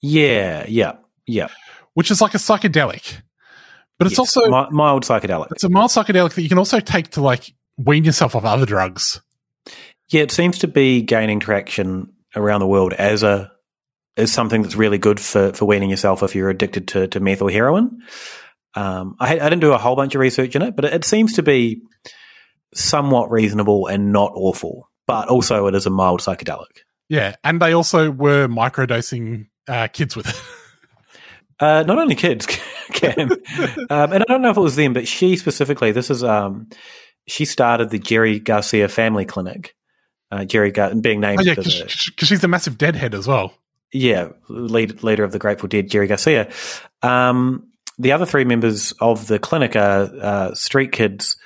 Yeah, 0.00 0.64
yeah, 0.68 0.96
yeah. 1.26 1.48
Which 1.94 2.10
is 2.10 2.20
like 2.20 2.34
a 2.34 2.38
psychedelic, 2.38 3.20
but 3.98 4.06
it's 4.06 4.18
Yes, 4.18 4.36
also 4.36 4.48
mi- 4.50 4.70
mild 4.70 5.04
psychedelic. 5.04 5.48
it's 5.52 5.64
a 5.64 5.68
mild 5.68 5.90
psychedelic 5.90 6.34
that 6.34 6.42
you 6.42 6.48
can 6.48 6.58
also 6.58 6.80
take 6.80 7.10
to 7.12 7.22
like 7.22 7.52
wean 7.78 8.04
yourself 8.04 8.34
off 8.36 8.44
other 8.44 8.66
drugs. 8.66 9.20
Yeah, 10.10 10.22
it 10.22 10.30
seems 10.30 10.58
to 10.58 10.68
be 10.68 11.02
gaining 11.02 11.40
traction 11.40 12.12
around 12.36 12.60
the 12.60 12.66
world 12.66 12.92
as 12.92 13.22
a 13.22 13.50
as 14.16 14.30
something 14.30 14.62
that's 14.62 14.76
really 14.76 14.98
good 14.98 15.18
for 15.18 15.52
for 15.52 15.64
weaning 15.64 15.90
yourself 15.90 16.22
if 16.22 16.34
you're 16.34 16.50
addicted 16.50 16.88
to, 16.88 17.08
to 17.08 17.20
meth 17.20 17.42
or 17.42 17.50
heroin. 17.50 18.02
Um, 18.74 19.16
I, 19.20 19.34
I 19.38 19.44
didn't 19.44 19.60
do 19.60 19.72
a 19.72 19.78
whole 19.78 19.94
bunch 19.96 20.14
of 20.14 20.20
research 20.20 20.56
in 20.56 20.62
it, 20.62 20.74
but 20.76 20.84
it, 20.84 20.94
it 20.94 21.04
seems 21.04 21.34
to 21.34 21.42
be 21.42 21.80
somewhat 22.74 23.30
reasonable 23.30 23.86
and 23.86 24.12
not 24.12 24.32
awful. 24.34 24.90
But 25.06 25.28
also, 25.28 25.66
it 25.66 25.74
is 25.74 25.86
a 25.86 25.90
mild 25.90 26.20
psychedelic. 26.20 26.82
Yeah, 27.08 27.36
and 27.44 27.60
they 27.60 27.72
also 27.72 28.10
were 28.10 28.48
microdosing 28.48 29.46
uh, 29.68 29.88
kids 29.88 30.16
with 30.16 30.28
it. 30.28 30.34
Uh, 31.60 31.84
not 31.86 31.98
only 32.00 32.16
kids, 32.16 32.46
Cam. 32.92 33.30
um, 33.30 33.38
and 34.12 34.14
I 34.22 34.24
don't 34.26 34.42
know 34.42 34.50
if 34.50 34.56
it 34.56 34.60
was 34.60 34.74
them, 34.74 34.92
but 34.92 35.06
she 35.06 35.36
specifically, 35.36 35.92
this 35.92 36.10
is, 36.10 36.24
um, 36.24 36.68
she 37.28 37.44
started 37.44 37.90
the 37.90 37.98
Jerry 38.00 38.40
Garcia 38.40 38.88
Family 38.88 39.24
Clinic. 39.24 39.72
Uh, 40.32 40.44
Jerry 40.44 40.72
Gar- 40.72 40.96
being 40.96 41.20
named 41.20 41.38
Oh, 41.40 41.42
yeah, 41.44 41.54
because 41.54 41.72
she's 42.18 42.42
a 42.42 42.48
massive 42.48 42.76
deadhead 42.76 43.14
as 43.14 43.28
well. 43.28 43.54
yeah, 43.92 44.30
lead, 44.48 45.04
leader 45.04 45.22
of 45.22 45.30
the 45.30 45.38
Grateful 45.38 45.68
Dead, 45.68 45.88
Jerry 45.88 46.08
Garcia. 46.08 46.50
Um, 47.02 47.68
the 47.98 48.10
other 48.10 48.26
three 48.26 48.44
members 48.44 48.90
of 49.00 49.28
the 49.28 49.38
clinic 49.38 49.76
are 49.76 50.10
uh, 50.20 50.54
street 50.54 50.90
kids 50.90 51.36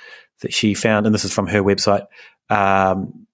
that 0.41 0.53
she 0.53 0.73
found, 0.73 1.05
and 1.05 1.13
this 1.13 1.25
is 1.25 1.33
from 1.33 1.47
her 1.47 1.61
website, 1.61 2.05
um, 2.49 3.27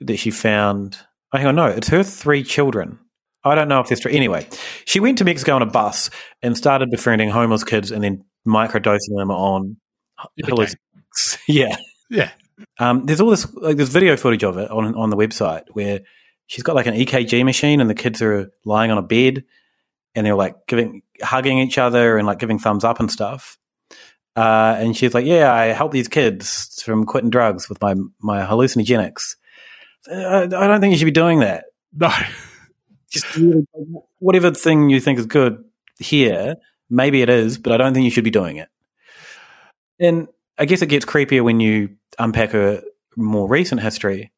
that 0.00 0.16
she 0.16 0.30
found. 0.30 0.98
Oh, 1.32 1.38
hang 1.38 1.46
on, 1.46 1.56
no, 1.56 1.66
it's 1.66 1.88
her 1.88 2.02
three 2.02 2.42
children. 2.42 2.98
I 3.44 3.54
don't 3.54 3.68
know 3.68 3.80
if 3.80 3.88
there's 3.88 4.02
three. 4.02 4.14
Anyway, 4.14 4.46
she 4.84 5.00
went 5.00 5.18
to 5.18 5.24
Mexico 5.24 5.54
on 5.54 5.62
a 5.62 5.66
bus 5.66 6.10
and 6.42 6.56
started 6.56 6.90
befriending 6.90 7.30
homeless 7.30 7.64
kids 7.64 7.90
and 7.90 8.04
then 8.04 8.24
microdosing 8.46 9.16
them 9.16 9.30
on 9.30 9.76
halluc- 10.44 10.74
Yeah. 11.48 11.76
Yeah. 12.10 12.30
Um, 12.78 13.06
there's 13.06 13.20
all 13.20 13.30
this 13.30 13.52
like 13.54 13.76
there's 13.76 13.88
video 13.88 14.16
footage 14.16 14.44
of 14.44 14.58
it 14.58 14.70
on 14.70 14.94
on 14.94 15.10
the 15.10 15.16
website 15.16 15.64
where 15.72 16.00
she's 16.46 16.62
got 16.62 16.74
like 16.74 16.86
an 16.86 16.94
EKG 16.94 17.44
machine 17.44 17.80
and 17.80 17.88
the 17.88 17.94
kids 17.94 18.20
are 18.20 18.50
lying 18.64 18.90
on 18.90 18.98
a 18.98 19.02
bed 19.02 19.44
and 20.14 20.26
they're 20.26 20.34
like 20.34 20.56
giving 20.66 21.02
hugging 21.22 21.58
each 21.58 21.78
other 21.78 22.18
and 22.18 22.26
like 22.26 22.38
giving 22.38 22.58
thumbs 22.58 22.84
up 22.84 23.00
and 23.00 23.10
stuff. 23.10 23.56
Uh, 24.36 24.76
and 24.78 24.96
she's 24.96 25.14
like, 25.14 25.26
"Yeah, 25.26 25.52
I 25.52 25.66
help 25.66 25.92
these 25.92 26.08
kids 26.08 26.82
from 26.82 27.04
quitting 27.04 27.30
drugs 27.30 27.68
with 27.68 27.80
my 27.80 27.94
my 28.20 28.40
hallucinogenics." 28.40 29.36
I, 30.10 30.42
I 30.42 30.46
don't 30.46 30.80
think 30.80 30.92
you 30.92 30.98
should 30.98 31.04
be 31.04 31.10
doing 31.10 31.40
that. 31.40 31.64
No, 31.92 32.10
just 33.10 33.26
whatever 34.18 34.50
thing 34.52 34.90
you 34.90 35.00
think 35.00 35.18
is 35.18 35.26
good 35.26 35.64
here, 35.98 36.56
maybe 36.88 37.22
it 37.22 37.28
is, 37.28 37.58
but 37.58 37.72
I 37.72 37.76
don't 37.76 37.92
think 37.92 38.04
you 38.04 38.10
should 38.10 38.24
be 38.24 38.30
doing 38.30 38.56
it. 38.56 38.68
And 39.98 40.28
I 40.58 40.64
guess 40.64 40.82
it 40.82 40.86
gets 40.86 41.04
creepier 41.04 41.44
when 41.44 41.60
you 41.60 41.96
unpack 42.18 42.50
her 42.50 42.82
more 43.16 43.48
recent 43.48 43.80
history. 43.80 44.32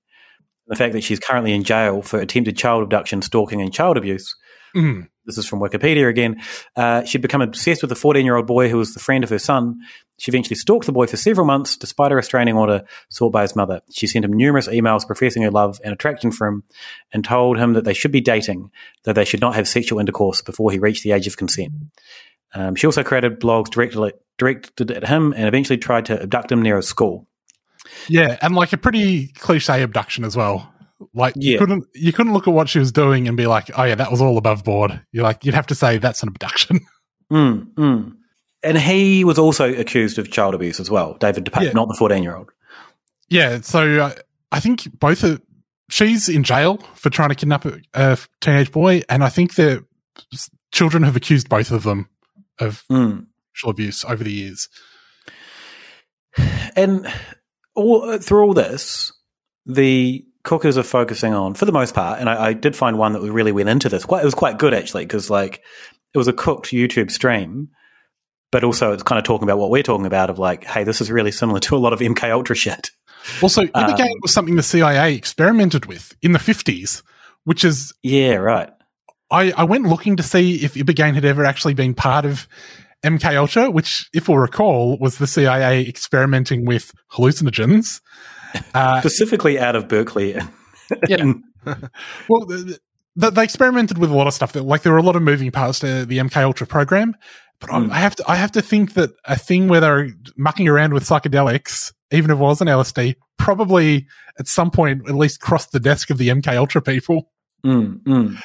The 0.69 0.77
fact 0.77 0.95
that 0.95 1.03
she's 1.03 1.21
currently 1.21 1.53
in 1.53 1.65
jail 1.65 2.03
for 2.03 2.19
attempted 2.19 2.57
child 2.57 2.83
abduction, 2.83 3.21
stalking, 3.21 3.61
and 3.61 3.73
child 3.73 3.97
abuse. 3.97 4.35
Mm. 4.75 5.09
This 5.25 5.39
is 5.39 5.47
from 5.47 5.61
Wikipedia 5.61 6.09
again. 6.09 6.41
Uh, 6.75 7.05
she'd 7.05 7.23
become 7.23 7.43
obsessed 7.43 7.83
with 7.83 7.93
a 7.93 7.97
14 7.97 8.25
year 8.25 8.37
old 8.37 8.47
boy 8.47 8.69
who 8.69 8.79
was 8.79 8.95
the 8.95 9.01
friend 9.01 9.23
of 9.23 9.31
her 9.31 9.39
son. 9.39 9.81
She 10.19 10.31
eventually 10.31 10.57
stalked 10.57 10.87
the 10.87 10.93
boy 10.93 11.07
for 11.07 11.17
several 11.17 11.47
months, 11.47 11.77
despite 11.77 12.13
a 12.13 12.17
restraining 12.17 12.57
order 12.57 12.85
sought 13.09 13.33
by 13.33 13.43
his 13.43 13.55
mother. 13.55 13.83
She 13.91 14.07
sent 14.07 14.25
him 14.25 14.33
numerous 14.33 14.69
emails 14.69 15.07
professing 15.07 15.43
her 15.43 15.51
love 15.51 15.81
and 15.85 15.93
attraction 15.93 16.33
for 16.33 16.47
him 16.47 16.65
and 17.13 17.25
told 17.25 17.59
him 17.59 17.75
that 17.75 17.85
they 17.85 17.95
should 17.95 18.13
be 18.13 18.21
dating, 18.21 18.71
though 19.05 19.13
they 19.13 19.25
should 19.25 19.41
not 19.41 19.55
have 19.55 19.69
sexual 19.69 20.01
intercourse 20.01 20.43
before 20.43 20.71
he 20.71 20.79
reached 20.79 21.05
the 21.05 21.13
age 21.13 21.27
of 21.27 21.37
consent. 21.37 21.73
Um, 22.55 22.75
she 22.75 22.87
also 22.87 23.03
created 23.03 23.41
blogs 23.41 23.71
directly, 23.71 24.13
directed 24.39 24.91
at 24.91 25.07
him 25.07 25.33
and 25.37 25.47
eventually 25.47 25.79
tried 25.79 26.07
to 26.07 26.21
abduct 26.23 26.53
him 26.53 26.63
near 26.63 26.79
a 26.79 26.83
school. 26.83 27.27
Yeah, 28.09 28.39
and 28.43 28.55
like 28.55 28.73
a 28.73 28.77
pretty 28.77 29.29
cliche 29.29 29.83
abduction 29.83 30.25
as 30.25 30.37
well. 30.37 30.73
Like 31.15 31.35
you 31.37 31.59
couldn't 31.59 31.87
you 31.95 32.13
couldn't 32.13 32.33
look 32.33 32.47
at 32.49 32.55
what 32.55 32.69
she 32.69 32.79
was 32.79 32.93
doing 32.93 33.29
and 33.29 33.37
be 33.37 33.47
like, 33.47 33.71
oh 33.79 33.85
yeah, 33.85 33.95
that 33.95 34.11
was 34.11 34.21
all 34.21 34.39
above 34.39 34.65
board. 34.65 35.01
You're 35.13 35.25
like 35.25 35.45
you'd 35.45 35.55
have 35.55 35.67
to 35.69 35.75
say 35.75 35.99
that's 35.99 36.23
an 36.23 36.29
abduction. 36.29 36.81
Mm, 37.33 37.73
mm. 37.75 38.13
And 38.63 38.77
he 38.77 39.25
was 39.25 39.39
also 39.39 39.73
accused 39.73 40.19
of 40.19 40.31
child 40.31 40.55
abuse 40.55 40.79
as 40.79 40.91
well, 40.91 41.15
David 41.15 41.47
DePape, 41.47 41.63
Yeah. 41.63 41.73
not 41.73 41.89
the 41.89 41.95
14 41.95 42.23
year 42.23 42.37
old. 42.37 42.51
yeah, 43.31 43.61
so 43.63 44.01
uh, 44.01 44.13
I 44.51 44.61
think 44.61 44.99
both 45.01 45.25
are. 45.25 45.39
She's 45.89 46.29
in 46.29 46.43
jail 46.43 46.77
for 46.95 47.09
trying 47.09 47.31
to 47.31 47.35
kidnap 47.35 47.65
a, 47.65 47.81
a 47.95 48.19
teenage 48.43 48.71
boy, 48.71 49.01
and 49.09 49.25
I 49.25 49.31
think 49.31 49.55
the 49.55 49.83
children 50.73 51.05
have 51.05 51.17
accused 51.17 51.49
both 51.49 51.71
of 51.71 51.85
them 51.85 52.11
of 52.59 52.85
Mm. 52.91 53.27
sexual 53.55 53.71
abuse 53.71 54.05
over 54.05 54.23
the 54.23 54.33
years. 54.33 54.69
And 56.77 57.07
all, 57.75 58.19
through 58.19 58.43
all 58.43 58.55
this, 58.55 59.13
the 59.67 60.25
cookers 60.45 60.77
are 60.77 60.83
focusing 60.83 61.35
on, 61.35 61.55
for 61.55 61.65
the 61.65 61.73
most 61.73 61.95
part, 61.95 62.21
and 62.21 62.29
I, 62.29 62.47
I 62.49 62.53
did 62.53 62.75
find 62.75 62.99
one 62.99 63.13
that 63.13 63.23
we 63.23 63.31
really 63.31 63.53
went 63.53 63.69
into 63.69 63.89
this. 63.89 64.05
Quite, 64.05 64.23
it 64.23 64.25
was 64.25 64.35
quite 64.35 64.59
good 64.59 64.75
actually, 64.75 65.05
because 65.05 65.31
like 65.31 65.63
it 66.15 66.19
was 66.19 66.29
a 66.29 66.33
cooked 66.33 66.67
YouTube 66.67 67.11
stream, 67.11 67.69
but 68.51 68.65
also 68.65 68.93
it's 68.93 69.03
kind 69.03 69.19
of 69.19 69.25
talking 69.25 69.45
about 69.45 69.59
what 69.59 69.71
we're 69.71 69.83
talking 69.83 70.07
about 70.07 70.31
of 70.31 70.39
like, 70.39 70.65
hey, 70.65 70.85
this 70.85 71.01
is 71.01 71.11
really 71.11 71.33
similar 71.33 71.61
to 71.61 71.77
a 71.77 71.79
lot 71.79 71.93
of 71.93 72.01
MK 72.01 72.31
Ultra 72.31 72.57
shit. 72.57 72.91
Also, 73.41 73.63
Um, 73.63 73.69
Ibogaine 73.75 74.21
was 74.21 74.33
something 74.33 74.57
the 74.57 74.63
CIA 74.63 75.15
experimented 75.15 75.87
with 75.87 76.15
in 76.23 76.33
the 76.33 76.39
fifties, 76.39 77.03
which 77.45 77.65
is 77.65 77.93
yeah, 78.03 78.35
right. 78.35 78.71
I, 79.31 79.53
I 79.53 79.65
went 79.65 79.87
looking 79.87 80.17
to 80.17 80.23
see 80.23 80.57
if 80.57 80.75
Ibogaine 80.75 81.15
had 81.15 81.25
ever 81.25 81.45
actually 81.45 81.75
been 81.75 81.95
part 81.95 82.25
of 82.25 82.47
MK 83.03 83.37
Ultra, 83.37 83.71
which, 83.71 84.09
if 84.13 84.29
we'll 84.29 84.39
recall, 84.39 84.99
was 84.99 85.19
the 85.19 85.27
CIA 85.27 85.87
experimenting 85.89 86.65
with 86.65 86.93
hallucinogens. 87.13 88.01
Uh, 88.75 89.01
Specifically 89.01 89.59
out 89.59 89.77
of 89.77 89.89
Berkeley. 89.89 90.33
yeah. 91.09 91.25
well, 92.29 92.45
the, 92.47 92.79
the, 93.17 93.31
they 93.31 93.45
experimented 93.45 93.99
with 93.99 94.11
a 94.11 94.15
lot 94.15 94.27
of 94.27 94.35
stuff. 94.35 94.53
That, 94.53 94.63
like 94.65 94.83
there 94.83 94.93
were 94.93 94.99
a 94.99 95.03
lot 95.03 95.17
of 95.17 95.23
moving 95.23 95.51
parts 95.51 95.79
to 95.81 96.05
the 96.07 96.19
MK 96.19 96.37
Ultra 96.37 96.67
program, 96.67 97.15
but 97.61 97.73
I- 97.73 97.87
I 97.91 97.99
have 97.99 98.17
to 98.17 98.25
I 98.29 98.37
have 98.37 98.53
to 98.53 98.63
think 98.63 98.95
that 98.95 99.11
a 99.25 99.37
thing 99.37 99.69
where 99.69 99.81
they're 99.81 100.09
mucking 100.37 100.69
around 100.69 100.93
with 100.95 101.05
psychedelics, 101.05 101.93
even 102.11 102.31
if 102.31 102.37
it 102.37 102.41
was 102.41 102.61
an 102.61 102.69
LSD, 102.69 103.15
probably 103.39 104.07
at 104.39 104.49
some 104.49 104.71
point 104.71 105.09
at 105.09 105.15
least 105.15 105.41
crossed 105.41 105.73
the 105.73 105.81
desk 105.81 106.11
of 106.11 106.19
the 106.19 106.29
MK 106.29 106.49
Ultra 106.57 106.83
people. 106.83 107.31
Mm, 107.65 108.03
mm. 108.03 108.39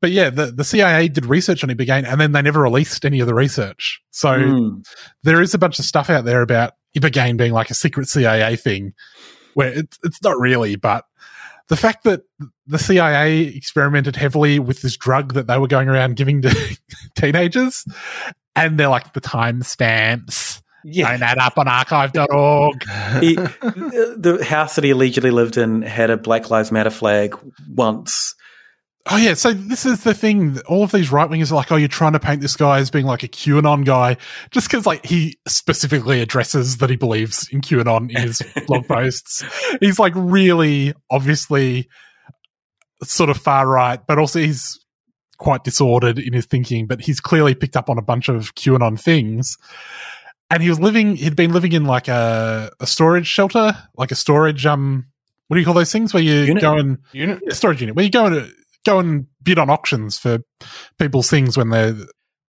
But 0.00 0.10
yeah, 0.10 0.28
the, 0.28 0.46
the 0.46 0.64
CIA 0.64 1.08
did 1.08 1.24
research 1.26 1.64
on 1.64 1.70
Ibogaine 1.70 2.04
and 2.06 2.20
then 2.20 2.32
they 2.32 2.42
never 2.42 2.60
released 2.60 3.04
any 3.06 3.20
of 3.20 3.26
the 3.26 3.34
research. 3.34 4.02
So 4.10 4.28
Mm. 4.28 4.84
there 5.22 5.40
is 5.40 5.54
a 5.54 5.58
bunch 5.58 5.78
of 5.78 5.84
stuff 5.86 6.10
out 6.10 6.24
there 6.26 6.42
about 6.42 6.72
Ibogaine 6.96 7.36
being 7.38 7.52
like 7.52 7.70
a 7.70 7.74
secret 7.74 8.08
CIA 8.08 8.56
thing 8.56 8.92
where 9.54 9.72
it's, 9.78 9.98
it's 10.04 10.22
not 10.22 10.38
really, 10.38 10.76
but 10.76 11.04
the 11.68 11.76
fact 11.76 12.04
that 12.04 12.22
the 12.66 12.78
CIA 12.78 13.42
experimented 13.42 14.16
heavily 14.16 14.58
with 14.58 14.82
this 14.82 14.96
drug 14.96 15.34
that 15.34 15.46
they 15.46 15.58
were 15.58 15.66
going 15.66 15.88
around 15.88 16.16
giving 16.16 16.42
to 16.42 16.78
teenagers 17.16 17.84
and 18.54 18.78
they're 18.78 18.88
like 18.88 19.12
the 19.14 19.20
timestamps. 19.20 20.62
Yeah. 20.84 21.12
Don't 21.12 21.22
add 21.22 21.38
up 21.38 21.56
on 21.56 21.66
archive.org. 21.66 22.84
he, 23.20 23.36
the 23.36 24.44
house 24.46 24.74
that 24.74 24.84
he 24.84 24.90
allegedly 24.90 25.30
lived 25.30 25.56
in 25.56 25.80
had 25.80 26.10
a 26.10 26.18
Black 26.18 26.50
Lives 26.50 26.70
Matter 26.70 26.90
flag 26.90 27.38
once. 27.70 28.34
Oh 29.06 29.18
yeah, 29.18 29.34
so 29.34 29.52
this 29.52 29.84
is 29.84 30.02
the 30.02 30.14
thing. 30.14 30.58
All 30.60 30.82
of 30.82 30.90
these 30.90 31.12
right 31.12 31.28
wingers 31.28 31.52
are 31.52 31.56
like, 31.56 31.70
"Oh, 31.70 31.76
you're 31.76 31.88
trying 31.88 32.14
to 32.14 32.20
paint 32.20 32.40
this 32.40 32.56
guy 32.56 32.78
as 32.78 32.90
being 32.90 33.04
like 33.04 33.22
a 33.22 33.28
QAnon 33.28 33.84
guy," 33.84 34.16
just 34.50 34.66
because 34.66 34.86
like 34.86 35.04
he 35.04 35.36
specifically 35.46 36.22
addresses 36.22 36.78
that 36.78 36.88
he 36.88 36.96
believes 36.96 37.46
in 37.50 37.60
QAnon 37.60 38.10
in 38.10 38.22
his 38.22 38.42
blog 38.66 38.86
posts. 38.88 39.44
He's 39.80 39.98
like 39.98 40.14
really 40.16 40.94
obviously 41.10 41.86
sort 43.02 43.28
of 43.28 43.36
far 43.36 43.68
right, 43.68 44.00
but 44.06 44.18
also 44.18 44.38
he's 44.38 44.78
quite 45.36 45.64
disordered 45.64 46.18
in 46.18 46.32
his 46.32 46.46
thinking. 46.46 46.86
But 46.86 47.02
he's 47.02 47.20
clearly 47.20 47.54
picked 47.54 47.76
up 47.76 47.90
on 47.90 47.98
a 47.98 48.02
bunch 48.02 48.30
of 48.30 48.54
QAnon 48.54 48.98
things. 48.98 49.58
And 50.48 50.62
he 50.62 50.70
was 50.70 50.80
living. 50.80 51.16
He'd 51.16 51.36
been 51.36 51.52
living 51.52 51.72
in 51.72 51.84
like 51.84 52.08
a, 52.08 52.70
a 52.80 52.86
storage 52.86 53.26
shelter, 53.26 53.76
like 53.98 54.10
a 54.12 54.14
storage 54.16 54.64
um. 54.64 55.06
What 55.48 55.56
do 55.56 55.60
you 55.60 55.66
call 55.66 55.74
those 55.74 55.92
things 55.92 56.14
where 56.14 56.22
you 56.22 56.36
Unit? 56.44 56.62
go 56.62 56.78
and 56.78 56.98
Unit? 57.12 57.52
Storage 57.54 57.82
unit 57.82 57.94
where 57.94 58.04
you 58.04 58.10
go 58.10 58.24
and 58.24 58.50
go 58.84 58.98
and 58.98 59.26
bid 59.42 59.58
on 59.58 59.70
auctions 59.70 60.18
for 60.18 60.38
people's 60.98 61.28
things 61.30 61.56
when 61.56 61.70
they 61.70 61.92
go 61.92 62.04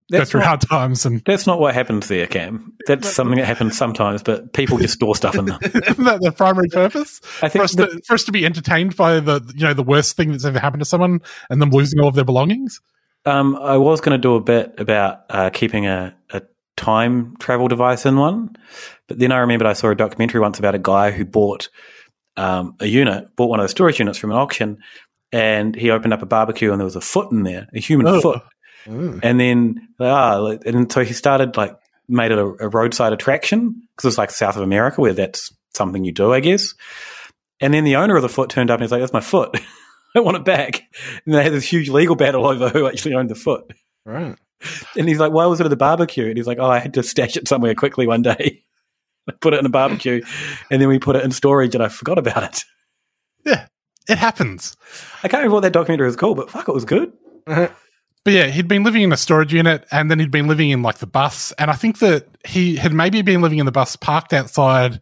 That's 0.09 0.31
through 0.31 0.41
not- 0.41 0.47
hard 0.47 0.61
times 0.61 1.05
and 1.05 1.21
That's 1.25 1.47
not 1.47 1.59
what 1.59 1.73
happens 1.73 2.07
there, 2.07 2.27
Cam. 2.27 2.73
That's 2.87 3.09
something 3.09 3.37
that 3.37 3.45
happens 3.45 3.77
sometimes, 3.77 4.21
but 4.23 4.53
people 4.53 4.77
just 4.77 4.93
store 4.95 5.15
stuff 5.15 5.35
in 5.35 5.45
them. 5.45 5.59
isn't 5.63 6.03
that 6.03 6.21
the 6.21 6.31
primary 6.31 6.69
purpose 6.69 7.21
I 7.41 7.47
for 7.47 7.49
think 7.49 7.63
us, 7.65 7.75
to, 7.75 8.01
for 8.05 8.13
us 8.13 8.23
to 8.25 8.31
be 8.31 8.45
entertained 8.45 8.95
by 8.95 9.19
the 9.19 9.41
you 9.55 9.63
know 9.65 9.73
the 9.73 9.83
worst 9.83 10.15
thing 10.15 10.31
that's 10.31 10.45
ever 10.45 10.59
happened 10.59 10.81
to 10.81 10.85
someone 10.85 11.21
and 11.49 11.61
them 11.61 11.71
losing 11.71 11.99
all 11.99 12.07
of 12.09 12.15
their 12.15 12.25
belongings 12.25 12.79
Um, 13.25 13.55
I 13.55 13.77
was 13.77 14.01
going 14.01 14.15
to 14.17 14.21
do 14.21 14.35
a 14.35 14.41
bit 14.41 14.75
about 14.77 15.23
uh, 15.29 15.49
keeping 15.49 15.87
a, 15.87 16.15
a 16.31 16.43
time 16.77 17.35
travel 17.39 17.67
device 17.67 18.05
in 18.05 18.17
one, 18.17 18.55
but 19.07 19.17
then 19.17 19.31
I 19.31 19.39
remembered 19.39 19.65
I 19.67 19.73
saw 19.73 19.89
a 19.89 19.95
documentary 19.95 20.41
once 20.41 20.59
about 20.59 20.75
a 20.75 20.79
guy 20.79 21.09
who 21.09 21.25
bought 21.25 21.69
um, 22.37 22.75
a 22.81 22.85
unit, 22.85 23.35
bought 23.35 23.49
one 23.49 23.59
of 23.59 23.63
the 23.63 23.69
storage 23.69 23.97
units 23.97 24.17
from 24.19 24.29
an 24.31 24.37
auction, 24.37 24.77
and 25.31 25.75
he 25.75 25.89
opened 25.91 26.13
up 26.13 26.21
a 26.21 26.25
barbecue 26.25 26.71
and 26.71 26.79
there 26.79 26.85
was 26.85 26.95
a 26.95 27.01
foot 27.01 27.31
in 27.31 27.43
there, 27.43 27.67
a 27.73 27.79
human 27.79 28.07
Oh. 28.07 28.21
foot, 28.21 28.41
and 28.87 29.39
then 29.39 29.87
ah, 29.99 30.55
and 30.65 30.91
so 30.91 31.03
he 31.03 31.13
started 31.13 31.57
like 31.57 31.75
made 32.07 32.31
it 32.31 32.37
a, 32.37 32.45
a 32.45 32.69
roadside 32.69 33.13
attraction 33.13 33.81
because 33.95 34.09
it's 34.09 34.17
like 34.17 34.29
South 34.31 34.55
of 34.55 34.61
America 34.61 35.01
where 35.01 35.13
that's 35.13 35.51
something 35.73 36.03
you 36.05 36.11
do, 36.11 36.31
I 36.33 36.39
guess. 36.39 36.73
And 37.59 37.73
then 37.73 37.83
the 37.83 37.95
owner 37.95 38.15
of 38.15 38.21
the 38.21 38.29
foot 38.29 38.49
turned 38.49 38.69
up 38.69 38.75
and 38.75 38.83
he's 38.83 38.91
like, 38.91 39.01
"That's 39.01 39.13
my 39.13 39.21
foot." 39.21 39.59
I 40.15 40.19
want 40.21 40.37
it 40.37 40.45
back. 40.45 40.81
And 41.25 41.35
they 41.35 41.43
had 41.43 41.51
this 41.51 41.69
huge 41.69 41.89
legal 41.89 42.15
battle 42.15 42.45
over 42.47 42.69
who 42.69 42.87
actually 42.87 43.15
owned 43.15 43.29
the 43.29 43.35
foot. 43.35 43.73
Right. 44.05 44.37
And 44.97 45.09
he's 45.09 45.19
like, 45.19 45.33
why 45.33 45.45
was 45.45 45.59
it 45.59 45.65
at 45.65 45.69
the 45.69 45.75
barbecue? 45.75 46.27
And 46.27 46.37
he's 46.37 46.47
like, 46.47 46.57
oh, 46.57 46.69
I 46.69 46.79
had 46.79 46.93
to 46.93 47.03
stash 47.03 47.35
it 47.35 47.49
somewhere 47.49 47.75
quickly 47.75 48.07
one 48.07 48.21
day. 48.21 48.63
I 49.29 49.33
put 49.41 49.53
it 49.53 49.59
in 49.59 49.65
a 49.65 49.69
barbecue 49.69 50.21
and 50.71 50.81
then 50.81 50.87
we 50.87 50.99
put 50.99 51.17
it 51.17 51.25
in 51.25 51.31
storage 51.31 51.75
and 51.75 51.83
I 51.83 51.89
forgot 51.89 52.17
about 52.17 52.43
it. 52.43 52.63
yeah 53.43 53.67
it 54.09 54.17
happens 54.17 54.75
I 55.23 55.27
can't 55.27 55.39
remember 55.41 55.55
what 55.55 55.61
that 55.61 55.73
documentary 55.73 56.07
was 56.07 56.15
called, 56.15 56.37
but 56.37 56.49
fuck, 56.49 56.67
it 56.67 56.73
was 56.73 56.85
good. 56.85 57.11
But 57.45 58.33
yeah, 58.33 58.47
he'd 58.47 58.67
been 58.67 58.83
living 58.83 59.03
in 59.03 59.11
a 59.13 59.17
storage 59.17 59.53
unit 59.53 59.85
and 59.91 60.09
then 60.09 60.19
he'd 60.19 60.31
been 60.31 60.47
living 60.47 60.71
in 60.71 60.81
like 60.81 60.97
the 60.97 61.05
bus. 61.07 61.51
And 61.59 61.69
I 61.69 61.73
think 61.75 61.99
that 61.99 62.27
he 62.43 62.75
had 62.75 62.91
maybe 62.93 63.21
been 63.21 63.41
living 63.41 63.59
in 63.59 63.67
the 63.67 63.71
bus 63.71 63.95
parked 63.95 64.33
outside 64.33 64.99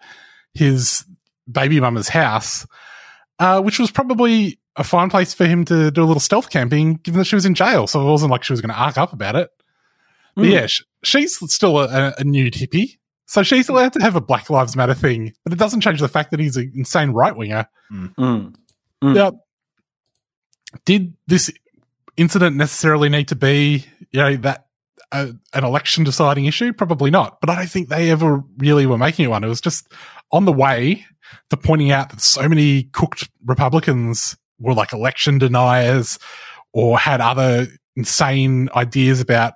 his 0.53 1.05
baby 1.49 1.79
mama's 1.79 2.09
house, 2.09 2.65
uh, 3.39 3.61
which 3.61 3.79
was 3.79 3.91
probably 3.91 4.59
a 4.75 4.83
fine 4.83 5.09
place 5.09 5.33
for 5.33 5.45
him 5.45 5.63
to 5.65 5.89
do 5.91 6.03
a 6.03 6.05
little 6.05 6.19
stealth 6.19 6.49
camping, 6.49 6.95
given 6.95 7.17
that 7.19 7.25
she 7.25 7.35
was 7.35 7.45
in 7.45 7.53
jail. 7.55 7.87
So 7.87 8.01
it 8.05 8.11
wasn't 8.11 8.31
like 8.31 8.43
she 8.43 8.51
was 8.53 8.59
going 8.61 8.73
to 8.73 8.79
arc 8.79 8.97
up 8.97 9.13
about 9.13 9.35
it. 9.37 9.49
But 10.35 10.45
Mm. 10.45 10.51
yeah, 10.51 10.65
sh- 10.67 10.81
she's 11.03 11.37
still 11.53 11.79
a, 11.79 12.13
a 12.17 12.23
nude 12.23 12.53
hippie. 12.55 12.97
So 13.25 13.41
she's 13.43 13.69
allowed 13.69 13.93
to 13.93 14.01
have 14.01 14.15
a 14.17 14.21
Black 14.21 14.49
Lives 14.49 14.75
Matter 14.75 14.93
thing, 14.93 15.31
but 15.45 15.53
it 15.53 15.59
doesn't 15.59 15.81
change 15.81 16.01
the 16.01 16.09
fact 16.09 16.31
that 16.31 16.39
he's 16.41 16.57
an 16.57 16.71
insane 16.75 17.11
right 17.11 17.35
winger. 17.35 17.67
Mm. 17.91 18.53
Yeah. 19.03 19.31
Did 20.85 21.13
this 21.27 21.51
incident 22.17 22.55
necessarily 22.55 23.09
need 23.09 23.27
to 23.29 23.35
be, 23.35 23.85
you 24.11 24.19
know, 24.19 24.35
that 24.37 24.67
uh, 25.11 25.27
an 25.53 25.63
election 25.63 26.03
deciding 26.03 26.45
issue? 26.45 26.73
Probably 26.73 27.11
not. 27.11 27.39
But 27.41 27.49
I 27.49 27.55
don't 27.55 27.69
think 27.69 27.89
they 27.89 28.09
ever 28.09 28.43
really 28.57 28.85
were 28.85 28.97
making 28.97 29.25
it 29.25 29.29
one. 29.29 29.43
It 29.43 29.47
was 29.49 29.61
just 29.61 29.87
on 30.31 30.45
the 30.45 30.53
way 30.53 31.05
to 31.49 31.57
pointing 31.57 31.91
out 31.91 32.09
that 32.09 32.21
so 32.21 32.47
many 32.49 32.83
cooked 32.93 33.29
Republicans 33.45 34.35
were 34.59 34.73
like 34.73 34.93
election 34.93 35.37
deniers 35.37 36.17
or 36.73 36.97
had 36.97 37.21
other 37.21 37.67
insane 37.95 38.69
ideas 38.75 39.19
about 39.21 39.53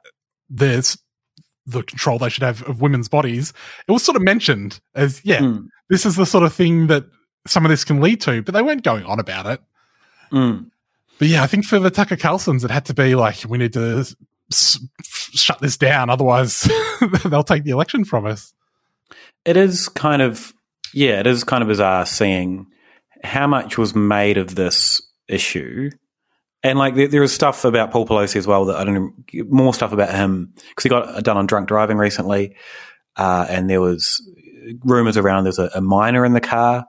this 0.50 0.98
the 1.66 1.84
control 1.84 2.18
they 2.18 2.30
should 2.30 2.44
have 2.44 2.62
of 2.64 2.82
women's 2.82 3.10
bodies. 3.10 3.52
It 3.88 3.92
was 3.92 4.02
sort 4.02 4.16
of 4.16 4.22
mentioned 4.22 4.80
as, 4.96 5.20
yeah, 5.26 5.42
Mm. 5.42 5.68
this 5.90 6.06
is 6.06 6.16
the 6.16 6.26
sort 6.26 6.46
of 6.46 6.54
thing 6.54 6.88
that 6.88 7.04
some 7.48 7.66
of 7.66 7.70
this 7.70 7.84
can 7.84 8.02
lead 8.02 8.22
to, 8.22 8.42
but 8.42 8.54
they 8.54 8.62
weren't 8.62 8.84
going 8.84 9.04
on 9.06 9.20
about 9.20 9.46
it. 9.46 9.62
Mm. 10.32 10.70
But 11.20 11.28
yeah, 11.28 11.44
I 11.44 11.48
think 11.48 11.66
for 11.66 11.80
the 11.80 11.90
Tucker 11.90 12.16
Carlsons, 12.16 12.64
it 12.64 12.72
had 12.72 12.86
to 12.86 12.94
be 12.94 13.16
like, 13.16 13.44
we 13.48 13.58
need 13.58 13.74
to 13.74 13.98
s- 14.00 14.16
s- 14.52 14.80
shut 15.02 15.60
this 15.60 15.78
down. 15.78 16.10
Otherwise, 16.10 16.70
they'll 17.26 17.44
take 17.44 17.64
the 17.64 17.72
election 17.72 18.06
from 18.06 18.26
us. 18.26 18.54
It 19.46 19.58
is 19.58 19.90
kind 19.90 20.22
of, 20.22 20.54
yeah, 20.94 21.20
it 21.20 21.28
is 21.28 21.44
kind 21.44 21.62
of 21.62 21.70
bizarre 21.70 22.06
seeing 22.06 22.68
how 23.24 23.48
much 23.48 23.78
was 23.78 23.96
made 23.96 24.38
of 24.38 24.56
this 24.56 25.02
issue. 25.28 25.90
And 26.64 26.78
like, 26.78 26.96
there, 26.96 27.08
there 27.08 27.24
is 27.24 27.34
stuff 27.34 27.64
about 27.66 27.92
Paul 27.92 28.06
Pelosi 28.06 28.36
as 28.36 28.46
well 28.46 28.66
that 28.66 28.78
I 28.78 28.84
don't 28.84 28.94
know, 28.94 29.44
more 29.50 29.74
stuff 29.74 29.94
about 29.94 30.14
him 30.14 30.54
because 30.70 30.84
he 30.84 30.90
got 30.90 31.24
done 31.24 31.38
on 31.38 31.48
drunk 31.48 31.68
driving 31.68 31.98
recently. 31.98 32.56
Uh, 33.16 33.46
and 33.50 33.70
there 33.70 33.82
was 33.82 34.22
rumors 34.84 35.18
around 35.18 35.46
there's 35.46 35.60
a, 35.60 35.70
a 35.74 35.82
minor 35.82 36.26
in 36.26 36.34
the 36.34 36.42
car, 36.42 36.86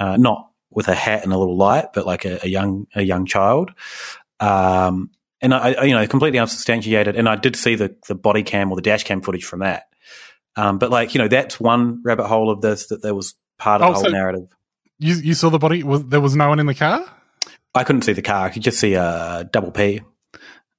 uh, 0.00 0.16
not 0.16 0.50
with 0.70 0.88
a 0.88 0.94
hat 0.94 1.22
and 1.22 1.32
a 1.32 1.38
little 1.38 1.56
light, 1.56 1.92
but 1.94 2.06
like 2.06 2.24
a, 2.24 2.40
a 2.42 2.48
young, 2.48 2.86
a 2.94 3.02
young 3.02 3.26
child. 3.26 3.70
Um, 4.40 5.10
and 5.40 5.54
I, 5.54 5.72
I, 5.74 5.84
you 5.84 5.94
know, 5.94 6.06
completely 6.06 6.38
unsubstantiated. 6.38 7.16
And 7.16 7.28
I 7.28 7.36
did 7.36 7.54
see 7.56 7.74
the, 7.76 7.94
the 8.08 8.14
body 8.14 8.42
cam 8.42 8.70
or 8.70 8.76
the 8.76 8.82
dash 8.82 9.04
cam 9.04 9.20
footage 9.20 9.44
from 9.44 9.60
that. 9.60 9.84
Um, 10.56 10.78
but 10.78 10.90
like, 10.90 11.14
you 11.14 11.20
know, 11.20 11.28
that's 11.28 11.60
one 11.60 12.02
rabbit 12.04 12.26
hole 12.26 12.50
of 12.50 12.60
this 12.60 12.86
that 12.88 13.02
there 13.02 13.14
was 13.14 13.34
part 13.58 13.82
of 13.82 13.88
Oh, 13.88 13.92
the 13.92 13.94
whole 13.94 14.04
so- 14.04 14.10
narrative. 14.10 14.48
You, 14.98 15.14
you 15.14 15.34
saw 15.34 15.48
the 15.48 15.58
body? 15.58 15.82
Was, 15.82 16.06
there 16.08 16.20
was 16.20 16.36
no 16.36 16.48
one 16.50 16.58
in 16.60 16.66
the 16.66 16.74
car? 16.74 17.02
I 17.74 17.84
couldn't 17.84 18.02
see 18.02 18.12
the 18.12 18.20
car. 18.22 18.46
I 18.46 18.50
could 18.50 18.62
just 18.62 18.78
see 18.78 18.94
a 18.94 19.48
double 19.50 19.70
P. 19.70 20.02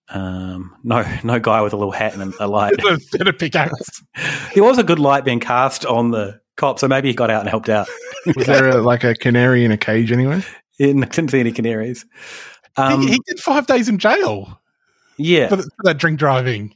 Um, 0.09 0.75
no, 0.83 1.05
no 1.23 1.39
guy 1.39 1.61
with 1.61 1.73
a 1.73 1.77
little 1.77 1.93
hat 1.93 2.15
and 2.15 2.33
a 2.39 2.47
light. 2.47 2.73
a 3.19 3.33
pickaxe. 3.33 4.03
there 4.53 4.63
was 4.63 4.77
a 4.77 4.83
good 4.83 4.99
light 4.99 5.23
being 5.23 5.39
cast 5.39 5.85
on 5.85 6.11
the 6.11 6.40
cop, 6.55 6.79
so 6.79 6.87
maybe 6.87 7.09
he 7.09 7.13
got 7.13 7.29
out 7.29 7.41
and 7.41 7.49
helped 7.49 7.69
out. 7.69 7.87
Was 8.35 8.45
there 8.45 8.69
a, 8.69 8.81
like 8.81 9.03
a 9.03 9.15
canary 9.15 9.65
in 9.65 9.71
a 9.71 9.77
cage 9.77 10.11
anyway? 10.11 10.43
In, 10.79 11.01
didn't 11.01 11.31
see 11.31 11.39
any 11.39 11.51
canaries. 11.51 12.05
Um, 12.77 13.01
he, 13.01 13.13
he 13.13 13.21
did 13.25 13.39
five 13.39 13.67
days 13.67 13.89
in 13.89 13.97
jail 13.97 14.59
yeah, 15.17 15.47
for, 15.47 15.57
th- 15.57 15.67
for 15.67 15.83
that 15.83 15.97
drink 15.97 16.19
driving. 16.19 16.75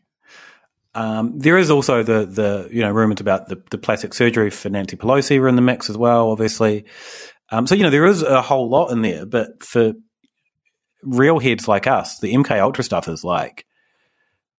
Um, 0.93 1.37
there 1.37 1.57
is 1.57 1.69
also 1.69 2.03
the 2.03 2.25
the 2.25 2.69
you 2.71 2.81
know 2.81 2.91
rumors 2.91 3.19
about 3.19 3.49
the, 3.49 3.61
the 3.69 3.77
plastic 3.77 4.13
surgery 4.13 4.49
for 4.49 4.69
Nancy 4.69 4.95
Pelosi 4.95 5.39
were 5.39 5.49
in 5.49 5.55
the 5.55 5.61
mix 5.61 5.89
as 5.89 5.97
well, 5.97 6.31
obviously. 6.31 6.85
Um, 7.49 7.67
so 7.67 7.75
you 7.75 7.83
know 7.83 7.89
there 7.89 8.05
is 8.05 8.21
a 8.21 8.41
whole 8.41 8.69
lot 8.69 8.91
in 8.91 9.01
there, 9.01 9.25
but 9.25 9.61
for 9.61 9.93
real 11.03 11.39
heads 11.39 11.67
like 11.67 11.85
us, 11.85 12.19
the 12.19 12.33
MK 12.33 12.59
Ultra 12.59 12.83
stuff 12.83 13.07
is 13.07 13.23
like 13.23 13.65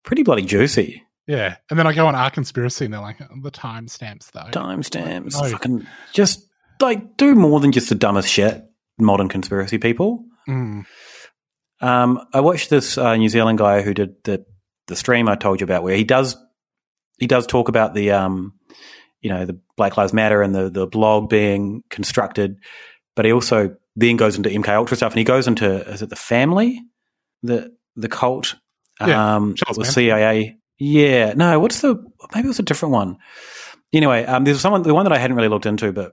pretty 0.03 0.23
bloody 0.23 0.45
juicy. 0.45 1.06
Yeah. 1.27 1.57
And 1.71 1.79
then 1.79 1.87
I 1.87 1.93
go 1.93 2.07
on 2.07 2.15
our 2.15 2.31
conspiracy 2.31 2.85
and 2.85 2.95
they're 2.95 3.01
like, 3.01 3.21
"Oh, 3.21 3.27
the 3.43 3.51
timestamps 3.51 4.31
though. 4.33 4.49
Timestamps, 4.53 5.33
No. 5.41 5.49
fucking 5.51 5.87
just 6.13 6.47
like 6.81 7.17
do 7.17 7.35
more 7.35 7.59
than 7.61 7.73
just 7.73 7.89
the 7.89 7.95
dumbest 7.95 8.29
shit. 8.29 8.63
Modern 8.99 9.29
conspiracy 9.29 9.79
people. 9.79 10.25
Mm. 10.49 10.85
Um, 11.81 12.21
I 12.33 12.41
watched 12.41 12.71
this 12.71 12.97
uh, 12.97 13.17
New 13.17 13.29
Zealand 13.29 13.59
guy 13.59 13.83
who 13.83 13.93
did 13.93 14.15
the 14.25 14.45
the 14.87 14.97
stream 14.97 15.29
I 15.29 15.35
told 15.35 15.61
you 15.61 15.65
about, 15.65 15.83
where 15.83 15.97
he 15.97 16.05
does 16.05 16.37
he 17.19 17.27
does 17.27 17.47
talk 17.47 17.69
about 17.69 17.95
the 17.95 18.13
um, 18.13 18.55
you 19.21 19.31
know, 19.31 19.45
the 19.45 19.61
Black 19.77 19.97
Lives 19.97 20.13
Matter 20.13 20.43
and 20.43 20.55
the 20.55 20.71
the 20.71 20.87
blog 20.87 21.29
being 21.29 21.83
constructed, 21.91 22.57
but 23.15 23.25
he 23.25 23.33
also 23.33 23.75
then 23.97 24.17
goes 24.17 24.37
into 24.37 24.49
MK 24.49 24.69
Ultra 24.69 24.97
stuff, 24.97 25.13
and 25.13 25.19
he 25.19 25.25
goes 25.25 25.47
into 25.49 25.87
is 25.91 26.03
it 26.03 26.09
the 26.09 26.17
family, 26.17 26.81
the 27.43 27.75
the 27.97 28.09
cult, 28.09 28.55
Yeah, 29.01 29.37
um, 29.37 29.55
Manson. 29.77 29.85
CIA. 29.85 30.57
Yeah, 30.79 31.33
no, 31.35 31.59
what's 31.59 31.81
the 31.81 31.95
maybe 32.35 32.47
it 32.47 32.49
was 32.49 32.59
a 32.59 32.65
different 32.65 32.93
one. 32.93 33.19
Anyway, 33.93 34.25
um, 34.25 34.45
there's 34.45 34.61
someone 34.61 34.83
the 34.83 34.95
one 34.95 35.05
that 35.05 35.13
I 35.13 35.19
hadn't 35.19 35.37
really 35.37 35.49
looked 35.49 35.67
into, 35.67 35.93
but 35.93 36.13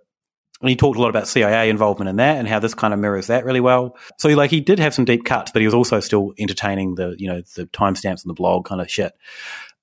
he 0.61 0.76
talked 0.76 0.97
a 0.97 1.01
lot 1.01 1.09
about 1.09 1.28
CIA 1.28 1.70
involvement 1.70 2.09
in 2.09 2.16
that 2.18 2.38
and 2.38 2.47
how 2.47 2.59
this 2.59 2.74
kind 2.74 2.93
of 2.93 2.99
mirrors 2.99 3.28
that 3.28 3.43
really 3.43 3.59
well. 3.59 3.97
So 4.18 4.30
like 4.30 4.51
he 4.51 4.61
did 4.61 4.80
have 4.80 4.93
some 4.93 5.05
deep 5.05 5.26
cuts, 5.26 5.51
but 5.51 5.61
he 5.61 5.68
was 5.68 5.74
also 5.74 5.99
still 5.99 6.34
entertaining 6.39 6.95
the 6.95 7.16
you 7.18 7.28
know 7.28 7.41
the 7.55 7.66
timestamps 7.68 8.24
and 8.24 8.30
the 8.30 8.34
blog 8.34 8.66
kind 8.66 8.80
of 8.80 8.89
shit. 8.89 9.14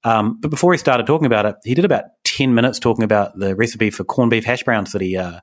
Um, 0.02 0.40
but 0.40 0.50
before 0.50 0.72
he 0.72 0.78
started 0.78 1.06
talking 1.06 1.26
about 1.26 1.44
it, 1.44 1.56
he 1.64 1.74
did 1.74 1.84
about 1.84 2.04
ten 2.24 2.54
minutes 2.54 2.78
talking 2.78 3.04
about 3.04 3.38
the 3.38 3.54
recipe 3.54 3.90
for 3.90 4.04
corned 4.04 4.30
beef 4.30 4.44
hash 4.44 4.62
browns 4.62 4.92
that 4.92 5.02
he 5.02 5.16
uh, 5.16 5.40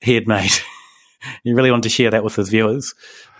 he 0.00 0.14
had 0.14 0.26
made. 0.26 0.52
he 1.44 1.52
really 1.52 1.70
wanted 1.70 1.84
to 1.84 1.88
share 1.90 2.10
that 2.10 2.24
with 2.24 2.36
his 2.36 2.48
viewers. 2.48 2.94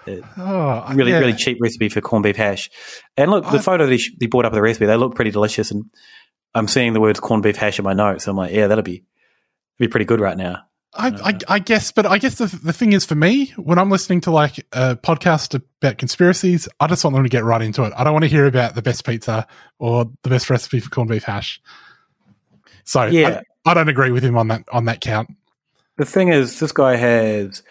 Uh, 0.08 0.20
Oh, 0.38 0.94
really, 0.94 1.10
yeah. 1.12 1.18
really 1.18 1.32
cheap 1.34 1.58
recipe 1.60 1.88
for 1.88 2.00
corned 2.00 2.22
beef 2.24 2.36
hash. 2.36 2.70
And 3.16 3.30
look, 3.30 3.44
the 3.44 3.58
I- 3.58 3.58
photo 3.58 3.86
that 3.86 4.00
he, 4.20 4.26
brought 4.26 4.44
up 4.44 4.52
of 4.52 4.56
the 4.56 4.62
recipe, 4.62 4.86
they 4.86 4.96
look 4.96 5.14
pretty 5.14 5.30
delicious. 5.30 5.70
And 5.70 5.84
I'm 6.54 6.68
seeing 6.68 6.92
the 6.92 7.00
words 7.00 7.20
corned 7.20 7.42
beef 7.42 7.56
hash 7.56 7.78
in 7.78 7.84
my 7.84 7.92
notes. 7.94 8.26
I'm 8.26 8.36
like, 8.36 8.52
yeah, 8.52 8.66
that'll 8.66 8.82
be 8.84 9.04
be 9.78 9.88
pretty 9.88 10.06
good 10.06 10.20
right 10.20 10.36
now. 10.36 10.62
I, 10.98 11.08
I, 11.08 11.38
I 11.56 11.58
guess, 11.58 11.92
but 11.92 12.06
I 12.06 12.16
guess 12.16 12.36
the, 12.36 12.46
the 12.46 12.72
thing 12.72 12.94
is 12.94 13.04
for 13.04 13.14
me, 13.14 13.48
when 13.56 13.78
I'm 13.78 13.90
listening 13.90 14.22
to 14.22 14.30
like 14.30 14.58
a 14.72 14.96
podcast 14.96 15.54
about 15.54 15.98
conspiracies, 15.98 16.66
I 16.80 16.86
just 16.86 17.04
want 17.04 17.14
them 17.14 17.22
to 17.24 17.28
get 17.28 17.44
right 17.44 17.60
into 17.60 17.84
it. 17.84 17.92
I 17.94 18.02
don't 18.02 18.14
want 18.14 18.22
to 18.22 18.30
hear 18.30 18.46
about 18.46 18.74
the 18.74 18.80
best 18.80 19.04
pizza 19.04 19.46
or 19.78 20.06
the 20.22 20.30
best 20.30 20.48
recipe 20.48 20.80
for 20.80 20.88
corned 20.88 21.10
beef 21.10 21.24
hash. 21.24 21.60
So 22.84 23.04
Yeah. 23.04 23.42
I, 23.66 23.70
I 23.72 23.74
don't 23.74 23.90
agree 23.90 24.10
with 24.10 24.22
him 24.22 24.38
on 24.38 24.48
that 24.48 24.64
on 24.72 24.86
that 24.86 25.00
count. 25.02 25.28
The 25.98 26.06
thing 26.06 26.28
is, 26.28 26.60
this 26.60 26.72
guy 26.72 26.96
has 26.96 27.62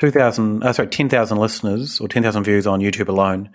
2,000, 0.00 0.62
uh, 0.62 0.72
sorry, 0.72 0.88
10,000 0.88 1.38
listeners 1.38 2.00
or 2.00 2.08
10,000 2.08 2.44
views 2.44 2.66
on 2.66 2.80
YouTube 2.80 3.08
alone 3.08 3.50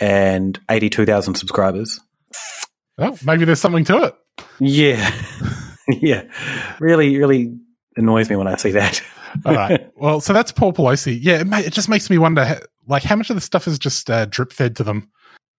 and 0.00 0.58
82,000 0.70 1.34
subscribers. 1.34 2.00
Well, 2.98 3.18
maybe 3.24 3.44
there's 3.44 3.60
something 3.60 3.84
to 3.84 4.04
it. 4.04 4.14
Yeah. 4.60 5.14
yeah. 5.88 6.24
Really, 6.80 7.16
really 7.16 7.56
annoys 7.96 8.30
me 8.30 8.36
when 8.36 8.46
I 8.46 8.56
see 8.56 8.72
that. 8.72 9.02
All 9.44 9.54
right. 9.54 9.88
Well, 9.96 10.20
so 10.20 10.32
that's 10.32 10.50
Paul 10.50 10.72
Pelosi. 10.72 11.16
Yeah, 11.20 11.40
it, 11.40 11.46
ma- 11.46 11.58
it 11.58 11.72
just 11.72 11.88
makes 11.88 12.10
me 12.10 12.18
wonder, 12.18 12.60
like, 12.88 13.04
how 13.04 13.14
much 13.14 13.30
of 13.30 13.36
the 13.36 13.40
stuff 13.40 13.68
is 13.68 13.78
just 13.78 14.10
uh, 14.10 14.24
drip 14.24 14.52
fed 14.52 14.74
to 14.76 14.82
them? 14.82 15.12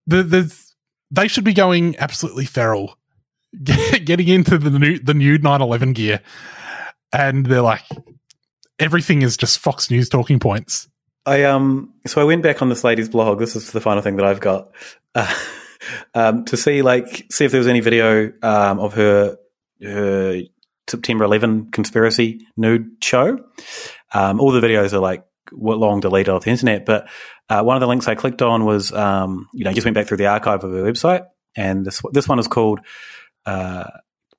The, 0.06 0.22
the, 0.22 0.64
they 1.12 1.30
should 1.30 1.46
be 1.46 1.54
going 1.54 1.96
absolutely 1.98 2.44
feral, 2.44 2.98
getting 3.64 4.28
into 4.28 4.58
the 4.58 4.78
new 4.78 5.00
the 5.00 5.14
new 5.14 5.38
911 5.38 5.94
gear, 5.94 6.20
and 7.14 7.46
they're 7.46 7.62
like, 7.62 7.84
everything 8.84 9.22
is 9.22 9.38
just 9.38 9.60
Fox 9.60 9.90
News 9.90 10.10
talking 10.10 10.40
points. 10.40 10.90
I 11.26 11.44
um 11.44 11.94
so 12.06 12.22
I 12.22 12.26
went 12.26 12.44
back 12.44 12.62
on 12.62 12.70
this 12.70 12.84
lady's 12.84 13.10
blog. 13.10 13.40
This 13.40 13.56
is 13.56 13.72
the 13.72 13.80
final 13.80 14.04
thing 14.04 14.18
that 14.18 14.26
I've 14.26 14.42
got 14.42 14.72
uh, 15.16 15.34
um, 16.14 16.46
to 16.46 16.58
see 16.58 16.82
like 16.82 17.26
see 17.32 17.46
if 17.46 17.52
there 17.52 17.60
was 17.60 17.68
any 17.68 17.80
video 17.80 18.32
um, 18.42 18.80
of 18.80 18.94
her 18.94 19.38
her 19.82 20.42
September 20.88 21.24
11 21.24 21.72
conspiracy 21.72 22.46
nude 22.58 22.98
show. 23.02 23.40
Um, 24.14 24.42
all 24.42 24.52
the 24.52 24.60
videos 24.60 24.92
are 24.94 25.00
like 25.00 25.26
long 25.52 26.02
deleted 26.02 26.34
off 26.34 26.44
the 26.44 26.52
internet, 26.52 26.86
but 26.86 27.08
uh, 27.50 27.62
one 27.64 27.78
of 27.78 27.82
the 27.82 27.88
links 27.88 28.08
I 28.08 28.16
clicked 28.16 28.42
on 28.42 28.66
was 28.66 28.92
um, 28.92 29.48
you 29.54 29.64
know 29.64 29.72
just 29.72 29.86
went 29.86 29.96
back 29.96 30.08
through 30.08 30.18
the 30.18 30.28
archive 30.28 30.64
of 30.64 30.72
her 30.72 30.84
website, 30.84 31.26
and 31.56 31.86
this 31.86 32.02
this 32.12 32.28
one 32.28 32.40
is 32.40 32.48
called. 32.48 32.82
Uh, 33.46 33.86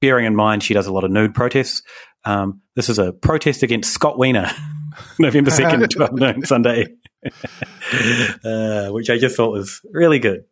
bearing 0.01 0.27
in 0.27 0.37
mind 0.37 0.63
she 0.63 0.75
does 0.75 0.87
a 0.87 0.93
lot 0.93 1.05
of 1.05 1.11
nude 1.11 1.35
protests. 1.35 1.83
Um, 2.25 2.63
this 2.75 2.89
is 2.89 2.99
a 2.99 3.13
protest 3.13 3.63
against 3.63 3.93
Scott 3.93 4.19
Wiener, 4.19 4.51
November 5.19 5.51
2nd, 5.51 5.91
12 5.97 6.13
noon, 6.15 6.45
Sunday, 6.47 6.87
uh, 8.45 8.89
which 8.91 9.11
I 9.11 9.19
just 9.19 9.37
thought 9.37 9.53
was 9.53 9.81
really 9.93 10.19
good. 10.19 10.45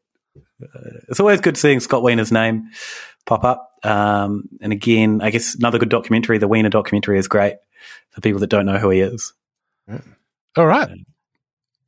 Uh, 0.62 0.91
it's 1.09 1.20
always 1.20 1.41
good 1.41 1.57
seeing 1.57 1.81
Scott 1.81 2.03
Wiener's 2.03 2.33
name 2.33 2.70
pop 3.27 3.45
up. 3.45 3.70
Um, 3.85 4.49
and 4.61 4.73
again, 4.73 5.20
I 5.23 5.31
guess 5.31 5.55
another 5.55 5.79
good 5.79 5.89
documentary, 5.89 6.39
the 6.39 6.49
Wiener 6.49 6.68
documentary, 6.70 7.18
is 7.18 7.29
great 7.29 7.57
for 8.11 8.20
people 8.20 8.41
that 8.41 8.49
don't 8.51 8.66
know 8.66 8.79
who 8.79 8.91
he 8.91 9.01
is. 9.01 9.33
All 10.57 10.66
right. 10.66 10.89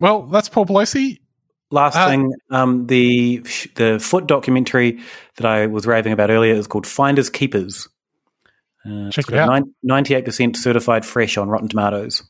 Well, 0.01 0.23
that's 0.23 0.49
Paul 0.49 0.67
Pelosi. 0.67 1.21
Last 1.71 1.97
Uh, 1.97 2.09
thing, 2.09 2.33
um, 2.51 2.87
the 2.87 3.39
the 3.75 3.99
foot 4.01 4.27
documentary 4.27 5.01
that 5.37 5.47
I 5.47 5.67
was 5.67 5.87
raving 5.87 6.13
about 6.13 6.31
earlier 6.31 6.55
is 6.55 6.67
called 6.67 6.87
Finders 6.87 7.31
Keepers. 7.31 7.89
Uh, 8.87 9.11
Check 9.11 9.29
it 9.29 9.35
out. 9.35 9.49
got 9.49 9.63
Ninety-eight 9.83 10.25
percent 10.25 10.57
certified 10.57 11.05
fresh 11.07 11.37
on 11.39 11.49
Rotten 11.49 11.69
Tomatoes. 11.69 12.23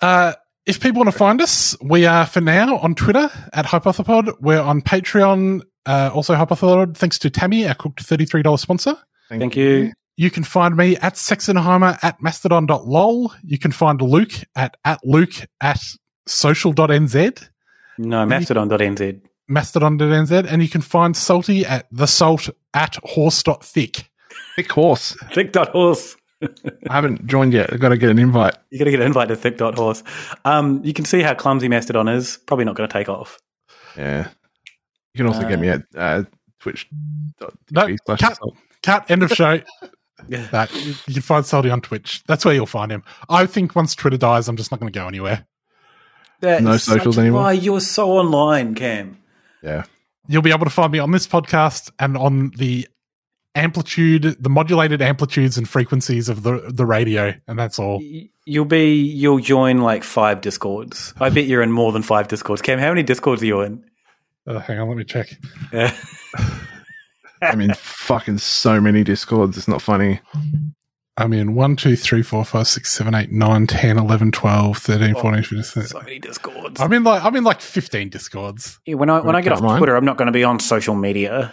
Uh, 0.00 0.32
if 0.66 0.80
people 0.80 1.00
want 1.00 1.12
to 1.12 1.18
find 1.18 1.40
us, 1.42 1.76
we 1.82 2.06
are 2.06 2.26
for 2.26 2.40
now 2.40 2.78
on 2.78 2.94
Twitter 2.94 3.30
at 3.52 3.66
Hypothepod. 3.66 4.34
We're 4.40 4.60
on 4.60 4.80
Patreon, 4.80 5.62
uh, 5.86 6.10
also 6.14 6.34
Hypothepod, 6.34 6.96
thanks 6.96 7.18
to 7.20 7.30
Tammy, 7.30 7.68
our 7.68 7.74
Cooked 7.74 8.02
$33 8.04 8.58
sponsor. 8.58 8.96
Thank, 9.28 9.56
you. 9.56 9.92
You 10.16 10.30
can 10.30 10.44
find 10.44 10.76
me 10.76 10.96
at 10.96 11.14
Sexenheimer 11.14 11.98
at 12.02 12.22
mastodon.lol. 12.22 13.32
You 13.42 13.58
can 13.58 13.72
find 13.72 14.00
Luke 14.00 14.32
at, 14.56 14.76
at 14.84 15.00
Luke 15.04 15.34
at 15.60 15.80
social.nz, 16.26 17.48
No, 17.98 18.24
Mastodon.nz. 18.24 19.20
mastodon.nz, 19.48 20.46
and 20.50 20.62
you 20.62 20.68
can 20.68 20.80
find 20.80 21.16
Salty 21.16 21.66
at 21.66 21.86
the 21.90 22.06
salt 22.06 22.48
at 22.72 22.96
horse.thick. 23.04 24.10
Thick 24.56 24.70
horse. 24.72 25.16
Thick 25.32 25.52
dot 25.52 25.70
horse. 25.70 26.16
I 26.42 26.92
haven't 26.92 27.26
joined 27.26 27.52
yet. 27.52 27.72
I've 27.72 27.80
got 27.80 27.88
to 27.90 27.96
get 27.96 28.10
an 28.10 28.18
invite. 28.18 28.56
You've 28.70 28.78
got 28.80 28.84
to 28.84 28.90
get 28.90 29.00
an 29.00 29.06
invite 29.06 29.28
to 29.28 29.36
Thick 29.36 29.56
dot 29.56 29.76
horse. 29.76 30.02
Um, 30.44 30.80
you 30.84 30.92
can 30.92 31.04
see 31.04 31.22
how 31.22 31.34
clumsy 31.34 31.68
Mastodon 31.68 32.08
is. 32.08 32.38
Probably 32.46 32.64
not 32.64 32.76
going 32.76 32.88
to 32.88 32.92
take 32.92 33.08
off. 33.08 33.38
Yeah. 33.96 34.28
You 35.14 35.18
can 35.18 35.26
also 35.26 35.42
Uh, 35.46 35.48
get 35.48 35.58
me 35.60 35.68
at 35.68 35.82
uh, 35.96 36.24
Twitch. 36.60 36.88
No, 37.70 37.88
cut, 38.18 38.38
cut, 38.82 39.10
end 39.10 39.22
of 39.22 39.30
show. 39.32 39.60
That 40.28 40.72
you 41.06 41.12
can 41.12 41.22
find 41.22 41.44
Salty 41.44 41.68
on 41.68 41.82
Twitch. 41.82 42.22
That's 42.26 42.46
where 42.46 42.54
you'll 42.54 42.64
find 42.64 42.90
him. 42.90 43.02
I 43.28 43.44
think 43.44 43.76
once 43.76 43.94
Twitter 43.94 44.16
dies, 44.16 44.48
I'm 44.48 44.56
just 44.56 44.70
not 44.70 44.80
going 44.80 44.90
to 44.90 44.98
go 44.98 45.06
anywhere. 45.06 45.44
That 46.40 46.62
No 46.62 46.78
socials 46.78 47.18
anymore? 47.18 47.42
lie. 47.42 47.52
You're 47.52 47.80
so 47.80 48.10
online, 48.10 48.74
Cam. 48.74 49.18
Yeah. 49.62 49.84
You'll 50.26 50.40
be 50.40 50.50
able 50.52 50.64
to 50.64 50.70
find 50.70 50.92
me 50.92 50.98
on 50.98 51.10
this 51.10 51.26
podcast 51.26 51.90
and 51.98 52.16
on 52.16 52.52
the 52.56 52.86
amplitude, 53.54 54.36
the 54.40 54.50
modulated 54.50 55.00
amplitudes 55.00 55.56
and 55.58 55.68
frequencies 55.68 56.28
of 56.28 56.42
the 56.42 56.70
the 56.72 56.86
radio, 56.86 57.34
and 57.46 57.58
that's 57.58 57.78
all. 57.78 58.02
You'll 58.44 58.64
be. 58.64 58.94
You'll 58.94 59.40
join 59.40 59.78
like 59.78 60.04
five 60.04 60.40
discords. 60.40 61.14
I 61.18 61.30
bet 61.30 61.46
you're 61.46 61.62
in 61.62 61.72
more 61.72 61.92
than 61.92 62.02
five 62.02 62.28
discords. 62.28 62.62
Cam, 62.62 62.78
how 62.78 62.90
many 62.90 63.02
discords 63.02 63.42
are 63.42 63.46
you 63.46 63.60
in? 63.60 63.84
Uh, 64.46 64.58
hang 64.58 64.78
on, 64.78 64.88
let 64.88 64.96
me 64.96 65.04
check. 65.04 65.38
Yeah. 65.72 65.96
I 67.42 67.54
mean, 67.56 67.72
fucking 67.74 68.38
so 68.38 68.80
many 68.80 69.04
discords. 69.04 69.56
It's 69.56 69.68
not 69.68 69.82
funny. 69.82 70.20
I'm 71.16 71.32
in 71.32 71.54
1, 71.54 71.76
2, 71.76 71.94
3, 71.94 72.22
4, 72.22 72.44
5, 72.44 72.66
6, 72.66 72.90
7, 72.90 73.14
8, 73.14 73.30
9, 73.30 73.66
10, 73.68 73.98
11, 73.98 74.32
12, 74.32 74.78
13, 74.78 75.14
14, 75.14 75.42
15, 75.42 75.62
16. 75.62 75.82
So 75.84 76.00
many 76.00 76.18
discords. 76.18 76.80
I'm 76.80 76.92
in 76.92 77.04
like 77.04 77.22
I'm 77.22 77.36
in 77.36 77.44
like 77.44 77.60
15 77.60 78.08
discords. 78.08 78.80
Yeah, 78.84 78.94
when 78.94 79.10
I 79.10 79.20
when 79.20 79.36
I 79.36 79.40
get 79.40 79.52
off 79.52 79.60
Can't 79.60 79.68
mind. 79.68 79.78
Twitter, 79.78 79.96
I'm 79.96 80.04
not 80.04 80.16
going 80.16 80.26
to 80.26 80.32
be 80.32 80.42
on 80.42 80.58
social 80.58 80.94
media. 80.94 81.52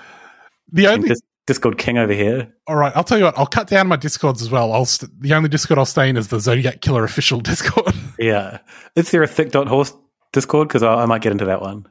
The 0.72 0.88
only 0.88 1.10
Dis- 1.10 1.22
Discord 1.48 1.78
king 1.78 1.98
over 1.98 2.14
here. 2.14 2.48
All 2.68 2.76
right, 2.76 2.94
I'll 2.96 3.04
tell 3.04 3.18
you 3.18 3.24
what. 3.26 3.38
I'll 3.38 3.46
cut 3.48 3.68
down 3.68 3.88
my 3.88 3.96
discords 3.96 4.42
as 4.42 4.52
well. 4.52 4.72
I'll 4.74 4.86
st- 4.86 5.12
the 5.22 5.34
only 5.34 5.50
discord 5.50 5.80
I'll 5.80 5.86
stay 5.86 6.08
in 6.10 6.16
is 6.18 6.28
the 6.28 6.39
Zodiac 6.39 6.82
Killer 6.82 7.04
official 7.04 7.39
discord. 7.42 7.94
Yeah. 8.20 8.60
Is 8.96 9.12
there 9.12 9.24
a 9.24 9.28
thick 9.28 9.52
dot 9.52 9.68
horse 9.68 9.94
Discord? 10.34 10.68
Because 10.68 10.84
I, 10.84 10.94
I 10.94 11.06
might 11.08 11.22
get 11.22 11.32
into 11.32 11.46
that 11.46 11.62
one. 11.62 11.88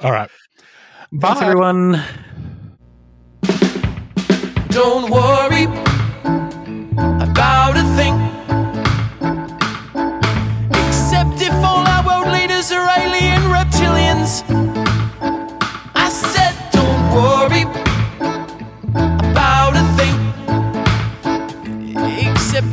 All 0.00 0.10
right. 0.12 0.30
Thanks, 1.20 1.40
everyone. 1.42 2.02
Don't 4.70 5.10
worry 5.10 5.64
about 7.22 7.76
a 7.76 7.84
thing. 7.96 8.14
Except 10.70 11.40
if 11.40 11.52
all 11.64 11.86
our 11.86 12.04
world 12.06 12.32
leaders 12.34 12.70
are 12.72 12.86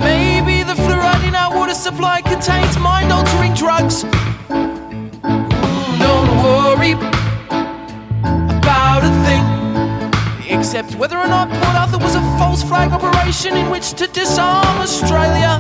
maybe 0.04 0.64
the 0.64 0.74
fluoride 0.74 1.28
in 1.28 1.36
our 1.36 1.56
water 1.56 1.74
supply 1.74 2.22
contains 2.22 2.78
mind 2.78 3.12
altering 3.12 3.54
drugs. 3.54 4.04
Don't 6.06 6.32
worry 6.44 6.94
about 8.60 9.02
a 9.04 9.14
thing. 9.26 9.44
Except 10.58 10.96
whether 10.96 11.18
or 11.18 11.28
not 11.28 11.50
Port 11.50 11.76
Arthur 11.76 11.98
was 11.98 12.16
a 12.16 12.22
false 12.38 12.64
flag 12.64 12.92
operation 12.92 13.56
in 13.56 13.70
which 13.70 13.94
to 13.94 14.08
disarm 14.08 14.78
Australia. 14.78 15.60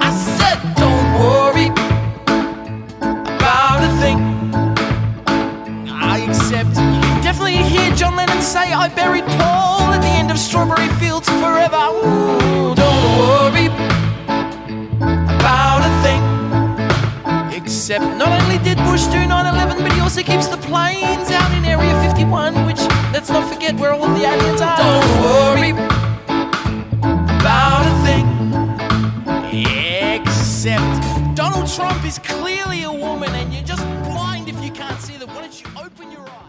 I 0.00 0.10
said, 0.36 0.58
don't 0.76 1.08
worry 1.24 1.68
about 3.28 3.80
a 3.88 3.90
thing. 4.00 4.18
I 5.88 6.18
accept. 6.28 6.74
You 6.76 7.22
definitely 7.22 7.62
hear 7.74 7.94
John 7.94 8.16
Lennon 8.16 8.42
say, 8.42 8.72
I 8.72 8.88
buried 8.88 9.26
Paul 9.38 9.79
of 10.30 10.38
strawberry 10.38 10.88
fields 11.00 11.28
forever. 11.28 11.76
Ooh, 11.76 12.74
don't 12.74 13.02
worry 13.18 13.66
about 15.36 15.82
a 15.82 15.90
thing. 16.04 16.22
Except 17.52 18.04
not 18.16 18.40
only 18.40 18.58
did 18.58 18.78
Bush 18.78 19.06
do 19.06 19.26
9 19.26 19.30
11, 19.30 19.82
but 19.82 19.92
he 19.92 20.00
also 20.00 20.22
keeps 20.22 20.46
the 20.46 20.56
planes 20.58 21.30
out 21.30 21.52
in 21.54 21.64
Area 21.64 21.94
51, 22.02 22.64
which 22.66 22.80
let's 23.12 23.28
not 23.28 23.52
forget 23.52 23.74
where 23.80 23.92
all 23.92 24.08
the 24.08 24.24
aliens 24.24 24.60
are. 24.60 24.76
Don't 24.76 25.20
worry 25.24 25.72
about 27.40 27.84
a 27.86 27.94
thing. 28.06 28.26
Except 30.14 31.34
Donald 31.34 31.68
Trump 31.68 32.04
is 32.04 32.18
clearly 32.20 32.84
a 32.84 32.92
woman, 32.92 33.30
and 33.30 33.52
you're 33.52 33.64
just 33.64 33.84
blind 34.04 34.48
if 34.48 34.62
you 34.62 34.70
can't 34.70 35.00
see 35.00 35.16
them. 35.16 35.28
Why 35.30 35.40
don't 35.42 35.60
you 35.60 35.66
open 35.76 36.12
your 36.12 36.22
eyes? 36.28 36.39